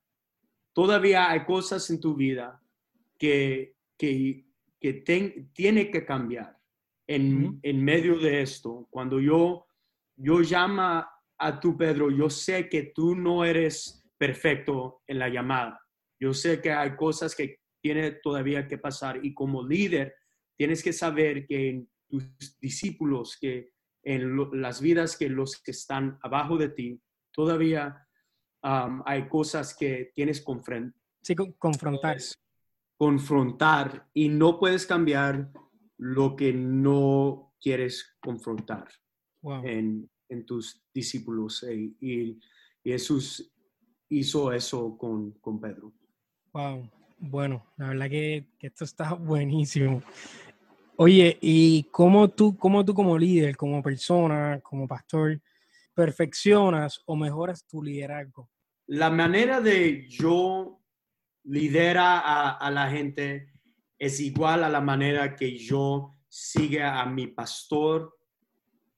todavía 0.72 1.30
hay 1.30 1.44
cosas 1.44 1.90
en 1.90 2.00
tu 2.00 2.16
vida 2.16 2.62
que, 3.18 3.76
que, 3.98 4.46
que 4.80 4.94
tiene 5.54 5.92
que 5.92 6.06
cambiar 6.06 6.58
en, 7.06 7.60
en, 7.64 7.84
medio 7.84 8.18
de 8.18 8.42
esto. 8.42 8.88
Cuando 8.90 9.20
yo, 9.20 9.68
yo 10.16 10.42
llama 10.42 11.10
a 11.38 11.60
tu 11.60 11.78
Pedro, 11.78 12.10
yo 12.10 12.30
sé 12.30 12.68
que 12.70 12.92
tú 12.96 13.16
no 13.16 13.46
eres 13.46 14.04
perfecto 14.18 15.02
en 15.08 15.20
la 15.20 15.30
llamada. 15.30 15.80
Yo 16.20 16.34
sé 16.34 16.62
que 16.62 16.72
hay 16.72 16.96
cosas 16.96 17.36
que 17.36 17.60
tiene 17.82 18.12
todavía 18.12 18.68
que 18.68 18.78
pasar 18.78 19.24
y 19.24 19.34
como 19.34 19.66
líder 19.66 20.16
tienes 20.58 20.84
que 20.84 20.94
saber 20.94 21.46
que 21.46 21.86
tus 22.10 22.60
discípulos 22.60 23.38
que 23.40 23.72
en 24.04 24.62
las 24.62 24.82
vidas 24.82 25.18
que 25.18 25.30
los 25.30 25.62
que 25.62 25.72
están 25.72 26.18
abajo 26.24 26.58
de 26.58 26.70
ti, 26.70 27.02
todavía 27.32 28.08
hay 28.62 29.28
cosas 29.28 29.76
que 29.76 30.12
tienes 30.16 30.44
que 30.44 30.92
sí, 31.22 31.36
confrontar. 31.60 32.18
Confrontar 32.98 34.10
y 34.14 34.30
no 34.30 34.60
puedes 34.60 34.86
cambiar 34.88 35.52
lo 35.98 36.36
que 36.36 36.54
no 36.54 37.54
quieres 37.60 38.18
confrontar 38.20 38.88
en, 39.64 40.10
en, 40.30 40.46
tus 40.46 40.84
discípulos. 40.94 41.64
E, 41.64 41.94
y, 42.00 42.40
Jesús 42.84 43.54
hizo 44.08 44.54
eso 44.54 44.98
con, 44.98 45.32
con 45.42 45.60
Pedro. 45.60 45.94
Wow, 46.54 46.90
bueno, 47.20 47.66
la 47.76 47.90
verdad 47.90 48.10
que, 48.10 48.48
que 48.58 48.68
esto 48.68 48.86
está 48.86 49.14
buenísimo. 49.14 50.02
Oye, 50.96 51.38
¿y 51.42 51.84
cómo 51.92 52.30
tú, 52.30 52.58
cómo 52.58 52.84
tú 52.84 52.94
como 52.94 53.18
líder, 53.18 53.56
como 53.56 53.84
persona, 53.84 54.60
como 54.62 54.88
pastor, 54.88 55.40
perfeccionas 55.94 57.02
o 57.06 57.16
mejoras 57.16 57.66
tu 57.68 57.84
liderazgo? 57.84 58.50
La 58.88 59.10
manera 59.10 59.62
de 59.62 60.08
yo 60.08 60.82
lidera 61.44 62.52
a, 62.52 62.72
la 62.72 62.90
gente 62.90 63.52
es 64.00 64.20
igual 64.20 64.64
a 64.64 64.70
la 64.70 64.82
manera 64.82 65.36
que 65.36 65.58
yo 65.58 66.16
sigue 66.28 66.82
a 66.82 67.06
mi 67.06 67.28
pastor 67.28 68.18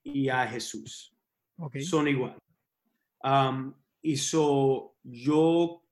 y 0.03 0.29
a 0.29 0.47
Jesús. 0.47 1.15
Son 1.81 2.07
igual. 2.07 2.37
Um, 3.23 3.73
hizo 4.01 4.95
yo 5.03 5.83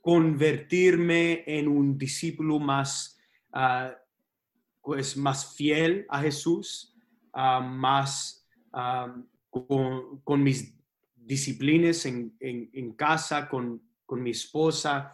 convertirme 0.00 1.44
en 1.46 1.66
un 1.66 1.98
discípulo 1.98 2.58
más 2.58 3.18
uh, 3.52 3.90
pues 4.84 5.16
más 5.16 5.54
fiel 5.56 6.06
a 6.10 6.20
Jesús, 6.20 6.94
ah, 7.32 7.60
más 7.60 8.46
ah, 8.72 9.16
con, 9.50 10.42
mis 10.42 10.76
disciplinas 11.16 12.04
en, 12.04 12.92
casa, 12.96 13.48
con, 13.48 13.82
mi 14.10 14.30
esposa. 14.30 15.12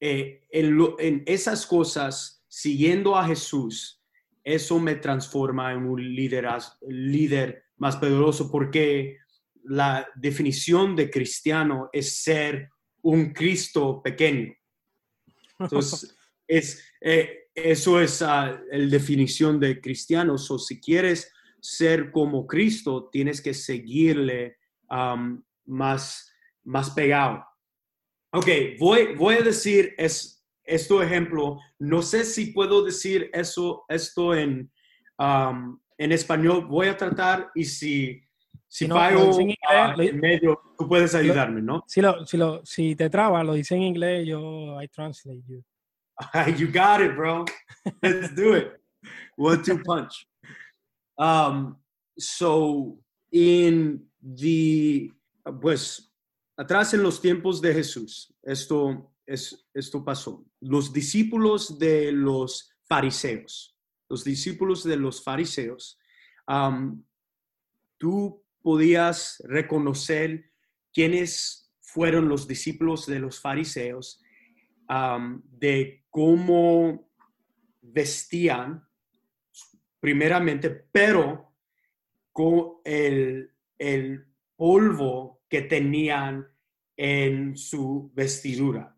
Eh, 0.00 0.42
en, 0.50 1.22
esas 1.24 1.64
cosas, 1.64 2.44
siguiendo 2.48 3.16
a 3.16 3.26
Jesús, 3.26 4.02
eso 4.42 4.80
me 4.80 4.96
transforma 4.96 5.72
en 5.72 5.86
un 5.86 6.02
líder 6.14 7.64
más 7.76 7.96
poderoso 7.96 8.50
porque 8.50 9.18
la 9.64 10.08
definición 10.14 10.96
de 10.96 11.10
cristiano 11.10 11.88
es 11.92 12.22
ser 12.22 12.70
un 13.02 13.32
Cristo 13.32 14.02
pequeño. 14.02 14.54
Entonces, 15.58 16.16
es, 16.46 16.84
eh, 17.00 17.48
eso 17.54 18.00
es 18.00 18.20
la 18.20 18.60
definición 18.70 19.60
de 19.60 19.80
cristianos. 19.80 20.50
O 20.50 20.58
si 20.58 20.80
quieres 20.80 21.32
ser 21.60 22.10
como 22.10 22.46
Cristo, 22.46 23.08
tienes 23.10 23.40
que 23.40 23.54
seguirle 23.54 24.56
más, 25.66 26.32
más 26.64 26.90
pegado. 26.90 27.44
Ok, 28.32 28.48
voy, 28.78 29.14
voy 29.14 29.36
a 29.36 29.42
decir 29.42 29.94
es, 29.98 30.44
esto 30.64 31.02
ejemplo. 31.02 31.58
No 31.78 32.02
sé 32.02 32.24
si 32.24 32.46
puedo 32.46 32.84
decir 32.84 33.30
eso, 33.32 33.84
esto 33.88 34.34
en, 34.34 34.72
en 35.98 36.12
español. 36.12 36.66
Voy 36.66 36.88
a 36.88 36.96
tratar 36.96 37.50
y 37.54 37.64
si, 37.64 38.22
si 38.66 38.88
no, 38.88 38.96
en, 39.06 40.20
medio, 40.20 40.60
tú 40.78 40.88
puedes 40.88 41.14
ayudarme, 41.14 41.62
¿no? 41.62 41.84
Si, 41.86 42.00
lo, 42.00 42.26
si, 42.26 42.36
lo, 42.36 42.64
si 42.64 42.96
te 42.96 43.10
traba, 43.10 43.44
lo 43.44 43.54
dice 43.54 43.74
en 43.74 43.82
inglés, 43.82 44.26
yo 44.26 44.80
I 44.80 44.88
translate 44.88 45.42
you. 45.46 45.62
you 46.56 46.68
got 46.68 47.00
it, 47.00 47.14
bro. 47.14 47.44
Let's 48.02 48.34
do 48.34 48.54
it. 48.54 48.80
One 49.36 49.62
two 49.62 49.82
punch. 49.82 50.26
Um, 51.18 51.76
so 52.18 52.98
in 53.30 54.06
the 54.22 55.12
pues 55.60 56.12
atrás 56.56 56.94
en 56.94 57.02
los 57.02 57.20
tiempos 57.20 57.60
de 57.60 57.74
Jesús, 57.74 58.32
esto 58.42 59.12
es 59.26 59.66
esto 59.74 60.04
pasó. 60.04 60.44
Los 60.60 60.92
discípulos 60.92 61.78
de 61.78 62.12
los 62.12 62.70
fariseos, 62.88 63.71
los 64.12 64.24
discípulos 64.24 64.84
de 64.84 64.98
los 64.98 65.24
fariseos, 65.24 65.98
tú 67.96 68.44
podías 68.60 69.42
reconocer 69.48 70.50
quiénes 70.92 71.72
fueron 71.80 72.28
los 72.28 72.46
discípulos 72.46 73.06
de 73.06 73.20
los 73.20 73.40
fariseos 73.40 74.22
de 75.48 76.04
cómo 76.10 77.08
vestían, 77.80 78.86
primeramente, 79.98 80.68
pero 80.68 81.54
con 82.32 82.82
el, 82.84 83.48
polvo 84.54 85.42
que 85.48 85.62
tenían 85.62 86.46
en 86.96 87.56
su 87.56 88.12
vestidura, 88.14 88.94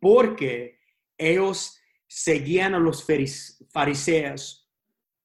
porque 0.00 0.80
ellos 1.16 1.78
seguían 2.08 2.74
a 2.74 2.78
los 2.80 3.06
fariseos 3.70 4.68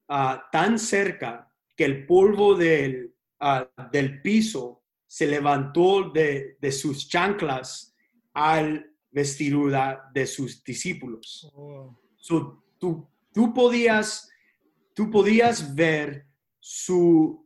ah, 0.10 0.48
tan 0.52 0.78
cerca 0.78 1.52
que 1.76 1.86
el 1.86 2.06
polvo 2.06 2.54
del, 2.56 3.16
ah, 3.40 3.68
del 3.92 4.22
piso 4.22 4.84
se 5.08 5.26
levantó 5.26 6.12
de, 6.12 6.58
de 6.62 6.72
sus 6.72 7.08
chanclas 7.10 7.96
al 8.34 8.92
vestidura 9.12 10.10
de 10.14 10.28
sus 10.28 10.64
discípulos. 10.64 11.52
Oh. 11.56 11.98
tú 12.80 13.08
tú 13.34 13.54
podías, 13.54 14.30
tú 14.94 15.10
podías 15.10 15.74
ver 15.76 16.26
su, 16.60 17.46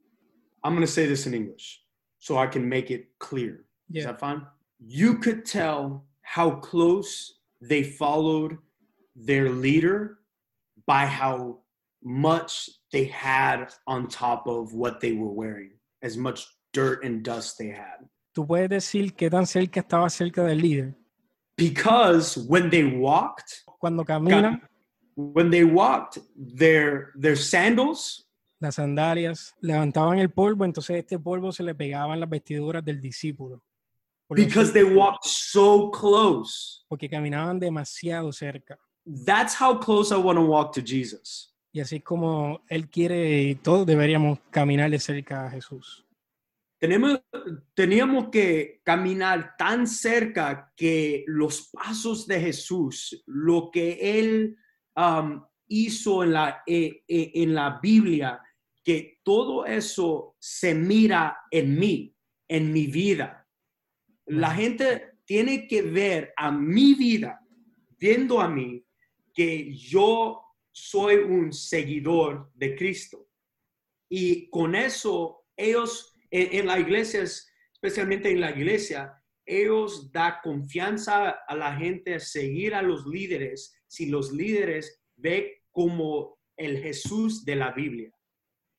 I'm 0.64 0.74
going 0.74 0.86
to 0.86 0.92
say 0.92 1.08
this 1.08 1.26
in 1.26 1.34
English 1.34 1.84
so 2.20 2.38
I 2.38 2.48
can 2.48 2.68
make 2.68 2.92
it 2.92 3.18
clear. 3.18 3.66
Is 3.90 4.04
Yeah. 4.04 4.12
that 4.12 4.20
fine? 4.20 4.46
You 4.80 5.18
could 5.20 5.46
tell 5.46 6.06
how 6.22 6.60
close 6.60 7.40
they 7.62 7.84
followed 7.84 8.58
their 9.18 9.50
leader 9.50 10.20
by 10.86 11.06
how 11.06 11.60
much 12.04 12.70
they 12.92 13.06
had 13.06 13.74
on 13.88 14.08
top 14.08 14.48
of 14.48 14.74
what 14.74 15.02
they 15.02 15.14
were 15.14 15.32
wearing, 15.32 15.72
as 16.02 16.16
much 16.16 16.48
dirt 16.72 17.04
and 17.04 17.24
dust 17.24 17.58
they 17.58 17.70
had. 17.70 18.08
Tú 18.34 18.46
puedes 18.46 18.70
decir 18.70 19.16
qué 19.16 19.30
tan 19.30 19.46
cerca 19.46 19.80
estaba 19.82 20.10
cerca 20.10 20.44
del 20.44 20.60
líder. 20.62 20.96
Because 21.58 22.38
when 22.38 22.70
they 22.70 22.84
walked, 22.84 23.64
Cuando 23.80 24.04
caminan, 24.04 24.62
when 25.16 25.50
they 25.50 25.64
walked, 25.64 26.20
their 26.36 27.12
their 27.16 27.36
sandals 27.36 28.28
las 28.60 28.76
sandalias 28.76 29.56
levantaban 29.62 30.20
el 30.20 30.30
polvo, 30.30 30.66
entonces 30.66 30.98
este 30.98 31.20
polvo 31.20 31.52
se 31.52 31.64
le 31.64 31.76
pegaba 31.76 32.14
en 32.14 32.20
las 32.20 32.30
vestiduras 32.30 32.84
del 32.84 33.02
discípulo. 33.02 33.62
Because 34.30 34.74
they 34.74 34.84
walked 34.84 35.26
so 35.26 35.90
close. 35.92 36.84
porque 36.88 37.10
caminaban 37.10 37.60
demasiado 37.60 38.32
cerca. 38.32 38.78
That's 39.08 39.56
how 39.56 39.80
close 39.80 40.12
I 40.12 40.18
want 40.18 40.38
to 40.38 40.46
walk 40.46 40.74
to 40.74 40.82
Jesus. 40.82 41.54
Y 41.72 41.80
así 41.80 42.02
como 42.02 42.62
Él 42.68 42.90
quiere 42.90 43.44
y 43.44 43.56
todos 43.56 43.86
deberíamos 43.86 44.40
caminar 44.52 44.90
de 44.90 45.00
cerca 45.00 45.46
a 45.46 45.50
Jesús. 45.50 46.06
Tenemos, 46.80 47.22
teníamos 47.74 48.30
que 48.30 48.82
caminar 48.84 49.56
tan 49.58 49.88
cerca 49.88 50.74
que 50.76 51.24
los 51.28 51.70
pasos 51.72 52.28
de 52.28 52.40
Jesús, 52.40 53.24
lo 53.26 53.72
que 53.72 54.20
Él 54.20 54.58
um, 54.96 55.42
hizo 55.68 56.24
en 56.24 56.34
la, 56.34 56.64
eh, 56.68 57.04
eh, 57.08 57.32
en 57.36 57.56
la 57.56 57.80
Biblia, 57.82 58.42
que 58.84 59.20
todo 59.24 59.66
eso 59.66 60.36
se 60.40 60.76
mira 60.76 61.38
en 61.50 61.80
mí, 61.80 62.16
en 62.48 62.74
mi 62.74 62.88
vida. 62.88 63.48
La 64.26 64.52
gente 64.52 65.20
tiene 65.26 65.68
que 65.68 65.82
ver 65.82 66.34
a 66.36 66.52
mi 66.52 66.94
vida, 66.94 67.40
viendo 67.98 68.40
a 68.40 68.48
mí, 68.48 68.84
que 69.38 69.72
yo 69.72 70.42
soy 70.72 71.18
un 71.18 71.54
seguidor 71.54 72.52
de 72.56 72.76
Cristo. 72.76 73.30
Y 74.10 74.50
con 74.50 74.74
eso, 74.74 75.46
ellos 75.56 76.12
en, 76.32 76.60
en 76.60 76.66
la 76.66 76.80
iglesia, 76.80 77.22
especialmente 77.72 78.32
en 78.32 78.42
la 78.42 78.50
iglesia, 78.50 79.14
ellos 79.46 80.12
da 80.12 80.42
confianza 80.42 81.30
a 81.48 81.56
la 81.56 81.76
gente 81.76 82.16
a 82.16 82.20
seguir 82.20 82.74
a 82.74 82.82
los 82.82 83.06
líderes 83.06 83.80
si 83.86 84.08
los 84.08 84.32
líderes 84.32 85.04
ven 85.16 85.46
como 85.72 86.40
el 86.58 86.82
Jesús 86.82 87.46
de 87.46 87.56
la 87.58 87.72
Biblia. 87.72 88.12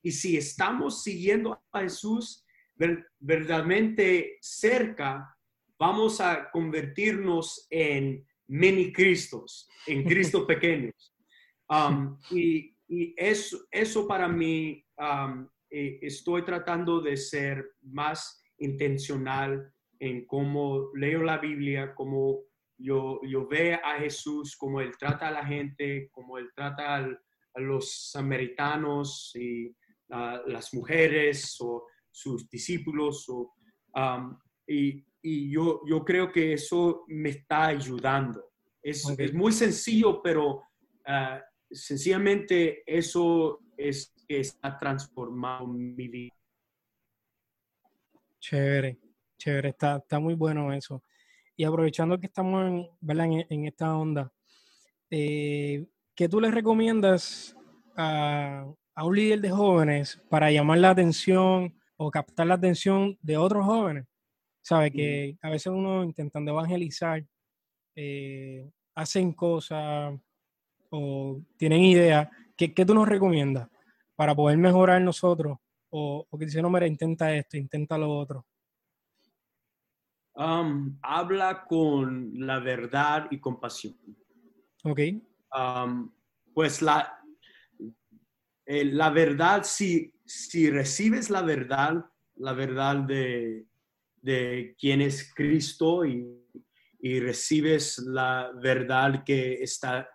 Y 0.03 0.11
si 0.11 0.37
estamos 0.37 1.05
siguiendo 1.05 1.63
a 1.73 1.81
Jesús 1.83 2.45
ver- 2.75 3.07
verdaderamente 3.21 4.39
cerca, 4.41 5.39
vamos 5.79 6.21
a 6.21 6.51
convertirnos 6.51 7.69
en 7.71 8.27
mini 8.49 8.93
Cristos, 8.93 9.69
en 9.87 10.05
Cristos 10.05 10.45
pequeños. 10.47 11.15
Um, 11.69 12.17
y 12.31 12.75
y 12.91 13.15
eso, 13.19 13.59
eso 13.71 14.09
para 14.09 14.27
mí, 14.29 14.83
um, 14.97 15.47
eh, 15.71 15.99
estoy 16.01 16.43
tratando 16.43 17.01
de 17.03 17.19
ser 17.19 17.73
más 17.83 18.43
intencional 18.59 19.71
en 20.01 20.25
cómo 20.25 20.91
leo 20.95 21.23
la 21.23 21.37
Biblia, 21.37 21.95
cómo 21.95 22.45
yo, 22.79 23.21
yo 23.25 23.47
veo 23.47 23.79
a 23.85 23.99
Jesús, 23.99 24.57
cómo 24.57 24.81
Él 24.81 24.97
trata 24.99 25.29
a 25.29 25.33
la 25.33 25.45
gente, 25.45 26.09
cómo 26.13 26.39
Él 26.39 26.49
trata 26.55 26.95
al- 26.95 27.21
a 27.55 27.61
los 27.61 28.11
samaritanos 28.11 29.33
y 29.35 29.75
a 30.11 30.41
las 30.47 30.73
mujeres 30.73 31.57
o 31.61 31.87
sus 32.11 32.49
discípulos. 32.49 33.29
O, 33.29 33.53
um, 33.95 34.39
y 34.67 35.05
y 35.23 35.51
yo, 35.51 35.81
yo 35.87 36.05
creo 36.05 36.31
que 36.31 36.53
eso 36.53 37.05
me 37.09 37.31
está 37.31 37.67
ayudando. 37.67 38.51
Es, 38.83 39.05
Ok. 39.05 39.19
es 39.21 39.35
muy 39.35 39.53
sencillo, 39.53 40.23
pero 40.23 40.63
ah, 41.07 41.43
sencillamente 41.71 42.83
eso 42.87 43.61
es 43.77 44.15
que 44.27 44.41
está 44.41 44.77
transformando 44.79 45.67
mi 45.69 46.09
vida. 46.09 46.35
Chévere, 48.41 48.99
chévere, 49.37 49.69
está, 49.71 49.97
está 49.97 50.19
muy 50.21 50.35
bueno 50.35 50.73
eso. 50.73 51.03
Y 51.57 51.65
aprovechando 51.65 52.19
que 52.21 52.27
estamos 52.27 52.67
en, 52.67 52.89
¿verdad? 53.01 53.27
en, 53.27 53.47
en 53.51 53.67
esta 53.67 53.97
onda, 53.97 54.33
eh, 55.11 55.87
¿qué 56.15 56.29
tú 56.29 56.41
le 56.41 56.51
recomiendas 56.51 57.57
a, 57.97 58.65
a 58.95 59.05
un 59.05 59.17
líder 59.17 59.41
de 59.41 59.51
jóvenes 59.51 60.21
para 60.31 60.51
llamar 60.53 60.79
la 60.79 60.91
atención 60.91 61.75
o 61.97 62.11
captar 62.11 62.47
la 62.47 62.55
atención 62.55 63.19
de 63.23 63.37
otros 63.37 63.65
jóvenes? 63.65 64.07
Sabe 64.69 64.91
que 64.91 65.39
a 65.41 65.49
veces 65.49 65.73
uno 65.73 66.05
intentando 66.05 66.51
evangelizar, 66.51 67.25
eh, 67.97 68.71
hacen 68.97 69.33
cosas 69.33 70.15
o 70.91 71.41
tienen 71.57 71.81
ideas. 71.81 72.29
¿Qué, 72.55 72.75
qué 72.75 72.85
tú 72.85 72.93
nos 72.93 73.09
recomiendas 73.09 73.67
para 74.15 74.35
poder 74.35 74.59
mejorar 74.59 75.01
nosotros? 75.01 75.57
O, 75.89 76.27
o 76.29 76.39
que 76.39 76.45
dice, 76.45 76.61
no, 76.61 76.69
mira, 76.69 76.87
intenta 76.87 77.35
esto, 77.35 77.57
intenta 77.57 77.97
lo 77.97 78.11
otro. 78.11 78.45
Um, 80.35 80.99
habla 81.01 81.65
con 81.65 82.33
la 82.35 82.59
verdad 82.59 83.27
y 83.31 83.41
compasión. 83.41 83.97
¿Ok? 84.85 85.01
Um, 85.57 86.13
pues 86.53 86.83
la, 86.83 87.19
eh, 88.67 88.85
la 88.85 89.09
verdad, 89.09 89.63
si, 89.65 90.13
si 90.27 90.69
recibes 90.69 91.31
la 91.31 91.41
verdad, 91.41 92.05
la 92.37 92.53
verdad 92.53 92.97
de, 92.97 93.65
de 94.23 94.75
quién 94.79 95.01
es 95.01 95.33
Cristo 95.35 96.05
y, 96.05 96.27
y 97.01 97.21
recibes 97.21 97.99
la 97.99 98.51
verdad 98.61 99.23
que 99.25 99.55
está, 99.63 100.09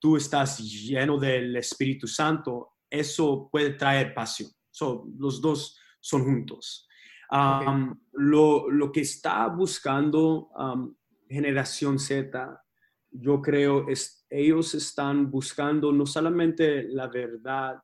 tú 0.00 0.16
estás 0.16 0.58
lleno 0.58 1.18
del 1.18 1.56
Espíritu 1.56 2.06
Santo, 2.06 2.72
eso 2.90 3.48
puede 3.50 3.70
traer 3.74 4.14
pasión. 4.14 4.50
So, 4.70 5.06
los 5.18 5.40
dos 5.40 5.78
son 6.00 6.24
juntos. 6.24 6.86
Um, 7.30 7.98
lo, 8.12 8.70
lo 8.70 8.92
que 8.92 9.00
está 9.00 9.48
buscando 9.48 10.48
um, 10.56 10.94
generación 11.28 11.98
Z, 11.98 12.62
yo 13.10 13.40
creo, 13.40 13.88
es, 13.88 14.24
ellos 14.30 14.74
están 14.74 15.30
buscando 15.30 15.92
no 15.92 16.06
solamente 16.06 16.84
la 16.84 17.08
verdad, 17.08 17.82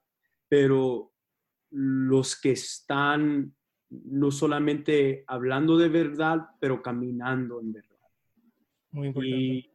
pero 0.49 1.13
los 1.71 2.39
que 2.41 2.53
están 2.53 3.55
no 4.05 4.31
solamente 4.31 5.25
hablando 5.27 5.77
de 5.77 5.89
verdad, 5.89 6.41
pero 6.61 6.83
caminando 6.83 7.61
en 7.61 7.73
verdad. 7.73 8.09
Muy 8.93 9.09
importante. 9.09 9.37
Y, 9.37 9.71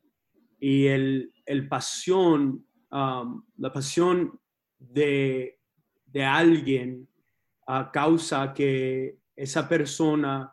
y 0.59 0.87
el, 0.87 1.33
el 1.45 1.67
pasión, 1.67 2.65
um, 2.91 3.43
la 3.57 3.71
pasión 3.71 4.39
de, 4.79 5.59
de 6.05 6.23
alguien 6.23 7.07
a 7.67 7.91
causa 7.91 8.53
que 8.53 9.19
esa 9.35 9.67
persona 9.69 10.51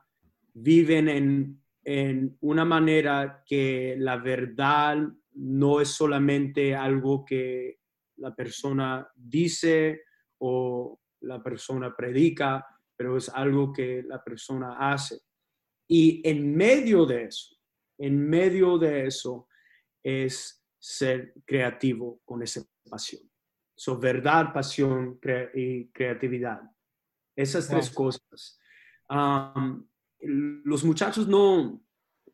vive 0.52 0.98
en, 0.98 1.60
en 1.84 2.36
una 2.40 2.64
manera 2.64 3.42
que 3.46 3.96
la 3.98 4.16
verdad 4.16 4.98
no 5.34 5.80
es 5.80 5.88
solamente 5.88 6.74
algo 6.74 7.24
que 7.24 7.78
la 8.16 8.34
persona 8.34 9.08
dice 9.14 10.02
o 10.38 11.00
la 11.20 11.42
persona 11.42 11.94
predica, 11.96 12.66
pero 12.96 13.16
es 13.16 13.28
algo 13.28 13.72
que 13.72 14.02
la 14.02 14.22
persona 14.22 14.76
hace. 14.92 15.20
Y 15.88 16.26
en 16.28 16.54
medio 16.56 17.04
de 17.06 17.24
eso, 17.24 17.56
en 17.98 18.28
medio 18.28 18.78
de 18.78 19.06
eso 19.06 19.48
es 20.02 20.64
ser 20.78 21.34
creativo 21.44 22.20
con 22.24 22.42
esa 22.42 22.62
pasión. 22.88 23.22
So, 23.76 23.98
verdad, 23.98 24.52
pasión 24.52 25.18
cre- 25.20 25.50
y 25.54 25.88
creatividad. 25.88 26.60
Esas 27.36 27.68
tres 27.68 27.90
cosas. 27.90 28.58
Um, 29.10 29.86
los 30.20 30.84
muchachos 30.84 31.26
no, 31.26 31.82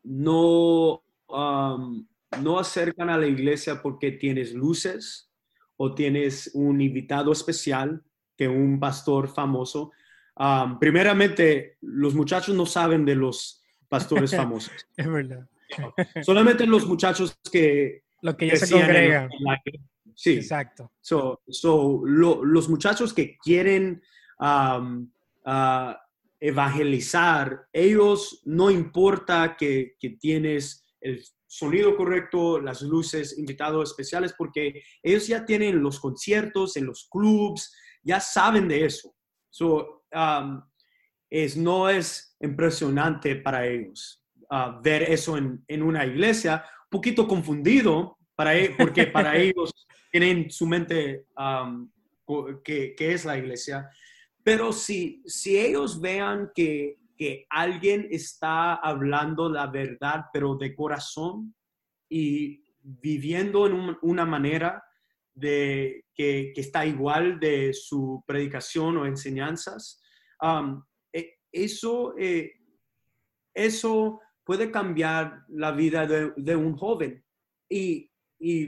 no, 0.03 1.03
um, 1.27 2.07
no 2.41 2.59
acercan 2.59 3.09
a 3.09 3.17
la 3.17 3.27
iglesia 3.27 3.81
porque 3.81 4.11
tienes 4.11 4.53
luces 4.53 5.31
o 5.77 5.95
tienes 5.95 6.51
un 6.53 6.79
invitado 6.79 7.31
especial 7.31 8.03
que 8.37 8.47
un 8.47 8.79
pastor 8.79 9.27
famoso. 9.27 9.91
Um, 10.37 10.79
primeramente, 10.79 11.77
los 11.81 12.13
muchachos 12.15 12.55
no 12.55 12.65
saben 12.65 13.05
de 13.05 13.15
los 13.15 13.63
pastores 13.89 14.31
famosos. 14.35 14.73
Es 14.95 15.07
verdad. 15.09 15.47
Solamente 16.23 16.65
los 16.65 16.85
muchachos 16.85 17.37
que 17.51 18.03
Los 18.21 18.35
que 18.35 18.47
ya 18.47 18.55
se 18.57 18.71
congregan. 18.73 19.29
sí, 20.15 20.33
Exacto. 20.35 20.91
So, 21.01 21.41
so, 21.47 22.01
lo- 22.05 22.43
los 22.43 22.69
muchachos 22.69 23.13
que 23.13 23.37
quieren 23.37 24.01
um, 24.39 25.09
ah, 25.45 25.97
evangelizar, 26.39 27.67
ellos 27.71 28.41
no 28.45 28.69
importa 28.71 29.55
que, 29.57 29.95
que 29.99 30.11
tienes 30.11 30.85
el 30.99 31.23
sonido 31.47 31.95
correcto, 31.97 32.59
las 32.59 32.81
luces, 32.81 33.37
invitados 33.37 33.89
especiales, 33.91 34.33
porque 34.37 34.83
ellos 35.03 35.27
ya 35.27 35.45
tienen 35.45 35.81
los 35.81 35.99
conciertos 35.99 36.77
en 36.77 36.85
los 36.85 37.07
clubs, 37.09 37.73
ya 38.03 38.19
saben 38.19 38.67
de 38.67 38.85
eso. 38.85 39.13
So, 39.49 40.00
um, 40.13 40.61
es, 41.29 41.55
no 41.55 41.89
es 41.89 42.35
impresionante 42.39 43.35
para 43.37 43.65
ellos 43.65 44.21
uh, 44.51 44.81
ver 44.81 45.03
eso 45.03 45.37
en, 45.37 45.63
en, 45.67 45.81
una 45.81 46.05
iglesia, 46.05 46.63
un 46.85 46.89
poquito 46.89 47.27
confundido, 47.27 48.17
para, 48.35 48.55
e, 48.55 48.75
porque 48.77 49.07
para 49.07 49.37
ellos 49.37 49.71
tienen 50.11 50.51
su 50.51 50.67
mente 50.67 51.25
um, 51.37 51.89
que, 52.63 52.93
que, 52.95 53.13
es 53.13 53.25
la 53.25 53.37
iglesia, 53.37 53.89
pero 54.43 54.73
si, 54.73 55.21
si 55.25 55.57
ellos 55.57 55.99
vean 55.99 56.51
que, 56.53 56.97
que 57.17 57.45
alguien 57.49 58.07
está 58.11 58.75
hablando 58.75 59.49
la 59.49 59.67
verdad, 59.67 60.25
pero 60.33 60.55
de 60.55 60.75
corazón 60.75 61.55
y 62.09 62.63
viviendo 62.81 63.67
en 63.67 63.97
una 64.01 64.25
manera 64.25 64.83
de, 65.33 66.05
que, 66.13 66.51
que, 66.53 66.61
está 66.61 66.85
igual 66.85 67.39
de 67.39 67.73
su 67.73 68.23
predicación 68.25 68.97
o 68.97 69.05
enseñanzas, 69.05 70.00
e, 71.13 71.39
eso, 71.51 72.15
eh, 72.17 72.53
eso 73.53 74.19
puede 74.43 74.71
cambiar 74.71 75.45
la 75.49 75.71
vida 75.71 76.05
de, 76.07 76.55
un 76.55 76.75
joven. 76.75 77.23
Y, 77.69 78.09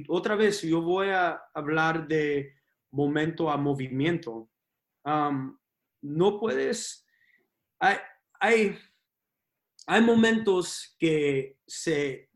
otra 0.07 0.36
vez, 0.36 0.61
yo 0.61 0.82
voy 0.82 1.07
a 1.07 1.41
hablar 1.53 2.07
de 2.07 2.53
momento 2.91 3.49
a 3.49 3.57
movimiento. 3.57 4.49
No 5.03 6.39
puedes, 6.39 7.07
hay, 7.80 7.97
hay, 8.39 8.78
hay 9.88 10.01
momentos 10.01 10.95
que 10.99 11.57
se, 11.65 12.30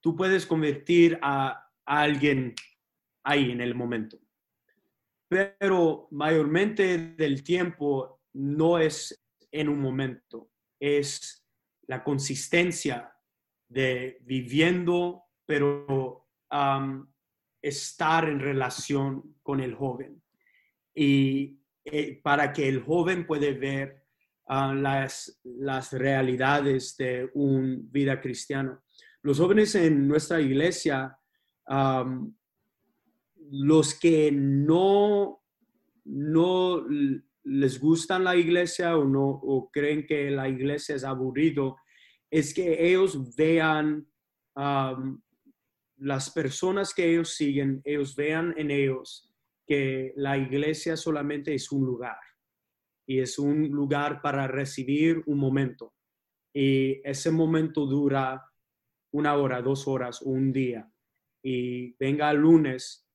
tú 0.00 0.16
puedes 0.16 0.44
convertir 0.44 1.18
a 1.22 1.70
alguien 1.84 2.54
ahí 3.22 3.52
en 3.52 3.60
el 3.60 3.74
momento. 3.74 4.18
Pero 5.28 6.08
mayormente 6.10 7.14
del 7.16 7.42
tiempo 7.42 8.22
no 8.32 8.78
es 8.78 9.22
en 9.50 9.68
un 9.68 9.80
momento, 9.80 10.50
es 10.80 11.46
la 11.86 12.02
consistencia 12.02 13.12
de 13.68 14.18
viviendo, 14.22 15.24
pero 15.44 16.26
estar 17.60 18.28
en 18.28 18.40
relación 18.40 19.36
con 19.42 19.60
el 19.60 19.74
joven. 19.74 20.22
Y 20.94 21.60
eh, 21.84 22.20
para 22.22 22.52
que 22.52 22.68
el 22.68 22.82
joven 22.82 23.26
puede 23.26 23.52
ver 23.52 24.04
ah, 24.46 24.74
las, 24.74 25.40
las 25.44 25.92
realidades 25.92 26.96
de 26.96 27.30
una 27.34 27.78
vida 27.82 28.20
cristiana. 28.20 28.80
Los 29.22 29.38
jóvenes 29.38 29.74
en 29.74 30.06
nuestra 30.06 30.40
iglesia, 30.40 31.18
los 33.50 33.98
que 33.98 34.30
no, 34.32 35.42
no 36.04 36.86
les 37.44 37.80
gustan 37.80 38.24
la 38.24 38.36
iglesia 38.36 38.96
o, 38.96 39.04
no, 39.04 39.28
o 39.28 39.70
creen 39.70 40.06
que 40.06 40.30
la 40.30 40.48
iglesia 40.48 40.96
es 40.96 41.04
aburrido, 41.04 41.76
es 42.30 42.52
que 42.52 42.92
ellos 42.92 43.34
vean 43.34 44.06
las 45.96 46.30
personas 46.30 46.92
que 46.92 47.10
ellos 47.10 47.34
siguen, 47.34 47.80
ellos 47.84 48.14
vean 48.16 48.54
en 48.56 48.70
ellos 48.70 49.32
que 49.66 50.12
la 50.16 50.36
iglesia 50.36 50.96
solamente 50.96 51.54
es 51.54 51.70
un 51.70 51.84
lugar 51.84 52.18
y 53.06 53.20
es 53.20 53.38
un 53.38 53.68
lugar 53.68 54.20
para 54.20 54.46
recibir 54.46 55.22
un 55.26 55.38
momento. 55.38 55.94
Y 56.52 57.00
ese 57.04 57.30
momento 57.30 57.86
dura 57.86 58.42
una 59.12 59.34
hora, 59.36 59.62
dos 59.62 59.86
horas, 59.86 60.20
un 60.22 60.52
día. 60.52 60.90
Y 61.42 61.94
venga 61.96 62.30
el 62.30 62.38
lunes 62.38 63.07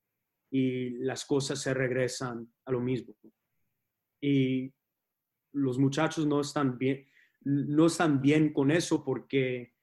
y 0.54 0.92
las 1.00 1.26
cosas 1.26 1.60
se 1.60 1.74
regresan 1.74 2.48
a 2.66 2.72
lo 2.72 2.80
mismo. 2.80 3.16
Y 4.22 4.72
los 5.52 5.80
muchachos 5.80 6.28
no 6.28 6.42
están 6.42 6.78
bien, 6.78 7.10
no 7.42 7.88
están 7.88 8.22
bien 8.22 8.54
con 8.54 8.70
eso 8.70 9.04
porque 9.04 9.74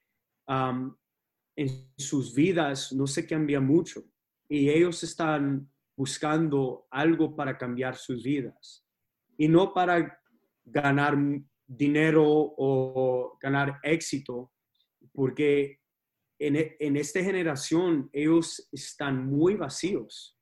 en 0.46 1.92
sus 1.98 2.32
vidas 2.36 2.92
no 2.92 3.08
se 3.08 3.26
cambia 3.26 3.60
mucho 3.60 4.04
y 4.48 4.70
ellos 4.70 5.02
están 5.02 5.68
buscando 5.96 6.86
algo 6.92 7.34
para 7.34 7.58
cambiar 7.58 7.96
sus 7.96 8.22
vidas 8.22 8.86
y 9.36 9.48
no 9.48 9.74
para 9.74 10.20
ganar 10.64 11.18
dinero 11.66 12.24
o 12.24 13.36
ganar 13.42 13.80
éxito, 13.82 14.52
porque 15.12 15.80
en, 16.38 16.76
en 16.78 16.96
esta 16.96 17.20
generación 17.24 18.08
ellos 18.12 18.68
están 18.70 19.26
muy 19.26 19.56
vacíos. 19.56 20.36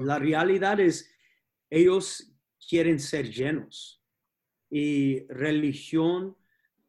La 0.00 0.18
realidad 0.18 0.80
es, 0.80 1.12
ellos 1.70 2.32
quieren 2.68 2.98
ser 2.98 3.30
llenos 3.30 4.02
y 4.70 5.26
religión 5.26 6.36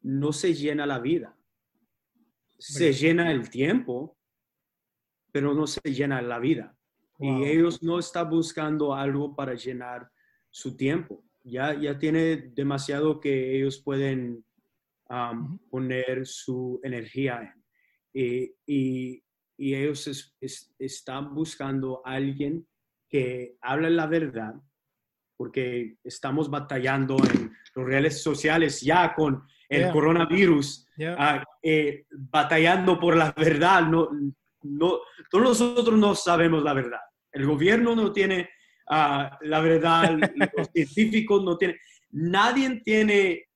no 0.02 0.32
se 0.32 0.54
llena 0.54 0.86
la 0.86 0.98
vida. 0.98 1.36
Se 2.58 2.92
llena 2.92 3.30
el 3.30 3.50
tiempo, 3.50 4.16
pero 5.32 5.52
no 5.54 5.66
se 5.66 5.80
llena 5.92 6.22
la 6.22 6.38
vida. 6.38 6.76
Y 7.18 7.44
ellos 7.44 7.82
no 7.82 7.98
están 7.98 8.30
buscando 8.30 8.94
algo 8.94 9.34
para 9.34 9.54
llenar 9.54 10.10
su 10.50 10.76
tiempo. 10.76 11.24
Ya, 11.42 11.78
ya 11.78 11.98
tiene 11.98 12.36
demasiado 12.54 13.20
que 13.20 13.56
ellos 13.56 13.78
pueden 13.78 14.44
poner 15.70 16.26
su 16.26 16.80
energía 16.82 17.40
en. 17.42 17.64
Y, 18.16 18.54
y, 19.56 19.74
ellos 19.74 20.34
están 20.78 21.34
buscando 21.34 22.02
a 22.04 22.12
alguien 22.12 22.66
que 23.14 23.58
la 23.62 24.06
verdad, 24.08 24.54
porque 25.36 25.98
estamos 26.02 26.50
batallando 26.50 27.16
en 27.32 27.52
los 27.76 27.86
redes 27.86 28.20
sociales 28.20 28.80
ya 28.80 29.14
con 29.14 29.46
el 29.68 29.92
coronavirus, 29.92 30.88
ah, 31.16 31.44
eh, 31.62 32.06
batallando 32.10 32.98
por 32.98 33.16
la 33.16 33.30
verdad. 33.30 33.82
No, 33.82 34.08
no, 34.62 34.98
todos 35.30 35.44
nosotros 35.44 35.96
no 35.96 36.16
sabemos 36.16 36.64
la 36.64 36.72
verdad. 36.72 36.98
El 37.30 37.46
gobierno 37.46 37.94
no 37.94 38.10
tiene 38.10 38.50
ah, 38.90 39.38
la 39.42 39.60
verdad, 39.60 40.18
los 40.56 40.68
científicos 40.72 41.44
no 41.44 41.56
tienen, 41.56 41.76
nadie 42.10 42.80
tiene 42.80 43.46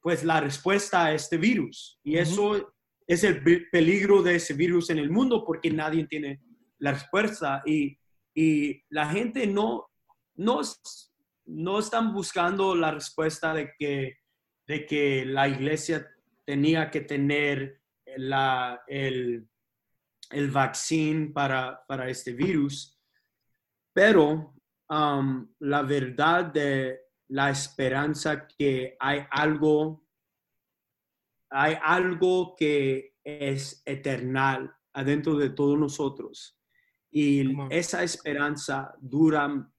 pues 0.00 0.24
la 0.24 0.40
respuesta 0.40 1.04
a 1.04 1.12
este 1.12 1.36
virus. 1.36 2.00
Y 2.02 2.16
eso 2.16 2.72
es 3.06 3.22
el 3.22 3.68
peligro 3.70 4.22
de 4.22 4.36
ese 4.36 4.54
virus 4.54 4.88
en 4.88 4.96
el 4.96 5.10
mundo 5.10 5.44
porque 5.44 5.70
nadie 5.70 6.06
tiene 6.06 6.40
la 6.78 6.92
respuesta. 6.92 7.62
Y, 7.66 7.98
y 8.34 8.82
la 8.88 9.08
gente 9.08 9.46
no, 9.46 9.90
no, 10.34 10.60
no 11.46 11.78
están 11.78 12.12
buscando 12.12 12.74
la 12.74 12.90
respuesta 12.90 13.54
de 13.54 13.72
que, 13.78 14.18
de 14.66 14.86
que 14.86 15.24
la 15.24 15.48
iglesia 15.48 16.08
tenía 16.44 16.90
que 16.90 17.00
tener 17.00 17.80
la, 18.16 18.82
el, 18.88 19.48
el 20.30 20.50
vaccín 20.50 21.32
para, 21.32 21.84
para 21.86 22.08
este 22.08 22.32
virus, 22.32 23.00
pero 23.92 24.54
um, 24.90 25.48
la 25.60 25.82
verdad 25.82 26.46
de 26.46 27.00
la 27.28 27.50
esperanza 27.50 28.46
que 28.46 28.96
hay 28.98 29.24
algo, 29.30 30.04
hay 31.50 31.76
algo 31.82 32.54
que 32.56 33.14
es 33.22 33.82
eternal 33.86 34.74
adentro 34.92 35.36
de 35.36 35.50
todos 35.50 35.78
nosotros. 35.78 36.53
Y 37.16 37.56
esa 37.70 38.02
esperanza 38.02 38.92
dura 39.00 39.70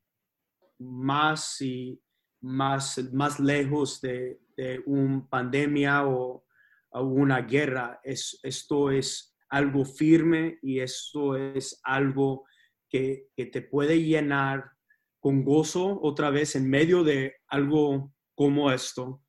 más 0.80 1.62
y 1.62 2.02
más, 2.42 2.98
más 3.12 3.40
lejos 3.40 4.00
de, 4.00 4.40
de 4.56 4.82
una 4.86 5.28
pandemia 5.28 6.08
o, 6.08 6.46
o 6.92 7.04
una 7.04 7.42
guerra. 7.42 8.00
Es, 8.04 8.40
esto 8.42 8.90
es 8.90 9.36
algo 9.50 9.86
firme 9.86 10.60
y 10.62 10.80
eso 10.80 11.36
es 11.36 11.80
algo 11.84 12.46
que, 12.90 13.28
te 13.36 13.62
puede 13.62 14.02
llenar 14.02 14.72
con 15.20 15.44
gozo 15.44 16.00
otra 16.02 16.30
vez 16.30 16.56
en 16.56 16.70
medio 16.70 17.04
de 17.04 17.36
algo 17.48 18.14
como 18.36 18.72
esto. 18.72 19.24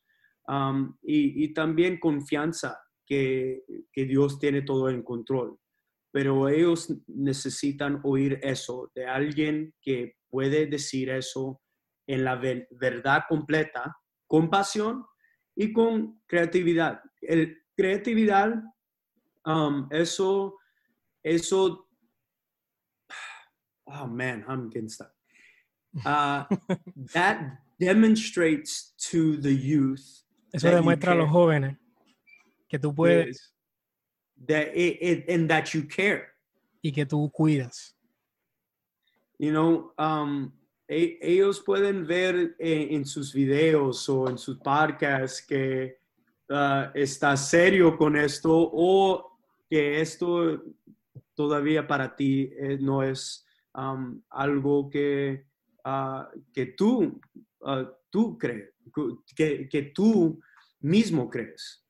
Um, 0.46 0.96
y, 1.02 1.52
también 1.52 1.98
confianza 1.98 2.78
que, 3.04 3.64
Dios 3.94 4.38
tiene 4.38 4.62
todo 4.62 4.88
en 4.88 5.02
control. 5.02 5.58
Pero 6.16 6.48
ellos 6.48 6.90
necesitan 7.08 8.00
oír 8.02 8.40
eso 8.42 8.90
de 8.94 9.04
alguien 9.04 9.74
que 9.82 10.16
puede 10.30 10.64
decir 10.64 11.10
eso 11.10 11.60
en 12.06 12.24
la 12.24 12.36
verdad 12.36 13.24
completa, 13.28 13.94
con 14.26 14.48
pasión 14.48 15.04
y 15.54 15.74
con 15.74 16.22
creatividad. 16.26 17.02
El, 17.20 17.58
creatividad 17.76 18.54
um, 19.44 19.88
eso, 19.90 20.56
eso, 21.22 21.86
oh 23.84 24.06
man, 24.06 24.42
I'm 24.48 24.70
getting 24.70 24.88
stuck. 24.88 25.12
Uh, 26.02 26.44
that 27.12 27.60
demonstrates 27.78 28.94
to 29.10 29.36
the 29.36 29.54
youth. 29.54 30.24
Eso 30.50 30.70
demuestra 30.70 31.12
a 31.12 31.14
los 31.14 31.28
jóvenes 31.28 31.76
que 32.70 32.78
tú 32.78 32.94
puedes 32.94 33.55
that 34.46 34.68
it, 34.74 35.28
and 35.28 35.48
that 35.48 35.74
you 35.74 35.82
care. 35.86 36.34
Y 36.82 36.92
que 36.92 37.04
tú 37.04 37.30
cuidas. 37.32 37.94
You 39.38 39.52
know, 39.52 39.92
um, 39.98 40.52
e, 40.88 41.18
ellos 41.20 41.60
pueden 41.60 42.06
ver 42.06 42.54
en, 42.58 42.94
en, 42.94 43.04
sus 43.04 43.32
videos 43.32 44.08
o 44.08 44.28
en 44.28 44.38
sus 44.38 44.58
podcasts 44.58 45.42
que 45.42 45.98
uh, 46.48 46.90
está 46.94 47.36
serio 47.36 47.96
con 47.96 48.16
esto 48.16 48.70
o 48.72 49.38
que 49.68 50.00
esto 50.00 50.62
todavía 51.34 51.86
para 51.86 52.14
ti 52.14 52.50
eh, 52.56 52.78
no 52.80 53.02
es 53.02 53.44
um, 53.74 54.20
algo 54.30 54.88
que, 54.88 55.44
uh, 55.84 56.24
que 56.52 56.66
tú, 56.66 57.20
uh, 57.60 57.84
tú 58.10 58.38
crees, 58.38 58.72
que, 59.34 59.68
que, 59.68 59.82
tú 59.82 60.40
mismo 60.80 61.28
crees. 61.28 61.82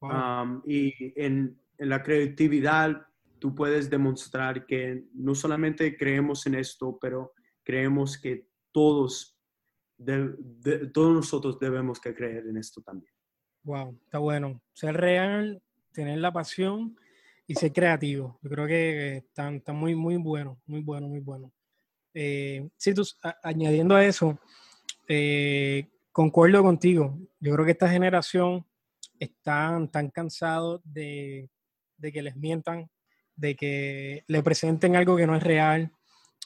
Um, 0.00 0.62
y 0.66 0.92
en, 1.16 1.58
en, 1.78 1.88
la 1.88 2.02
creatividad 2.02 3.06
tú 3.38 3.54
puedes 3.54 3.90
demostrar 3.90 4.66
que 4.66 5.04
no 5.12 5.34
solamente 5.34 5.96
creemos 5.96 6.46
en 6.46 6.54
esto, 6.54 6.98
pero 7.00 7.34
creemos 7.62 8.18
que 8.18 8.48
todos, 8.72 9.38
todos 10.92 11.14
nosotros 11.14 11.58
debemos 11.58 12.00
que 12.00 12.14
creer 12.14 12.46
en 12.46 12.56
esto 12.56 12.80
también. 12.82 13.12
Wow, 13.62 13.98
está 14.04 14.18
bueno. 14.18 14.62
Ser 14.72 14.96
real, 14.96 15.62
tener 15.92 16.18
la 16.18 16.32
pasión 16.32 16.96
y 17.46 17.54
ser 17.54 17.72
creativo. 17.72 18.38
Yo 18.42 18.50
creo 18.50 18.66
que 18.66 19.16
está, 19.18 19.52
está 19.54 19.72
muy, 19.72 19.94
muy 19.94 20.16
bueno, 20.16 20.60
muy 20.66 20.80
bueno, 20.80 21.08
muy 21.08 21.20
bueno. 21.20 21.52
Eh, 22.14 22.68
sí, 22.76 22.94
tú, 22.94 23.02
añadiendo 23.42 23.96
a 23.96 24.04
eso, 24.04 24.38
eh, 25.08 25.88
concuerdo 26.12 26.62
contigo. 26.62 27.18
Yo 27.40 27.52
creo 27.52 27.64
que 27.64 27.72
esta 27.72 27.88
generación 27.88 28.64
están 29.18 29.90
tan 29.90 30.10
cansados 30.10 30.80
de, 30.84 31.50
de, 31.96 32.12
que 32.12 32.22
les 32.22 32.36
mientan, 32.36 32.90
de 33.36 33.56
que 33.56 34.24
le 34.26 34.42
presenten 34.42 34.96
algo 34.96 35.16
que 35.16 35.26
no 35.26 35.36
es 35.36 35.42
real, 35.42 35.92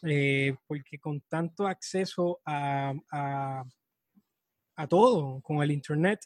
eh, 0.02 0.54
porque 0.66 0.98
con 0.98 1.20
tanto 1.22 1.66
acceso 1.66 2.40
a, 2.44 2.94
a, 3.10 4.86
todo, 4.88 5.40
con 5.42 5.62
el 5.62 5.70
Internet, 5.70 6.20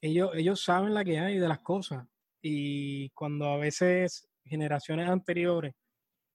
ellos, 0.00 0.30
ellos 0.34 0.62
saben 0.62 0.94
la 0.94 1.04
que 1.04 1.18
hay 1.18 1.38
de 1.38 1.48
las 1.48 1.60
cosas. 1.60 2.06
Y 2.42 3.10
cuando 3.10 3.46
a 3.48 3.56
veces 3.56 4.28
generaciones 4.44 5.08
anteriores 5.08 5.74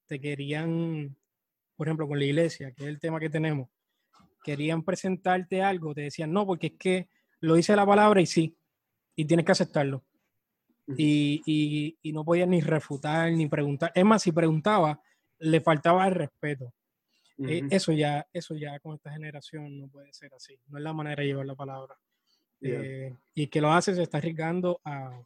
te 0.08 0.20
querían, 0.20 1.16
por 1.76 1.88
ejemplo, 1.88 2.08
con 2.08 2.20
la 2.20 2.26
iglesia, 2.26 2.72
que 2.72 2.84
es 2.84 2.90
el 2.90 3.00
tema 3.00 3.20
que 3.20 3.30
tenemos, 3.30 3.70
querían 4.44 4.84
presentarte 4.84 5.62
algo, 5.62 5.94
te 5.94 6.02
decían, 6.02 6.32
no, 6.32 6.46
porque 6.46 6.68
es 6.68 6.74
que 6.78 7.10
lo 7.40 7.56
dice 7.56 7.76
la 7.76 7.86
palabra 7.86 8.22
y 8.22 8.26
sí, 8.26 8.58
y 9.16 9.26
tienes 9.26 9.46
que 9.46 9.52
aceptarlo. 9.52 10.04
Y, 10.88 11.42
y, 11.46 11.98
y, 12.02 12.14
no 12.14 12.24
podías 12.24 12.48
ni 12.48 12.62
refutar 12.62 13.32
ni 13.32 13.48
preguntar. 13.48 13.92
Es 13.96 14.06
más, 14.06 14.22
si 14.22 14.32
preguntaba, 14.32 15.02
le 15.40 15.60
faltaba 15.60 16.08
el 16.08 16.14
respeto. 16.14 16.74
Eh, 17.40 17.64
eso, 17.70 17.92
ya, 17.92 18.28
eso 18.32 18.56
ya 18.56 18.80
con 18.80 18.96
esta 18.96 19.12
generación 19.12 19.80
no 19.80 19.88
puede 19.88 20.14
ser 20.14 20.34
así. 20.34 20.58
No 20.68 20.78
es 20.78 20.84
la 20.84 20.94
manera 20.94 21.22
de 21.22 21.28
llevar 21.28 21.46
la 21.46 21.56
palabra. 21.56 21.98
Eh, 22.62 23.14
y 23.34 23.44
el 23.44 23.50
que 23.50 23.62
lo 23.62 23.72
hace 23.72 23.94
se 23.94 24.04
está 24.04 24.20
arriesgando 24.20 24.80
a, 24.84 25.22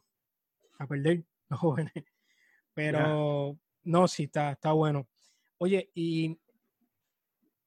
a 0.78 0.86
perder 0.86 1.22
los 1.48 1.60
jóvenes. 1.60 1.92
Pero 2.74 3.58
no, 3.84 4.08
sí, 4.08 4.24
está, 4.24 4.52
está 4.52 4.72
bueno. 4.72 5.08
Oye, 5.58 5.90
¿y 5.94 6.38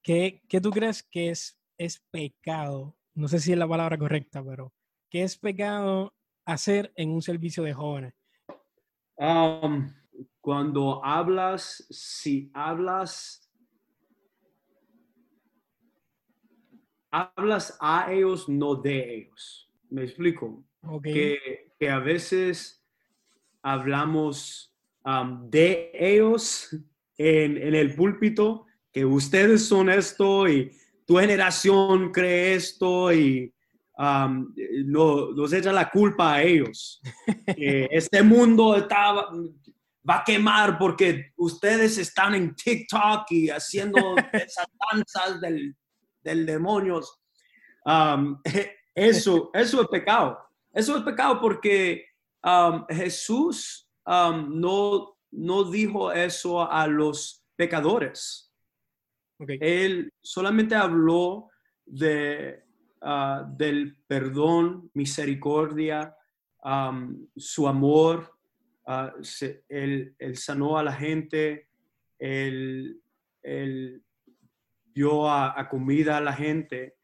qué, 0.02 0.42
qué 0.48 0.60
tú 0.60 0.70
crees 0.70 1.02
que 1.02 1.30
es, 1.30 1.58
es 1.78 2.00
pecado? 2.10 2.96
No 3.14 3.28
sé 3.28 3.38
si 3.38 3.52
es 3.52 3.58
la 3.58 3.68
palabra 3.68 3.96
correcta, 3.96 4.42
pero 4.44 4.72
¿qué 5.08 5.22
es 5.22 5.38
pecado 5.38 6.12
hacer 6.44 6.92
en 6.96 7.10
un 7.10 7.22
servicio 7.22 7.62
de 7.62 7.74
jóvenes? 7.74 8.14
Um, 9.16 9.88
cuando 10.40 11.04
hablas, 11.04 11.86
si 11.90 12.50
hablas, 12.52 13.50
hablas 17.10 17.76
a 17.80 18.12
ellos, 18.12 18.48
no 18.48 18.74
de 18.74 19.14
ellos. 19.16 19.70
¿Me 19.88 20.02
explico? 20.02 20.64
Que, 21.02 21.72
que 21.78 21.88
a 21.88 21.98
veces 21.98 22.84
hablamos 23.62 24.74
um, 25.04 25.48
de 25.48 25.90
ellos 25.94 26.76
en, 27.16 27.56
en, 27.56 27.74
el 27.74 27.94
púlpito, 27.94 28.66
que 28.92 29.04
ustedes 29.04 29.66
son 29.66 29.88
esto 29.88 30.48
y 30.48 30.76
tu 31.06 31.16
generación 31.16 32.12
cree 32.12 32.54
esto 32.54 33.12
y 33.12 33.53
um, 33.98 34.54
no, 34.86 35.32
nos 35.32 35.52
echa 35.52 35.72
la 35.72 35.90
culpa 35.90 36.34
a 36.34 36.42
ellos. 36.42 37.00
este 37.46 38.22
mundo 38.22 38.76
estaba, 38.76 39.30
va 40.08 40.18
a 40.18 40.24
quemar 40.24 40.78
porque 40.78 41.32
ustedes 41.36 41.98
están 41.98 42.34
en 42.34 42.54
TikTok 42.54 43.30
y 43.30 43.50
haciendo 43.50 44.16
esas 44.32 44.66
danzas 44.90 45.40
del, 45.40 45.76
del 46.22 46.46
demonios. 46.46 47.20
Um, 47.86 48.40
eso, 48.94 49.50
eso 49.52 49.82
es 49.82 49.88
pecado. 49.88 50.38
Eso 50.72 50.96
es 50.96 51.02
pecado 51.02 51.38
porque 51.38 52.06
um, 52.42 52.86
Jesús 52.88 53.86
no, 54.06 55.18
no 55.30 55.64
dijo 55.64 56.10
eso 56.10 56.66
a 56.72 56.86
los 56.86 57.44
pecadores. 57.56 58.50
Él 59.38 60.12
solamente 60.22 60.74
habló 60.74 61.50
de, 61.84 62.63
uh, 63.04 63.44
del 63.56 63.96
perdón, 64.06 64.90
misericordia, 64.94 66.16
su 67.36 67.68
amor. 67.68 68.32
Uh, 68.86 69.10
él, 69.68 70.14
sanó 70.34 70.78
a 70.78 70.82
la 70.82 70.92
gente, 70.92 71.68
él, 72.18 73.00
dio 74.94 75.30
a, 75.30 75.68
comida 75.68 76.16
a 76.16 76.20
la 76.20 76.32
gente. 76.32 76.96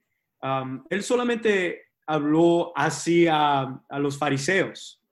él 0.88 1.03
solamente 1.03 1.82
habló 2.07 2.72
así 2.74 3.26
a, 3.28 3.82
los 3.98 4.16
fariseos. 4.18 5.03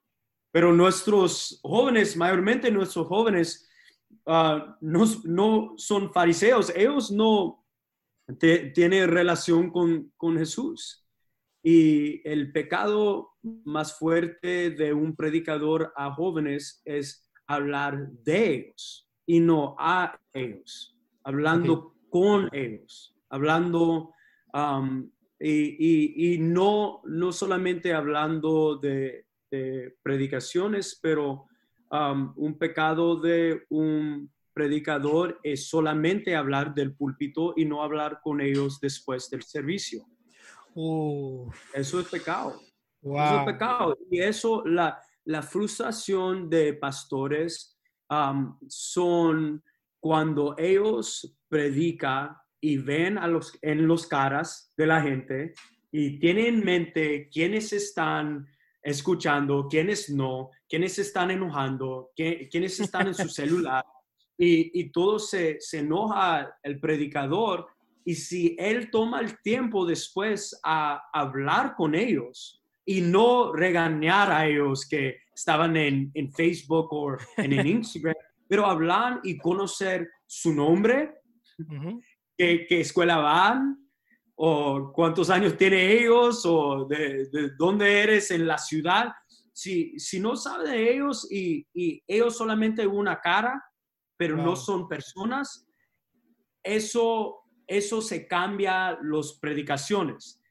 Pero 0.51 0.73
nuestros 0.73 1.61
jóvenes, 1.63 2.17
mayormente 2.17 2.71
nuestros 2.71 3.07
jóvenes, 3.07 3.69
no, 4.27 5.05
no, 5.25 5.75
son 5.77 6.13
fariseos, 6.13 6.73
ellos 6.75 7.11
no 7.11 7.63
tienen 8.37 9.09
relación 9.09 9.71
con, 9.71 10.13
con 10.17 10.39
Jesús. 10.39 11.05
Y 11.63 12.27
el 12.29 12.53
pecado 12.53 13.31
más 13.65 13.99
fuerte 13.99 14.71
de 14.71 14.93
un 14.93 15.17
predicador 15.17 15.93
a 15.97 16.13
jóvenes 16.13 16.83
es 16.85 17.29
hablar 17.47 18.09
de 18.11 18.55
ellos 18.55 19.09
y 19.27 19.41
no 19.41 19.75
a 19.79 20.19
ellos, 20.33 20.97
hablando 21.25 21.95
con 22.11 22.49
ellos, 22.53 23.15
hablando 23.29 24.15
um, 24.55 25.11
y, 25.39 25.51
y, 25.51 26.35
y, 26.35 26.39
no, 26.39 27.03
no 27.05 27.33
solamente 27.33 27.93
hablando 27.93 28.77
de, 28.77 29.27
de 29.51 29.97
predicaciones, 30.03 30.99
pero 31.01 31.47
um, 31.91 32.33
un 32.37 32.59
pecado 32.59 33.17
de 33.17 33.65
un 33.69 34.31
predicador 34.59 35.39
es 35.45 35.69
solamente 35.69 36.35
hablar 36.35 36.75
del 36.75 36.93
púlpito 36.93 37.55
y 37.57 37.65
no 37.65 37.85
hablar 37.85 38.19
con 38.21 38.41
ellos 38.41 38.81
después 38.81 39.31
del 39.31 39.45
servicio. 39.45 40.05
Eso 41.73 42.01
es 42.01 42.09
pecado. 42.09 42.61
Eso 43.01 43.39
es 43.39 43.45
pecado. 43.45 43.97
Y 44.11 44.21
eso, 44.21 44.65
la, 44.67 45.01
la 45.27 45.43
frustración 45.43 46.51
de 46.51 46.75
pastores 46.75 47.79
um, 48.11 48.59
son 48.67 49.63
cuando 50.01 50.57
ellos 50.59 51.39
predican 51.49 52.37
y 52.61 52.79
ven 52.79 53.17
a 53.17 53.29
los, 53.29 53.57
en 53.63 53.87
los 53.87 54.09
caras 54.09 54.73
de 54.77 54.87
la 54.89 55.01
gente 55.01 55.55
y 55.93 56.19
tienen 56.19 56.47
en 56.47 56.65
mente 56.65 57.29
quiénes 57.33 57.73
están 57.73 58.45
escuchando, 58.83 59.69
quiénes 59.71 60.11
no, 60.11 60.51
quiénes 60.69 60.99
están 60.99 61.31
enojando, 61.31 62.11
quiénes 62.17 62.81
están 62.81 63.07
en 63.07 63.15
su 63.15 63.29
celular. 63.29 63.85
Y, 64.39 64.81
y 64.81 64.91
todo 64.91 65.19
se, 65.19 65.61
se 65.61 65.81
enoja 65.81 66.57
el 66.63 66.79
predicador. 66.79 67.67
Y 68.05 68.15
si 68.15 68.57
él 68.59 68.91
toma 68.91 69.21
el 69.21 69.41
tiempo 69.43 69.85
después 69.85 70.59
a 70.65 71.03
hablar 71.13 71.75
con 71.75 71.95
ellos 71.95 72.63
y 72.87 73.01
no 73.01 73.53
regañar 73.53 74.31
a 74.33 74.47
ellos 74.47 74.87
que 74.89 75.17
estaban 75.35 75.77
en, 75.77 76.11
en 76.15 76.33
Facebook 76.33 76.89
o 76.91 77.17
en, 77.37 77.53
Instagram, 77.67 78.15
pero 78.49 78.65
hablar 78.65 79.21
y 79.25 79.37
conocer 79.37 80.09
su 80.27 80.55
nombre, 80.55 81.15
qué, 82.37 82.65
qué 82.67 82.81
escuela 82.81 83.19
van, 83.19 83.89
o 84.41 84.93
cuántos 84.93 85.31
años 85.31 85.57
tiene 85.57 85.93
ellos 85.93 86.47
o 86.47 86.87
de, 86.87 87.29
dónde 87.59 88.03
eres 88.03 88.31
en 88.31 88.47
la 88.47 88.57
ciudad. 88.57 89.13
Si, 89.53 89.99
si 89.99 90.21
no 90.21 90.37
sabe 90.37 90.71
de 90.71 90.95
ellos 90.95 91.27
y, 91.31 91.67
y 91.75 92.01
ellos 92.07 92.37
solamente 92.37 92.87
una 92.87 93.21
cara, 93.21 93.61
pero 94.19 94.37
no 94.37 94.57
son 94.57 94.89
personas, 94.89 95.67
eso, 96.63 97.45
eso 97.67 98.03
se 98.03 98.27
cambia 98.27 98.99
las 99.01 99.33
predicaciones. 99.35 100.43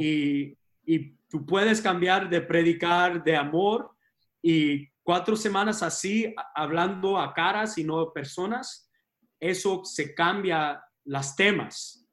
Y, 0.00 0.56
y 0.84 1.12
tú 1.28 1.46
puedes 1.46 1.80
cambiar 1.80 2.28
de 2.28 2.40
predicar 2.40 3.22
de 3.22 3.36
amor 3.36 3.94
y 4.42 4.88
cuatro 5.02 5.36
semanas 5.36 5.82
así, 5.82 6.34
hablando 6.54 7.18
a 7.18 7.32
caras 7.32 7.78
y 7.78 7.84
no 7.84 8.12
personas, 8.12 8.90
eso 9.38 9.84
se 9.84 10.14
cambia 10.14 10.82
las 11.04 11.36
temas. 11.36 12.06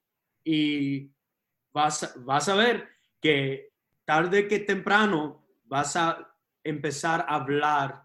Y 0.44 1.10
vas, 1.74 2.14
vas 2.26 2.50
a 2.50 2.56
ver 2.56 2.88
que 3.22 3.72
tarde 4.06 4.48
que 4.48 4.60
temprano 4.60 5.46
vas 5.66 5.96
a 5.96 6.34
empezar 6.64 7.22
a 7.28 7.36
hablar 7.36 8.04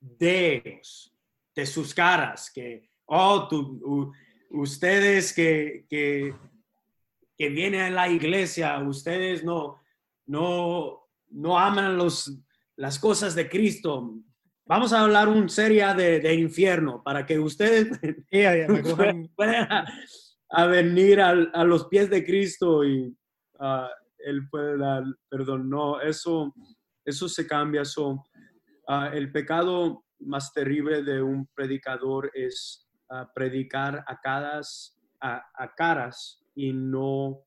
de 0.00 0.62
ellos, 0.64 1.14
de 1.54 1.66
sus 1.66 1.94
caras, 1.94 2.50
que, 2.52 2.90
oh, 3.06 3.48
tú, 3.48 4.12
ustedes 4.50 5.32
que, 5.32 5.86
que, 5.88 6.34
que, 7.36 7.48
vienen 7.48 7.80
a 7.80 7.90
la 7.90 8.08
iglesia, 8.08 8.78
ustedes 8.80 9.44
no, 9.44 9.80
no, 10.26 11.08
no 11.30 11.58
aman 11.58 11.96
los, 11.96 12.38
las 12.76 12.98
cosas 12.98 13.34
de 13.34 13.48
Cristo. 13.48 14.14
Vamos 14.64 14.92
a 14.92 15.00
hablar 15.00 15.28
un 15.28 15.48
serie 15.48 15.86
de, 15.94 16.20
de 16.20 16.34
infierno 16.34 17.02
para 17.02 17.26
que 17.26 17.38
ustedes 17.38 17.98
puedan 19.36 19.86
a 20.50 20.66
venir 20.66 21.20
a, 21.20 21.30
a, 21.30 21.64
los 21.64 21.86
pies 21.86 22.10
de 22.10 22.24
Cristo 22.24 22.84
y 22.84 23.16
uh, 23.58 23.86
Él 24.18 24.48
puede 24.50 24.76
dar 24.78 25.04
perdón. 25.28 25.70
No, 25.70 26.00
eso, 26.00 26.54
eso 27.04 27.28
se 27.28 27.46
cambia. 27.46 27.84
So, 27.84 28.24
uh, 28.88 29.04
el 29.12 29.30
pecado 29.30 30.04
más 30.20 30.52
terrible 30.52 31.02
de 31.02 31.22
un 31.22 31.46
predicador 31.54 32.30
es 32.34 32.88
uh, 33.10 33.24
predicar 33.34 34.04
a, 34.06 34.20
caras, 34.20 34.98
a, 35.20 35.42
a, 35.54 35.74
caras 35.74 36.42
y 36.54 36.72
no 36.72 37.44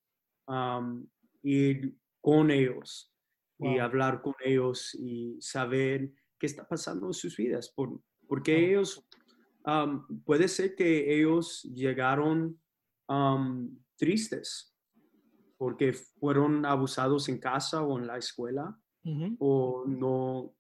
um, 0.48 1.08
ir 1.42 1.96
con 2.22 2.52
ellos 2.52 3.12
y 3.60 3.78
hablar 3.78 4.22
con 4.22 4.36
ellos 4.44 4.94
y 4.96 5.38
saber 5.40 6.12
qué 6.38 6.48
está 6.48 6.68
pasando 6.68 7.08
en 7.08 7.14
sus 7.14 7.38
vidas. 7.38 7.70
Por, 7.70 8.02
porque 8.28 8.70
ellos, 8.70 9.06
um, 9.66 10.06
puede 10.26 10.48
ser 10.48 10.76
que 10.76 11.18
ellos 11.18 11.64
llegaron 11.64 12.60
um, 13.08 13.78
tristes 13.96 14.74
porque 15.58 15.94
fueron 15.94 16.66
abusados 16.66 17.30
en 17.30 17.40
casa 17.40 17.84
o 17.84 17.98
en 17.98 18.08
la 18.08 18.18
escuela 18.18 18.78
o 19.40 19.86
no 19.86 20.56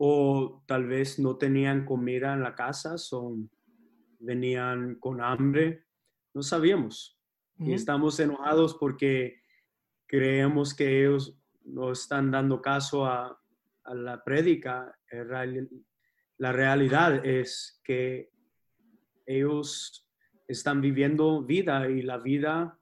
o 0.00 0.62
tal 0.66 0.86
vez 0.86 1.18
no 1.18 1.36
tenían 1.36 1.84
comida 1.84 2.32
en 2.34 2.42
la 2.42 2.54
casa 2.54 2.94
o 3.12 3.36
venían 4.20 4.94
con 4.96 5.20
hambre 5.20 5.84
no 6.34 6.42
sabíamos 6.42 7.18
y 7.58 7.72
estamos 7.72 8.20
enojados 8.20 8.74
porque 8.74 9.42
creemos 10.06 10.74
que 10.74 11.00
ellos 11.00 11.36
no 11.64 11.90
están 11.90 12.30
dando 12.30 12.62
caso 12.62 13.06
a, 13.06 13.36
la 13.84 14.22
prédica. 14.22 14.96
La 16.36 16.52
realidad 16.52 17.24
es 17.26 17.80
que 17.82 18.30
ellos 19.24 20.06
están 20.46 20.82
viviendo 20.82 21.42
vida 21.42 21.88
y 21.88 22.02
la 22.02 22.18
vida 22.18 22.78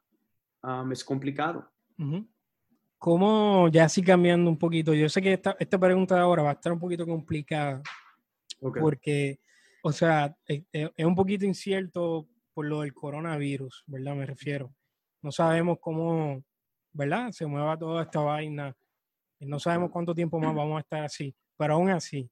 es 0.90 1.04
complicado. 1.04 1.70
¿Cómo, 3.06 3.68
ya 3.68 3.84
así 3.84 4.02
cambiando 4.02 4.50
un 4.50 4.58
poquito, 4.58 4.92
yo 4.92 5.08
sé 5.08 5.22
que 5.22 5.34
esta, 5.34 5.56
esta 5.60 5.78
pregunta 5.78 6.16
de 6.16 6.22
ahora 6.22 6.42
va 6.42 6.50
a 6.50 6.54
estar 6.54 6.72
un 6.72 6.80
poquito 6.80 7.06
complicada, 7.06 7.80
porque, 8.58 9.38
o 9.84 9.92
sea, 9.92 10.36
es, 10.44 10.64
es, 10.72 11.06
un 11.06 11.14
poquito 11.14 11.44
incierto 11.44 12.26
por 12.52 12.66
lo 12.66 12.80
del 12.80 12.92
coronavirus, 12.92 13.84
¿verdad? 13.86 14.16
Me 14.16 14.26
refiero. 14.26 14.74
No 15.22 15.30
sabemos 15.30 15.78
cómo, 15.80 16.42
¿verdad? 16.92 17.30
Se 17.30 17.46
mueva 17.46 17.78
toda 17.78 18.02
esta 18.02 18.18
vaina. 18.18 18.76
No 19.38 19.60
sabemos 19.60 19.92
cuánto 19.92 20.12
tiempo 20.12 20.40
más 20.40 20.52
vamos 20.52 20.78
a 20.78 20.80
estar 20.80 21.04
así, 21.04 21.32
pero 21.56 21.74
aún 21.74 21.90
así, 21.90 22.28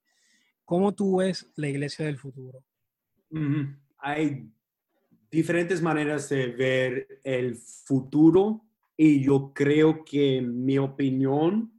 ¿cómo 0.65 0.93
tú 0.93 1.19
ves 1.19 1.49
la 1.55 1.69
iglesia 1.69 2.07
del 2.07 2.19
futuro? 2.19 2.65
Hay 3.99 4.51
diferentes 5.31 5.81
maneras 5.81 6.29
de 6.31 6.49
ver 6.49 7.21
el 7.23 7.55
futuro 7.55 8.65
y 8.97 9.25
yo 9.25 9.53
creo 9.55 10.05
que 10.05 10.41
mi 10.41 10.79
opinión 10.79 11.73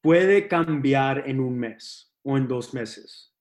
puede 0.00 0.48
cambiar 0.48 1.28
en 1.28 1.40
un 1.40 1.58
mes 1.58 2.14
o 2.22 2.36
en 2.36 2.46
dos 2.46 2.74
meses, 2.74 3.34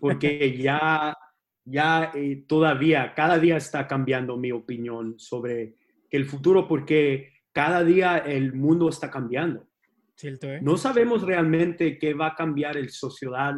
porque 0.00 0.56
ya, 0.62 1.16
ya 1.64 2.12
eh, 2.14 2.44
todavía, 2.46 3.14
cada 3.14 3.38
día 3.38 3.56
está 3.56 3.86
cambiando 3.86 4.36
mi 4.36 4.52
opinión 4.52 5.18
sobre 5.18 5.76
el 6.10 6.26
futuro 6.26 6.66
porque 6.66 7.32
cada 7.52 7.82
día 7.84 8.18
el 8.18 8.52
mundo 8.52 8.88
está 8.88 9.10
cambiando. 9.10 9.68
¿eh? 10.22 10.60
No 10.62 10.76
sabemos 10.76 11.22
realmente 11.22 11.98
qué 11.98 12.14
va 12.14 12.28
a 12.28 12.34
cambiar 12.34 12.76
el 12.76 12.90
sociedad, 12.90 13.54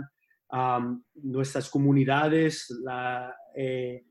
nuestras 1.14 1.70
comunidades, 1.70 2.68
la, 2.82 3.34
eh, 3.54 4.04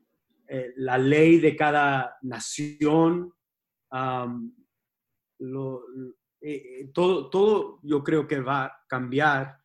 eh, 0.48 0.72
la, 0.76 0.98
ley 0.98 1.38
de 1.38 1.54
cada 1.54 2.16
nación. 2.22 3.32
Todo, 6.94 7.30
todo 7.30 7.80
yo 7.82 8.02
creo 8.04 8.26
que 8.26 8.40
va 8.40 8.64
a 8.64 8.84
cambiar. 8.88 9.58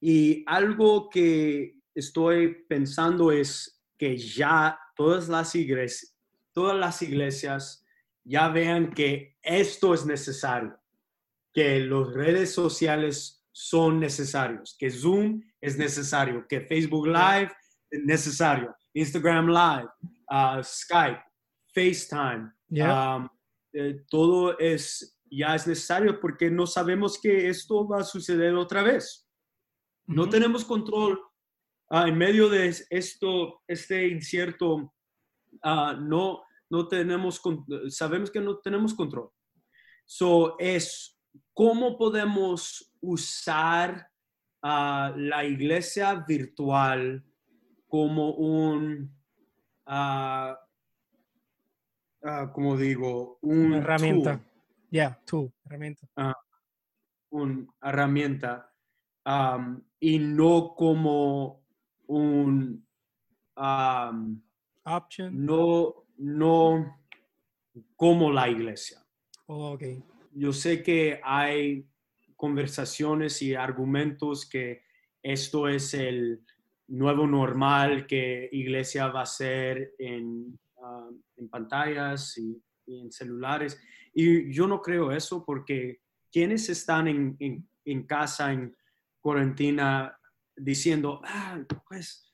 Y 0.00 0.44
algo 0.46 1.08
que 1.08 1.80
estoy 1.94 2.64
pensando 2.68 3.32
es 3.32 3.82
que 3.98 4.16
ya 4.16 4.78
todas 4.94 5.28
las 5.28 5.54
iglesias, 5.54 6.16
todas 6.52 6.76
las 6.76 7.02
iglesias 7.02 7.84
ya 8.24 8.48
vean 8.48 8.92
que 8.92 9.36
esto 9.42 9.94
es 9.94 10.04
necesario, 10.04 10.78
que 11.52 11.80
las 11.80 12.12
redes 12.12 12.52
sociales 12.52 13.44
son 13.52 14.00
necesarios, 14.00 14.76
que 14.78 14.90
Zoom 14.90 15.42
es 15.60 15.78
necesario, 15.78 16.46
que 16.46 16.60
Facebook 16.60 17.06
Live 17.06 17.52
es 17.90 18.04
necesario, 18.04 18.74
Instagram 18.92 19.48
Live, 19.48 19.88
uh, 20.30 20.62
Skype, 20.62 21.22
FaceTime, 21.72 22.52
um, 22.70 23.28
eh, 23.78 24.04
todo 24.08 24.58
es 24.58 25.16
ya 25.30 25.54
es 25.54 25.66
necesario 25.66 26.20
porque 26.20 26.50
no 26.50 26.66
sabemos 26.66 27.18
que 27.20 27.48
esto 27.48 27.86
va 27.86 28.00
a 28.00 28.04
suceder 28.04 28.54
otra 28.54 28.82
vez. 28.82 29.28
No 30.06 30.28
tenemos 30.28 30.64
control 30.64 31.20
uh, 31.90 32.06
en 32.06 32.16
medio 32.16 32.48
de 32.48 32.74
esto, 32.90 33.62
este 33.66 34.08
incierto, 34.08 34.74
uh, 34.76 35.92
no, 36.00 36.42
no 36.70 36.88
tenemos, 36.88 37.40
sabemos 37.88 38.30
que 38.30 38.40
no 38.40 38.58
tenemos 38.58 38.94
control. 38.94 39.30
So, 40.04 40.56
es 40.58 41.18
cómo 41.52 41.98
podemos 41.98 42.94
usar 43.00 44.08
a 44.62 45.12
la 45.16 45.44
iglesia 45.44 46.24
virtual 46.26 47.24
como 47.88 48.30
un, 48.34 49.12
uh, 49.86 50.54
como 52.52 52.76
digo, 52.76 53.38
una 53.42 53.78
herramienta. 53.78 54.40
Ya, 54.90 55.20
tú, 55.24 55.52
herramienta. 55.64 56.08
una 57.30 57.66
herramienta 57.82 58.72
y 60.00 60.18
no 60.18 60.74
como 60.74 61.62
un 62.06 62.86
um, 63.56 64.42
option. 64.84 65.44
No, 65.44 66.06
no 66.18 66.98
como 67.96 68.30
la 68.32 68.48
iglesia. 68.48 69.04
Oh, 69.46 69.72
okay. 69.72 70.02
Yo 70.32 70.52
sé 70.52 70.82
que 70.82 71.20
hay 71.22 71.86
conversaciones 72.36 73.40
y 73.42 73.54
argumentos 73.54 74.48
que 74.48 74.82
esto 75.22 75.68
es 75.68 75.94
el 75.94 76.42
nuevo 76.88 77.26
normal 77.26 78.06
que 78.06 78.48
iglesia 78.52 79.08
va 79.08 79.22
a 79.22 79.26
ser 79.26 79.94
en, 79.98 80.58
ah, 80.86 81.10
en 81.36 81.48
pantallas 81.48 82.36
y, 82.38 82.62
en 82.86 83.10
celulares. 83.10 83.80
Y 84.14 84.52
yo 84.52 84.66
no 84.66 84.80
creo 84.80 85.10
eso 85.10 85.44
porque 85.44 86.00
quienes 86.30 86.68
están 86.68 87.08
en, 87.08 87.36
en, 87.40 87.68
en 87.84 88.06
casa 88.06 88.52
en 88.52 88.76
cuarentena 89.20 90.16
diciendo, 90.56 91.20
ah, 91.24 91.58
pues 91.88 92.26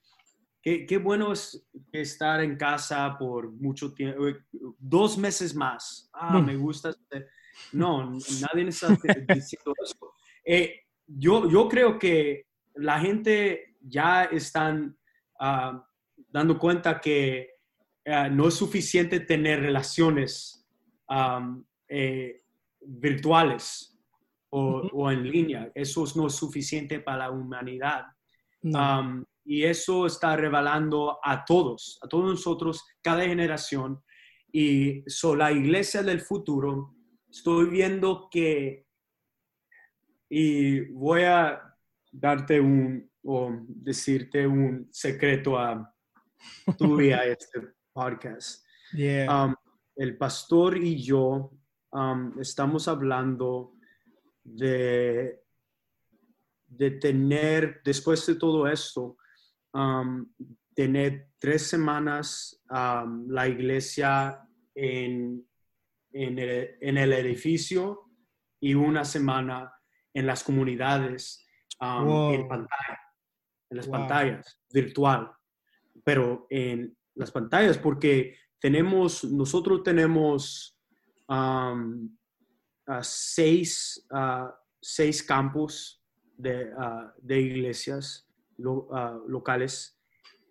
Qué, 0.63 1.01
bueno 1.03 1.33
es 1.33 1.67
estar 1.91 2.41
en 2.41 2.57
casa 2.57 3.17
por 3.19 3.51
mucho 3.51 3.93
tiempo, 3.93 4.27
dos 4.79 5.19
meses 5.19 5.57
más. 5.57 6.09
Ah, 6.13 6.39
me 6.41 6.55
gusta. 6.55 6.91
Este, 6.91 7.27
no, 7.73 8.13
nadie 8.13 8.69
está 8.69 8.97
diciendo 9.35 9.75
eso. 9.83 10.15
Eh, 10.45 10.83
yo, 11.05 11.51
yo 11.51 11.69
creo 11.69 11.99
que 11.99 12.47
la 12.77 13.01
gente 13.01 13.75
ya 13.81 14.23
están 14.25 14.97
ah, 15.41 15.85
dando 16.29 16.57
cuenta 16.61 17.01
que 17.01 17.52
ah, 18.07 18.29
no 18.29 18.49
es 18.49 18.55
suficiente 18.55 19.21
tener 19.21 19.61
relaciones 19.61 20.67
eh, 21.89 22.43
virtuales 22.81 23.99
o, 24.51 24.89
o, 24.93 25.11
en 25.11 25.31
línea. 25.31 25.71
Eso 25.75 26.05
no 26.17 26.27
es 26.27 26.35
suficiente 26.35 27.01
para 27.01 27.19
la 27.19 27.31
humanidad. 27.31 28.07
No 28.63 29.25
y 29.45 29.65
eso 29.65 30.07
está 30.07 30.37
revelando 30.37 31.19
a 31.23 31.45
todos, 31.45 31.99
a 32.03 32.09
todos 32.09 32.31
nosotros, 32.31 32.85
cada 33.03 33.25
generación. 33.25 34.03
Y 34.53 35.03
so, 35.07 35.35
la 35.35 35.51
iglesia 35.51 36.03
del 36.03 36.21
futuro, 36.21 36.95
estoy 37.31 37.69
viendo 37.71 38.29
que, 38.31 38.87
y 40.29 40.81
voy 40.93 41.23
a 41.23 41.61
darte 42.11 42.61
un 42.61 43.11
o 43.25 43.51
decirte 43.69 44.47
un 44.47 44.89
secreto 44.91 45.57
a 45.57 45.95
tú 46.77 47.01
y 47.01 47.13
a 47.13 47.25
este 47.25 47.61
podcast. 47.93 48.65
Um, 48.95 49.55
el 49.97 50.17
pastor 50.17 50.77
y 50.77 51.03
yo 51.03 51.53
um, 51.91 52.39
estamos 52.41 52.89
hablando 52.89 53.75
de, 54.43 55.43
de 56.67 56.91
tener, 56.93 57.81
después 57.85 58.27
de 58.27 58.35
todo 58.37 58.67
esto, 58.67 59.17
um, 59.73 60.27
tener 60.75 61.29
tres 61.39 61.67
semanas 61.67 62.63
la 62.71 63.47
iglesia 63.49 64.41
en, 64.75 65.47
en, 66.13 66.39
el, 66.39 67.13
edificio 67.13 68.11
y 68.61 68.75
una 68.75 69.05
semana 69.05 69.73
en 70.15 70.27
las 70.27 70.43
comunidades, 70.43 71.47
en 71.81 72.49
pantalla, 72.49 73.01
en 73.71 73.77
las 73.77 73.89
pantallas, 73.89 74.61
virtual, 74.73 75.31
pero 76.05 76.47
en 76.49 76.97
las 77.15 77.31
pantallas, 77.31 77.79
porque 77.79 78.37
tenemos, 78.59 79.25
nosotros 79.25 79.83
tenemos 79.83 80.79
seis, 83.03 84.07
seis 84.81 85.23
campos 85.23 86.03
de, 86.37 86.71
de 87.19 87.41
iglesias 87.41 88.29
locales, 88.57 89.99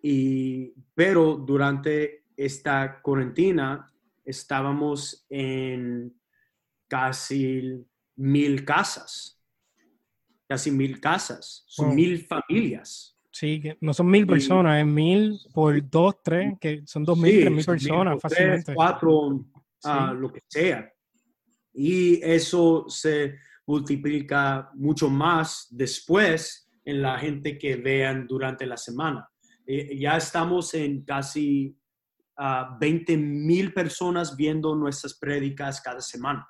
y, 0.04 0.74
pero 0.96 1.36
durante 1.36 2.26
esta 2.36 3.02
cuarentena 3.02 3.88
estábamos 4.26 5.26
en 5.30 6.20
casi 6.88 7.86
mil 8.16 8.66
casas, 8.66 9.40
casi 10.48 10.72
mil 10.72 11.00
casas, 11.00 11.64
son 11.68 11.96
mil 11.96 12.26
familias. 12.26 13.18
Sí, 13.32 13.62
que 13.62 13.78
no 13.80 13.94
son 13.94 14.08
mil 14.08 14.28
personas, 14.28 14.80
es 14.80 14.86
mil 14.86 15.40
por 15.54 15.90
dos, 15.90 16.16
tres, 16.22 16.54
que 16.60 16.84
son 16.86 17.04
dos 17.06 17.18
mil, 17.18 17.40
tres 17.40 17.52
mil 17.52 17.66
personas 17.66 18.22
fácilmente. 18.22 18.74
cuatro, 18.74 19.46
ah, 19.86 20.14
lo 20.14 20.32
que 20.32 20.42
sea. 20.48 20.92
Y 21.74 22.22
eso 22.22 22.86
se 22.90 23.36
multiplica 23.66 24.70
mucho 24.74 25.10
más 25.10 25.68
después 25.72 26.70
en 26.84 27.02
la 27.02 27.18
gente 27.18 27.58
que 27.58 27.78
vean 27.78 28.28
durante 28.28 28.66
la 28.66 28.76
semana. 28.76 29.30
Eh, 29.66 29.98
ya 29.98 30.18
estamos 30.18 30.74
en 30.74 31.04
casi 31.04 31.78
20 32.80 33.18
mil 33.18 33.74
personas 33.74 34.36
viendo 34.36 34.76
nuestras 34.76 35.14
prédicas 35.14 35.80
cada 35.80 36.02
semana. 36.02 36.48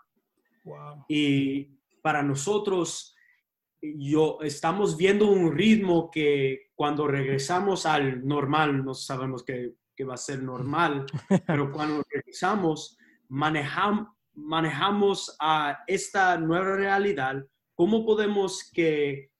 Y 1.09 1.65
para 2.01 2.23
nosotros, 2.23 3.15
yo, 3.81 4.39
estamos 4.41 4.95
viendo 4.97 5.27
un 5.27 5.55
ritmo 5.55 6.09
que 6.11 6.69
cuando 6.75 7.07
regresamos 7.07 7.85
al 7.85 8.25
normal, 8.25 8.83
no 8.83 8.93
sabemos 8.93 9.43
que, 9.43 9.73
que 9.95 10.03
va 10.03 10.15
a 10.15 10.17
ser 10.17 10.43
normal, 10.43 11.05
pero 11.47 11.71
cuando 11.71 12.03
regresamos, 12.09 12.97
manejamos, 13.29 14.07
manejamos 14.33 15.35
a 15.39 15.83
esta 15.87 16.37
nueva 16.37 16.75
realidad, 16.75 17.45
cómo 17.75 18.05
podemos 18.05 18.69
que 18.71 19.31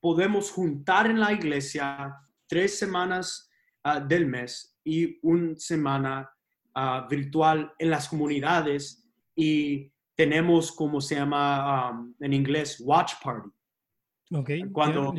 podemos 0.00 0.50
juntar 0.50 1.06
en 1.06 1.20
la 1.20 1.32
iglesia 1.32 2.14
tres 2.46 2.78
semanas 2.78 3.50
ah, 3.82 4.00
del 4.00 4.26
mes 4.26 4.76
y 4.84 5.18
una 5.22 5.56
semana 5.56 6.30
ah, 6.74 7.06
virtual 7.08 7.72
en 7.78 7.90
las 7.90 8.08
comunidades 8.08 9.04
y 9.34 9.92
tenemos 10.16 10.72
como 10.72 11.00
se 11.00 11.14
llama 11.14 11.90
um, 11.90 12.14
en 12.20 12.32
inglés 12.32 12.82
watch 12.84 13.14
party. 13.22 13.48
Okay, 14.30 14.62
Cuando 14.70 15.14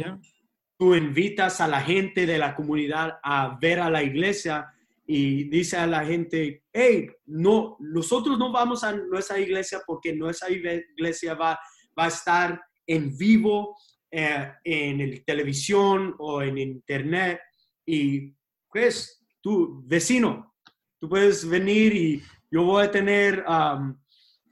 tú 0.77 0.95
invitas 0.95 1.59
a 1.61 1.67
la 1.67 1.81
gente 1.81 2.25
de 2.25 2.37
la 2.37 2.55
comunidad 2.55 3.19
a 3.23 3.57
ver 3.59 3.79
a 3.79 3.89
la 3.89 4.03
iglesia 4.03 4.71
y 5.05 5.45
dice 5.45 5.77
a 5.77 5.87
la 5.87 6.05
gente, 6.05 6.63
hey, 6.71 7.09
no, 7.25 7.75
nosotros 7.79 8.37
no 8.37 8.51
vamos 8.51 8.83
a 8.83 8.93
nuestra 8.93 9.39
iglesia 9.39 9.81
porque 9.85 10.13
nuestra 10.13 10.49
iglesia 10.51 11.33
va, 11.33 11.59
va 11.97 12.05
a 12.05 12.09
estar 12.09 12.61
en 12.85 13.17
vivo 13.17 13.75
eh, 14.11 14.51
en 14.63 15.01
el 15.01 15.25
televisión 15.25 16.15
o 16.19 16.41
en 16.41 16.57
internet 16.57 17.39
y 17.85 18.33
pues 18.71 19.25
tú, 19.41 19.83
vecino, 19.85 20.55
tú 20.99 21.09
puedes 21.09 21.47
venir 21.47 21.95
y 21.95 22.23
yo 22.51 22.63
voy 22.63 22.85
a 22.85 22.91
tener 22.91 23.43
um, 23.47 23.95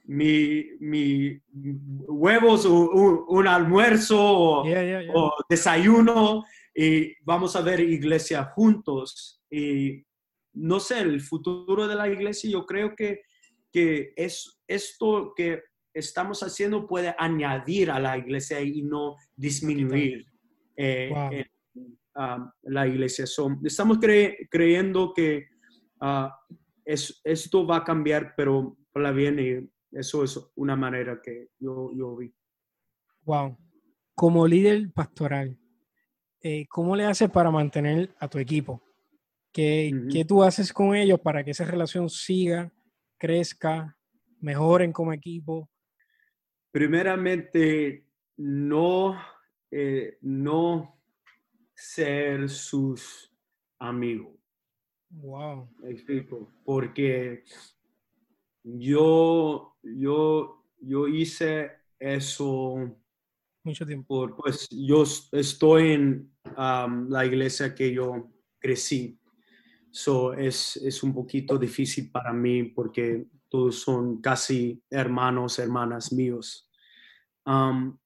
mi, 0.08 0.64
mi, 0.80 1.38
huevos 2.06 2.64
o 2.64 3.26
un, 3.28 3.46
almuerzo 3.46 4.18
o, 4.18 5.34
desayuno 5.48 6.44
y 6.74 7.12
vamos 7.24 7.54
a 7.56 7.60
ver 7.60 7.80
iglesia 7.80 8.44
juntos. 8.44 9.42
Y 9.50 10.02
no 10.54 10.80
sé, 10.80 11.00
el 11.00 11.20
futuro 11.20 11.86
de 11.86 11.94
la 11.94 12.08
iglesia, 12.08 12.50
yo 12.50 12.64
creo 12.64 12.96
que, 12.96 13.20
que 13.70 14.14
es 14.16 14.62
esto 14.66 15.34
que 15.36 15.62
estamos 15.92 16.42
haciendo 16.42 16.86
puede 16.86 17.14
añadir 17.18 17.90
a 17.90 18.00
la 18.00 18.16
iglesia 18.16 18.62
y 18.62 18.82
no 18.82 19.16
disminuir. 19.36 20.24
Eh, 20.76 21.44
la 22.62 22.86
iglesia. 22.86 23.26
estamos 23.62 23.98
creyendo 24.50 25.12
que 25.14 25.48
ah, 26.00 26.34
es, 26.84 27.20
esto 27.22 27.66
va 27.66 27.76
a 27.76 27.84
cambiar, 27.84 28.34
pero 28.36 28.76
para 28.92 29.12
bien 29.12 29.70
eso 29.92 30.24
es 30.24 30.38
una 30.56 30.76
manera 30.76 31.20
que 31.22 31.50
yo, 31.58 31.90
yo 31.94 32.16
vi. 32.16 32.32
Wow. 33.22 33.56
Como 34.14 34.46
líder 34.46 34.90
pastoral, 34.92 35.58
eh, 36.42 36.66
¿cómo 36.68 36.96
le 36.96 37.04
haces 37.04 37.30
para 37.30 37.50
mantener 37.50 38.14
a 38.18 38.28
tu 38.28 38.38
equipo? 38.38 38.82
¿Qué, 39.52 39.92
¿Qué, 40.10 40.24
tú 40.24 40.42
haces 40.42 40.72
con 40.72 40.94
ellos 40.94 41.20
para 41.20 41.42
que 41.42 41.52
esa 41.52 41.64
relación 41.64 42.08
siga, 42.08 42.72
crezca, 43.16 43.96
mejoren 44.40 44.92
como 44.92 45.12
equipo? 45.12 45.68
Primeramente, 46.70 48.06
no, 48.36 49.18
eh, 49.70 50.18
no 50.20 51.00
ser 51.74 52.48
sus 52.48 53.32
amigos. 53.78 54.34
Wow. 55.10 55.68
explico. 55.84 56.52
Porque 56.64 57.44
yo, 58.76 59.76
yo, 59.82 60.64
yo 60.80 61.08
hice 61.08 61.70
eso. 61.98 62.76
Mucho 63.64 63.86
tiempo. 63.86 64.36
pues 64.36 64.68
yo 64.70 65.04
estoy 65.32 65.92
en 65.92 66.32
um, 66.56 67.08
la 67.08 67.24
iglesia 67.24 67.74
que 67.74 67.92
yo 67.92 68.30
crecí. 68.58 69.18
So 69.90 70.34
es, 70.34 70.76
es 70.76 71.02
un 71.02 71.14
poquito 71.14 71.58
difícil 71.58 72.10
para 72.10 72.32
mí 72.32 72.64
porque 72.64 73.26
todos 73.48 73.80
son 73.80 74.20
casi 74.20 74.82
hermanos, 74.90 75.58
hermanas 75.58 76.12
míos. 76.12 76.70
Um, 77.46 77.98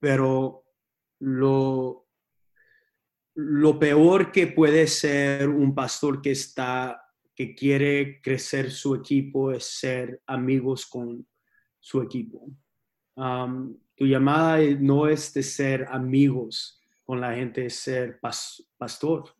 pero 0.00 0.64
lo, 1.20 2.08
lo 3.34 3.78
peor 3.78 4.32
que 4.32 4.46
puede 4.46 4.86
ser 4.86 5.48
un 5.48 5.74
pastor 5.74 6.22
que 6.22 6.30
está 6.30 7.05
que 7.36 7.54
quiere 7.54 8.20
crecer 8.22 8.70
su 8.70 8.94
equipo 8.94 9.52
es 9.52 9.64
ser 9.64 10.22
amigos 10.26 10.86
con 10.86 11.26
su 11.78 12.00
equipo. 12.00 12.50
tu 13.14 14.06
llamada 14.06 14.58
no 14.80 15.06
es 15.06 15.32
de 15.34 15.42
ser 15.42 15.86
amigos 15.90 16.80
con 17.04 17.20
la 17.20 17.34
gente, 17.34 17.66
es 17.66 17.76
ser 17.76 18.18
pastor. 18.78 19.34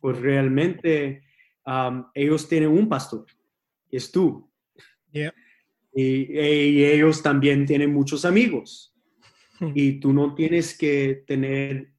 Pues 0.00 0.18
realmente 0.18 1.22
ellos 2.14 2.48
tienen 2.48 2.70
un 2.70 2.88
pastor, 2.88 3.26
y 3.90 3.96
es 3.98 4.10
tú. 4.10 4.50
Y, 5.12 6.84
ellos 6.84 7.22
también 7.22 7.66
tienen 7.66 7.92
muchos 7.92 8.24
amigos. 8.24 8.94
y 9.74 10.00
tú 10.00 10.12
no 10.12 10.34
tienes 10.34 10.76
que 10.76 11.22
tener 11.26 11.92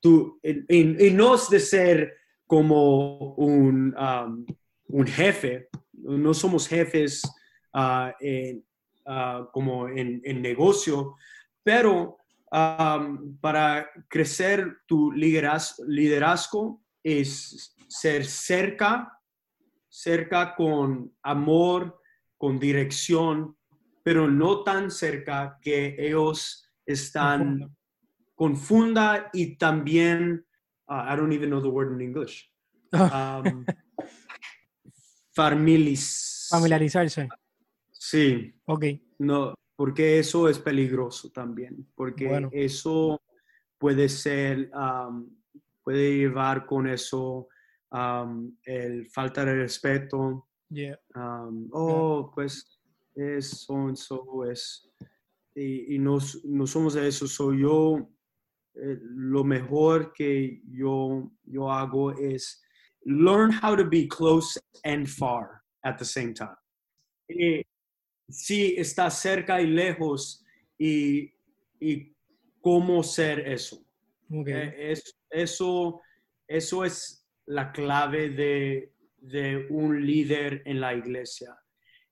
tú, 0.00 0.40
y, 0.42 1.10
no 1.12 1.36
es 1.36 1.48
de 1.48 1.60
ser 1.60 2.21
como 2.52 3.32
un, 3.36 3.96
um, 3.96 4.44
un 4.88 5.06
jefe, 5.06 5.70
no 5.94 6.34
somos 6.34 6.68
jefes 6.68 7.22
uh, 7.72 8.10
uh, 9.06 9.50
como 9.50 9.88
en, 9.88 10.20
en, 10.22 10.42
negocio, 10.42 11.16
pero 11.62 12.18
um, 12.52 13.38
para 13.40 13.88
crecer 14.06 14.80
tu 14.86 15.12
liderazgo, 15.12 15.82
liderazgo 15.86 16.82
es 17.02 17.74
ser 17.88 18.26
cerca, 18.26 19.18
cerca 19.88 20.54
con 20.54 21.10
amor, 21.22 22.02
con 22.36 22.58
dirección, 22.58 23.56
pero 24.02 24.30
no 24.30 24.62
tan 24.62 24.90
cerca 24.90 25.58
que 25.62 25.96
ellos 25.98 26.70
están 26.84 27.74
confunda 28.34 29.30
y 29.32 29.56
también, 29.56 30.44
uh, 30.92 31.04
I 31.12 31.16
don't 31.16 31.32
even 31.32 31.48
know 31.50 31.60
the 31.60 31.70
word 31.70 31.92
in 31.92 32.00
English, 32.00 32.50
um, 32.92 33.64
familiarizarse. 35.34 37.28
Sí. 37.92 38.52
Ok. 38.66 38.84
No, 39.18 39.54
porque 39.76 40.18
eso 40.18 40.48
es 40.48 40.58
peligroso 40.58 41.30
también, 41.30 41.86
porque 41.94 42.48
eso 42.52 43.22
puede 43.78 44.08
ser, 44.08 44.70
puede 45.82 46.16
llevar 46.16 46.66
con 46.66 46.86
eso 46.86 47.48
el 48.64 49.08
falta 49.10 49.44
de 49.44 49.54
respeto. 49.54 50.48
oh, 51.72 52.30
pues 52.34 52.80
es 53.14 53.66
so, 53.66 54.44
es. 54.50 54.88
Y, 55.54 55.94
y 55.94 55.98
no, 55.98 56.18
no, 56.44 56.66
somos 56.66 56.96
eso. 56.96 57.26
Soy 57.26 57.62
yo. 57.62 58.08
Eh, 58.74 58.98
lo 59.02 59.44
mejor 59.44 60.12
que 60.12 60.62
yo, 60.66 61.30
yo 61.44 61.70
hago 61.70 62.12
es 62.12 62.62
learn 63.04 63.52
how 63.52 63.76
to 63.76 63.84
be 63.84 64.08
close 64.08 64.58
and 64.84 65.06
far 65.06 65.62
at 65.84 65.98
the 65.98 66.04
same 66.04 66.32
time. 66.32 66.56
Y, 67.28 67.62
sí, 68.28 68.74
está 68.78 69.10
cerca 69.10 69.60
y 69.60 69.66
lejos 69.66 70.44
y, 70.78 71.34
y 71.80 72.14
cómo 72.60 73.02
ser 73.02 73.40
eso. 73.40 73.84
Eh, 74.46 74.92
es, 74.92 75.18
eso. 75.30 76.00
Eso 76.48 76.84
es 76.84 77.26
la 77.46 77.72
clave 77.72 78.30
de, 78.30 78.94
de 79.18 79.66
un 79.70 80.04
líder 80.04 80.62
en 80.64 80.80
la 80.80 80.94
iglesia. 80.94 81.56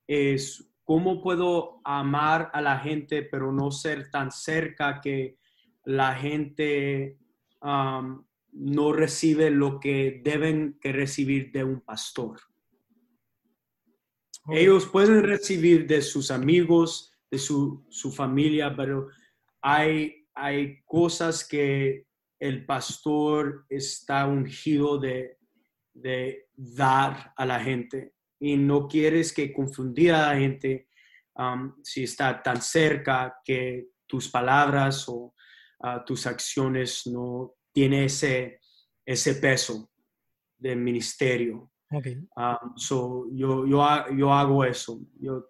Es 0.07 0.71
cómo 0.83 1.21
puedo 1.21 1.81
amar 1.83 2.49
a 2.53 2.61
la 2.61 2.79
gente, 2.79 3.23
pero 3.23 3.51
no 3.51 3.71
ser 3.71 4.09
tan 4.09 4.31
cerca 4.31 4.99
que 5.01 5.37
la 5.85 6.15
gente 6.15 7.17
um, 7.61 8.23
no 8.53 8.91
recibe 8.93 9.49
lo 9.49 9.79
que 9.79 10.21
deben 10.23 10.77
que 10.79 10.91
recibir 10.91 11.51
de 11.51 11.63
un 11.63 11.81
pastor. 11.81 12.39
Ellos 14.49 14.87
pueden 14.87 15.23
recibir 15.23 15.87
de 15.87 16.01
sus 16.01 16.31
amigos, 16.31 17.13
de 17.29 17.37
su, 17.37 17.85
su 17.89 18.11
familia, 18.11 18.75
pero 18.75 19.07
hay, 19.61 20.27
hay 20.33 20.81
cosas 20.83 21.47
que 21.47 22.07
el 22.39 22.65
pastor 22.65 23.65
está 23.69 24.25
ungido 24.25 24.97
de, 24.97 25.37
de 25.93 26.47
dar 26.55 27.33
a 27.35 27.45
la 27.45 27.59
gente 27.59 28.13
y 28.39 28.57
no 28.57 28.87
quieres 28.87 29.31
que 29.31 29.53
confundir 29.53 30.11
a 30.13 30.33
la 30.33 30.39
gente 30.39 30.87
um, 31.35 31.73
si 31.83 32.03
está 32.03 32.41
tan 32.41 32.61
cerca 32.61 33.39
que 33.45 33.89
tus 34.07 34.27
palabras 34.27 35.07
o 35.07 35.35
uh, 35.83 36.03
tus 36.05 36.25
acciones 36.27 37.07
no 37.07 37.53
tiene 37.73 38.05
ese, 38.05 38.59
ese 39.05 39.35
peso 39.35 39.89
del 40.57 40.77
ministerio. 40.77 41.71
Okay. 41.91 42.17
Um, 42.37 42.77
so 42.77 43.27
yo, 43.31 43.65
yo, 43.65 43.83
yo, 44.15 44.33
hago 44.33 44.63
eso. 44.63 44.99
Yo, 45.19 45.49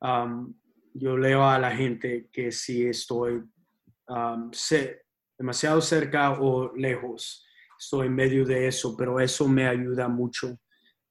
um, 0.00 0.54
yo 0.94 1.16
leo 1.16 1.42
a 1.42 1.58
la 1.58 1.70
gente 1.70 2.28
que 2.32 2.50
si 2.50 2.86
estoy 2.86 3.42
demasiado 5.38 5.80
cerca 5.80 6.40
o 6.40 6.72
lejos, 6.74 7.44
estoy 7.78 8.06
en 8.06 8.14
medio 8.14 8.44
de 8.44 8.66
eso, 8.66 8.96
pero 8.96 9.20
eso 9.20 9.48
me 9.48 9.66
ayuda 9.66 10.08
mucho 10.08 10.58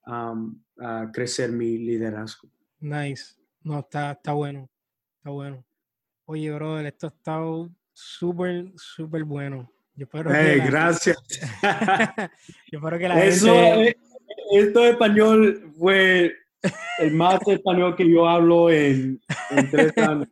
um, 0.08 0.60
a 0.80 1.12
crecer 1.12 1.52
mi 1.52 1.78
liderazgo. 1.78 2.50
Nice. 2.80 3.36
No, 3.64 3.80
está, 3.80 4.12
está 4.12 4.34
bueno. 4.34 4.70
Está 5.18 5.30
bueno. 5.30 5.64
Oye, 6.26 6.52
brother, 6.52 6.88
esto 6.88 7.08
ha 7.08 7.10
estado 7.10 7.70
súper, 7.94 8.72
súper 8.76 9.24
bueno. 9.24 9.72
Yo 9.96 10.06
espero 10.06 10.32
hey, 10.34 10.62
gracias. 10.66 11.18
Yo 12.72 12.80
espero 12.80 12.98
que 12.98 13.08
la 13.08 13.24
Eso, 13.26 13.54
gente... 13.54 13.98
Esto 14.52 14.82
de 14.82 14.90
español 14.92 15.72
fue 15.78 16.34
el 17.00 17.14
más 17.14 17.40
español 17.48 17.96
que 17.96 18.10
yo 18.10 18.28
hablo 18.28 18.70
en, 18.70 19.20
en 19.50 19.70
tres 19.70 19.98
años. 19.98 20.28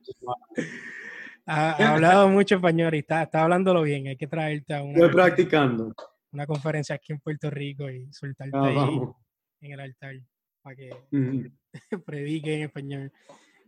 ha, 1.46 1.94
hablado 1.94 2.30
mucho 2.30 2.56
español 2.56 2.94
y 2.96 3.00
está, 3.00 3.24
está 3.24 3.44
hablándolo 3.44 3.82
bien. 3.82 4.08
Hay 4.08 4.18
que 4.18 4.28
traerte 4.28 4.74
a 4.74 4.84
una, 4.84 4.94
Estoy 4.94 5.10
practicando. 5.10 5.94
una 6.32 6.46
conferencia 6.46 6.96
aquí 6.96 7.14
en 7.14 7.20
Puerto 7.20 7.50
Rico 7.50 7.90
y 7.90 8.12
soltarte 8.12 8.58
ah, 8.58 8.66
ahí 8.66 9.00
en 9.62 9.72
el 9.72 9.80
altar 9.80 10.16
para 10.62 10.76
que 10.76 10.90
predique 12.06 12.56
en 12.56 12.62
español. 12.64 13.12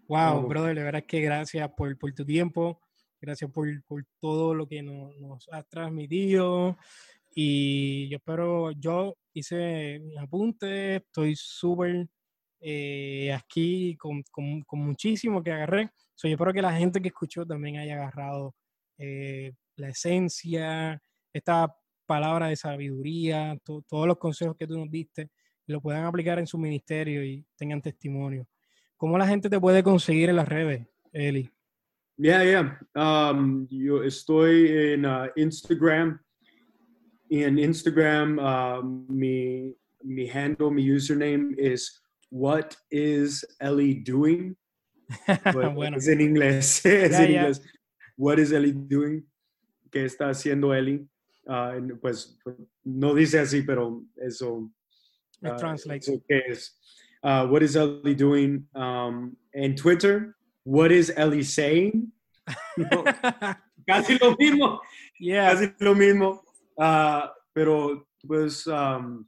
Wow, 0.07 0.47
brother, 0.47 0.75
de 0.75 0.83
verdad 0.83 1.03
que 1.07 1.21
gracias 1.21 1.69
por, 1.75 1.97
por 1.97 2.11
tu 2.13 2.25
tiempo, 2.25 2.81
gracias 3.21 3.51
por, 3.51 3.67
por 3.83 4.03
todo 4.19 4.55
lo 4.55 4.67
que 4.67 4.81
nos, 4.81 5.15
nos 5.17 5.47
has 5.49 5.67
transmitido. 5.69 6.77
Y 7.33 8.09
yo 8.09 8.17
espero, 8.17 8.71
yo 8.71 9.15
hice 9.33 9.99
mis 10.03 10.17
apuntes, 10.17 11.01
estoy 11.01 11.35
súper 11.35 12.07
eh, 12.59 13.31
aquí 13.33 13.95
con, 13.97 14.23
con, 14.31 14.79
muchísimo 14.79 15.41
que 15.41 15.51
agarré. 15.51 15.89
So, 16.15 16.27
yo 16.27 16.33
espero 16.33 16.53
que 16.53 16.61
la 16.61 16.75
gente 16.75 17.01
que 17.01 17.07
escuchó 17.07 17.45
también 17.45 17.77
haya 17.77 17.95
agarrado 17.95 18.55
eh, 18.97 19.53
la 19.77 19.89
esencia, 19.89 21.01
esta 21.31 21.73
palabra 22.05 22.47
de 22.47 22.55
sabiduría, 22.57 23.57
todos 23.63 24.07
los 24.07 24.17
consejos 24.17 24.57
que 24.57 24.67
tú 24.67 24.77
nos 24.77 24.91
diste, 24.91 25.29
lo 25.67 25.81
puedan 25.81 26.03
aplicar 26.03 26.37
en 26.39 26.47
su 26.47 26.57
ministerio 26.57 27.23
y 27.23 27.45
tengan 27.55 27.81
testimonio. 27.81 28.45
¿Cómo 28.97 29.17
la 29.17 29.27
gente 29.27 29.49
te 29.49 29.59
puede 29.59 29.81
conseguir 29.81 30.29
en 30.29 30.35
las 30.35 30.47
redes, 30.47 30.85
Eli? 31.13 31.49
Yeah, 32.23 32.43
yeah. 32.43 32.69
Um, 32.95 33.67
yo 33.71 34.03
estoy 34.03 34.93
en 34.93 35.05
uh, 35.05 35.29
Instagram. 35.35 36.19
En 37.31 37.57
Instagram, 37.57 38.37
uh, 38.37 38.83
mi, 39.09 39.73
mi 40.03 40.27
handle, 40.27 40.69
mi 40.69 40.83
username 40.83 41.55
is 41.57 41.99
What 42.29 42.77
is 42.91 43.43
Ellie 43.59 43.95
doing? 43.95 44.55
bueno. 45.51 45.97
Es 45.97 46.07
en 46.07 46.21
inglés. 46.21 46.85
es 46.85 47.19
en 47.19 47.31
inglés. 47.31 47.59
What 48.17 48.37
is 48.37 48.51
Ellie 48.51 48.73
doing? 48.73 49.23
¿Qué 49.91 50.05
está 50.05 50.29
haciendo 50.29 50.75
Ellie? 50.75 51.07
Uh, 51.47 51.97
pues 51.99 52.37
no 52.85 53.15
dice 53.15 53.39
así, 53.39 53.63
pero 53.63 54.03
eso. 54.17 54.69
It 55.41 55.53
uh, 55.53 55.57
translates. 55.57 56.07
Eso 56.07 56.21
que 56.29 56.39
es. 56.49 56.77
Uh, 57.23 57.47
what 57.47 57.63
is 57.63 57.75
Ellie 57.75 58.13
doing? 58.13 58.67
Um, 58.75 59.35
en 59.55 59.75
Twitter, 59.75 60.35
what 60.63 60.91
is 60.91 61.11
Ellie 61.15 61.43
saying? 61.43 62.11
No, 62.77 63.03
casi 63.87 64.17
lo 64.19 64.35
mismo. 64.35 64.79
Yeah. 65.19 65.51
Casi 65.51 65.73
lo 65.79 65.95
mismo. 65.95 66.43
Uh, 66.77 67.27
pero 67.53 68.07
pues 68.25 68.67
um, 68.67 69.25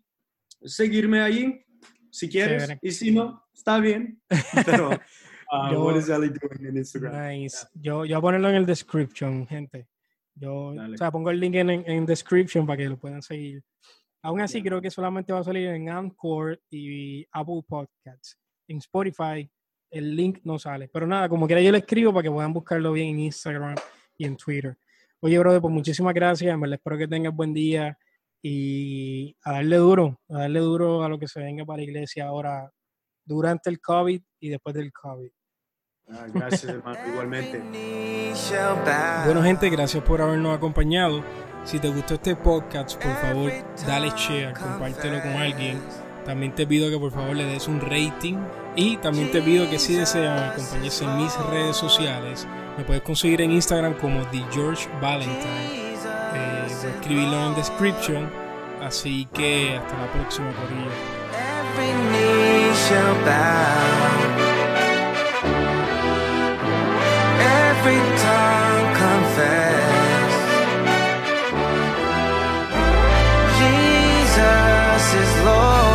seguirme 0.63 1.21
allí 1.21 1.63
si 2.09 2.29
quieres, 2.29 2.69
y 2.81 2.91
si 2.91 3.11
no, 3.11 3.43
está 3.53 3.79
bien. 3.79 4.21
Pero, 4.65 4.91
uh, 4.91 4.97
yo, 5.71 5.83
what 5.83 5.97
is 5.97 6.09
Ellie 6.09 6.29
doing 6.29 6.67
en 6.67 6.77
Instagram? 6.77 7.27
Nice. 7.27 7.65
Yo, 7.73 8.05
yo 8.05 8.15
voy 8.15 8.17
a 8.17 8.21
ponerlo 8.21 8.49
en 8.49 8.55
el 8.55 8.65
description, 8.65 9.47
gente. 9.47 9.87
Yo, 10.35 10.73
o 10.75 10.97
sea, 10.97 11.11
pongo 11.11 11.31
el 11.31 11.39
link 11.39 11.55
en, 11.55 11.69
en 11.69 12.05
description 12.05 12.67
para 12.67 12.77
que 12.77 12.89
lo 12.89 12.97
puedan 12.97 13.21
seguir. 13.21 13.63
Aún 14.21 14.41
así, 14.41 14.61
creo 14.61 14.81
que 14.81 14.89
solamente 14.89 15.33
va 15.33 15.39
a 15.39 15.43
salir 15.43 15.67
en 15.67 15.89
Anchor 15.89 16.61
y 16.69 17.25
Apple 17.31 17.61
Podcasts. 17.67 18.37
En 18.67 18.77
Spotify, 18.77 19.49
el 19.93 20.15
link 20.15 20.39
no 20.43 20.57
sale. 20.59 20.89
Pero 20.89 21.07
nada, 21.07 21.29
como 21.29 21.45
quiera, 21.45 21.61
yo 21.61 21.71
le 21.71 21.77
escribo 21.77 22.11
para 22.11 22.23
que 22.23 22.31
puedan 22.31 22.51
buscarlo 22.51 22.91
bien 22.91 23.09
en 23.09 23.19
Instagram 23.19 23.75
y 24.17 24.25
en 24.25 24.35
Twitter. 24.35 24.77
Oye, 25.19 25.39
brother, 25.39 25.61
pues 25.61 25.73
muchísimas 25.73 26.13
gracias. 26.13 26.57
Me 26.57 26.73
espero 26.73 26.97
que 26.97 27.07
tengas 27.07 27.33
buen 27.33 27.53
día 27.53 27.97
y 28.41 29.35
a 29.43 29.53
darle 29.53 29.77
duro, 29.77 30.19
a 30.29 30.39
darle 30.39 30.59
duro 30.59 31.03
a 31.03 31.09
lo 31.09 31.17
que 31.17 31.27
se 31.27 31.39
venga 31.39 31.63
para 31.63 31.77
la 31.77 31.83
iglesia 31.83 32.25
ahora 32.25 32.69
durante 33.23 33.69
el 33.69 33.79
COVID 33.79 34.21
y 34.39 34.49
después 34.49 34.75
del 34.75 34.91
COVID. 34.91 35.29
Ah, 36.09 36.25
gracias, 36.33 36.65
hermano, 36.65 36.99
igualmente. 37.07 37.61
Bueno, 39.25 39.41
gente, 39.43 39.69
gracias 39.69 40.03
por 40.03 40.21
habernos 40.21 40.57
acompañado. 40.57 41.23
Si 41.63 41.79
te 41.79 41.87
gustó 41.87 42.15
este 42.15 42.35
podcast, 42.35 43.01
por 43.01 43.15
favor, 43.15 43.51
dale 43.87 44.09
share, 44.17 44.53
compártelo 44.53 45.21
con 45.21 45.31
alguien. 45.31 45.79
También 46.25 46.53
te 46.55 46.65
pido 46.65 46.89
que 46.89 46.97
por 46.97 47.11
favor 47.11 47.35
le 47.35 47.45
des 47.45 47.67
un 47.67 47.81
rating. 47.81 48.35
Y 48.75 48.97
también 48.97 49.31
te 49.31 49.41
pido 49.41 49.69
que 49.69 49.79
si 49.79 49.95
desean 49.95 50.51
acompañarse 50.51 51.03
en 51.03 51.17
mis 51.17 51.37
redes 51.49 51.77
sociales, 51.77 52.47
me 52.77 52.83
puedes 52.83 53.03
conseguir 53.03 53.41
en 53.41 53.51
Instagram 53.51 53.93
como 53.95 54.21
The 54.27 54.43
George 54.51 54.87
Valentine. 55.01 55.93
Eh, 56.35 56.67
voy 56.81 56.91
a 56.91 56.95
escribirlo 56.95 57.47
en 57.47 57.55
description. 57.55 58.29
Así 58.81 59.27
que 59.33 59.77
hasta 59.77 59.97
la 59.97 60.11
próxima, 60.11 60.51
Corillo. 60.53 60.89
Jesus 73.59 75.13
is 75.13 75.45
Lord. 75.45 75.92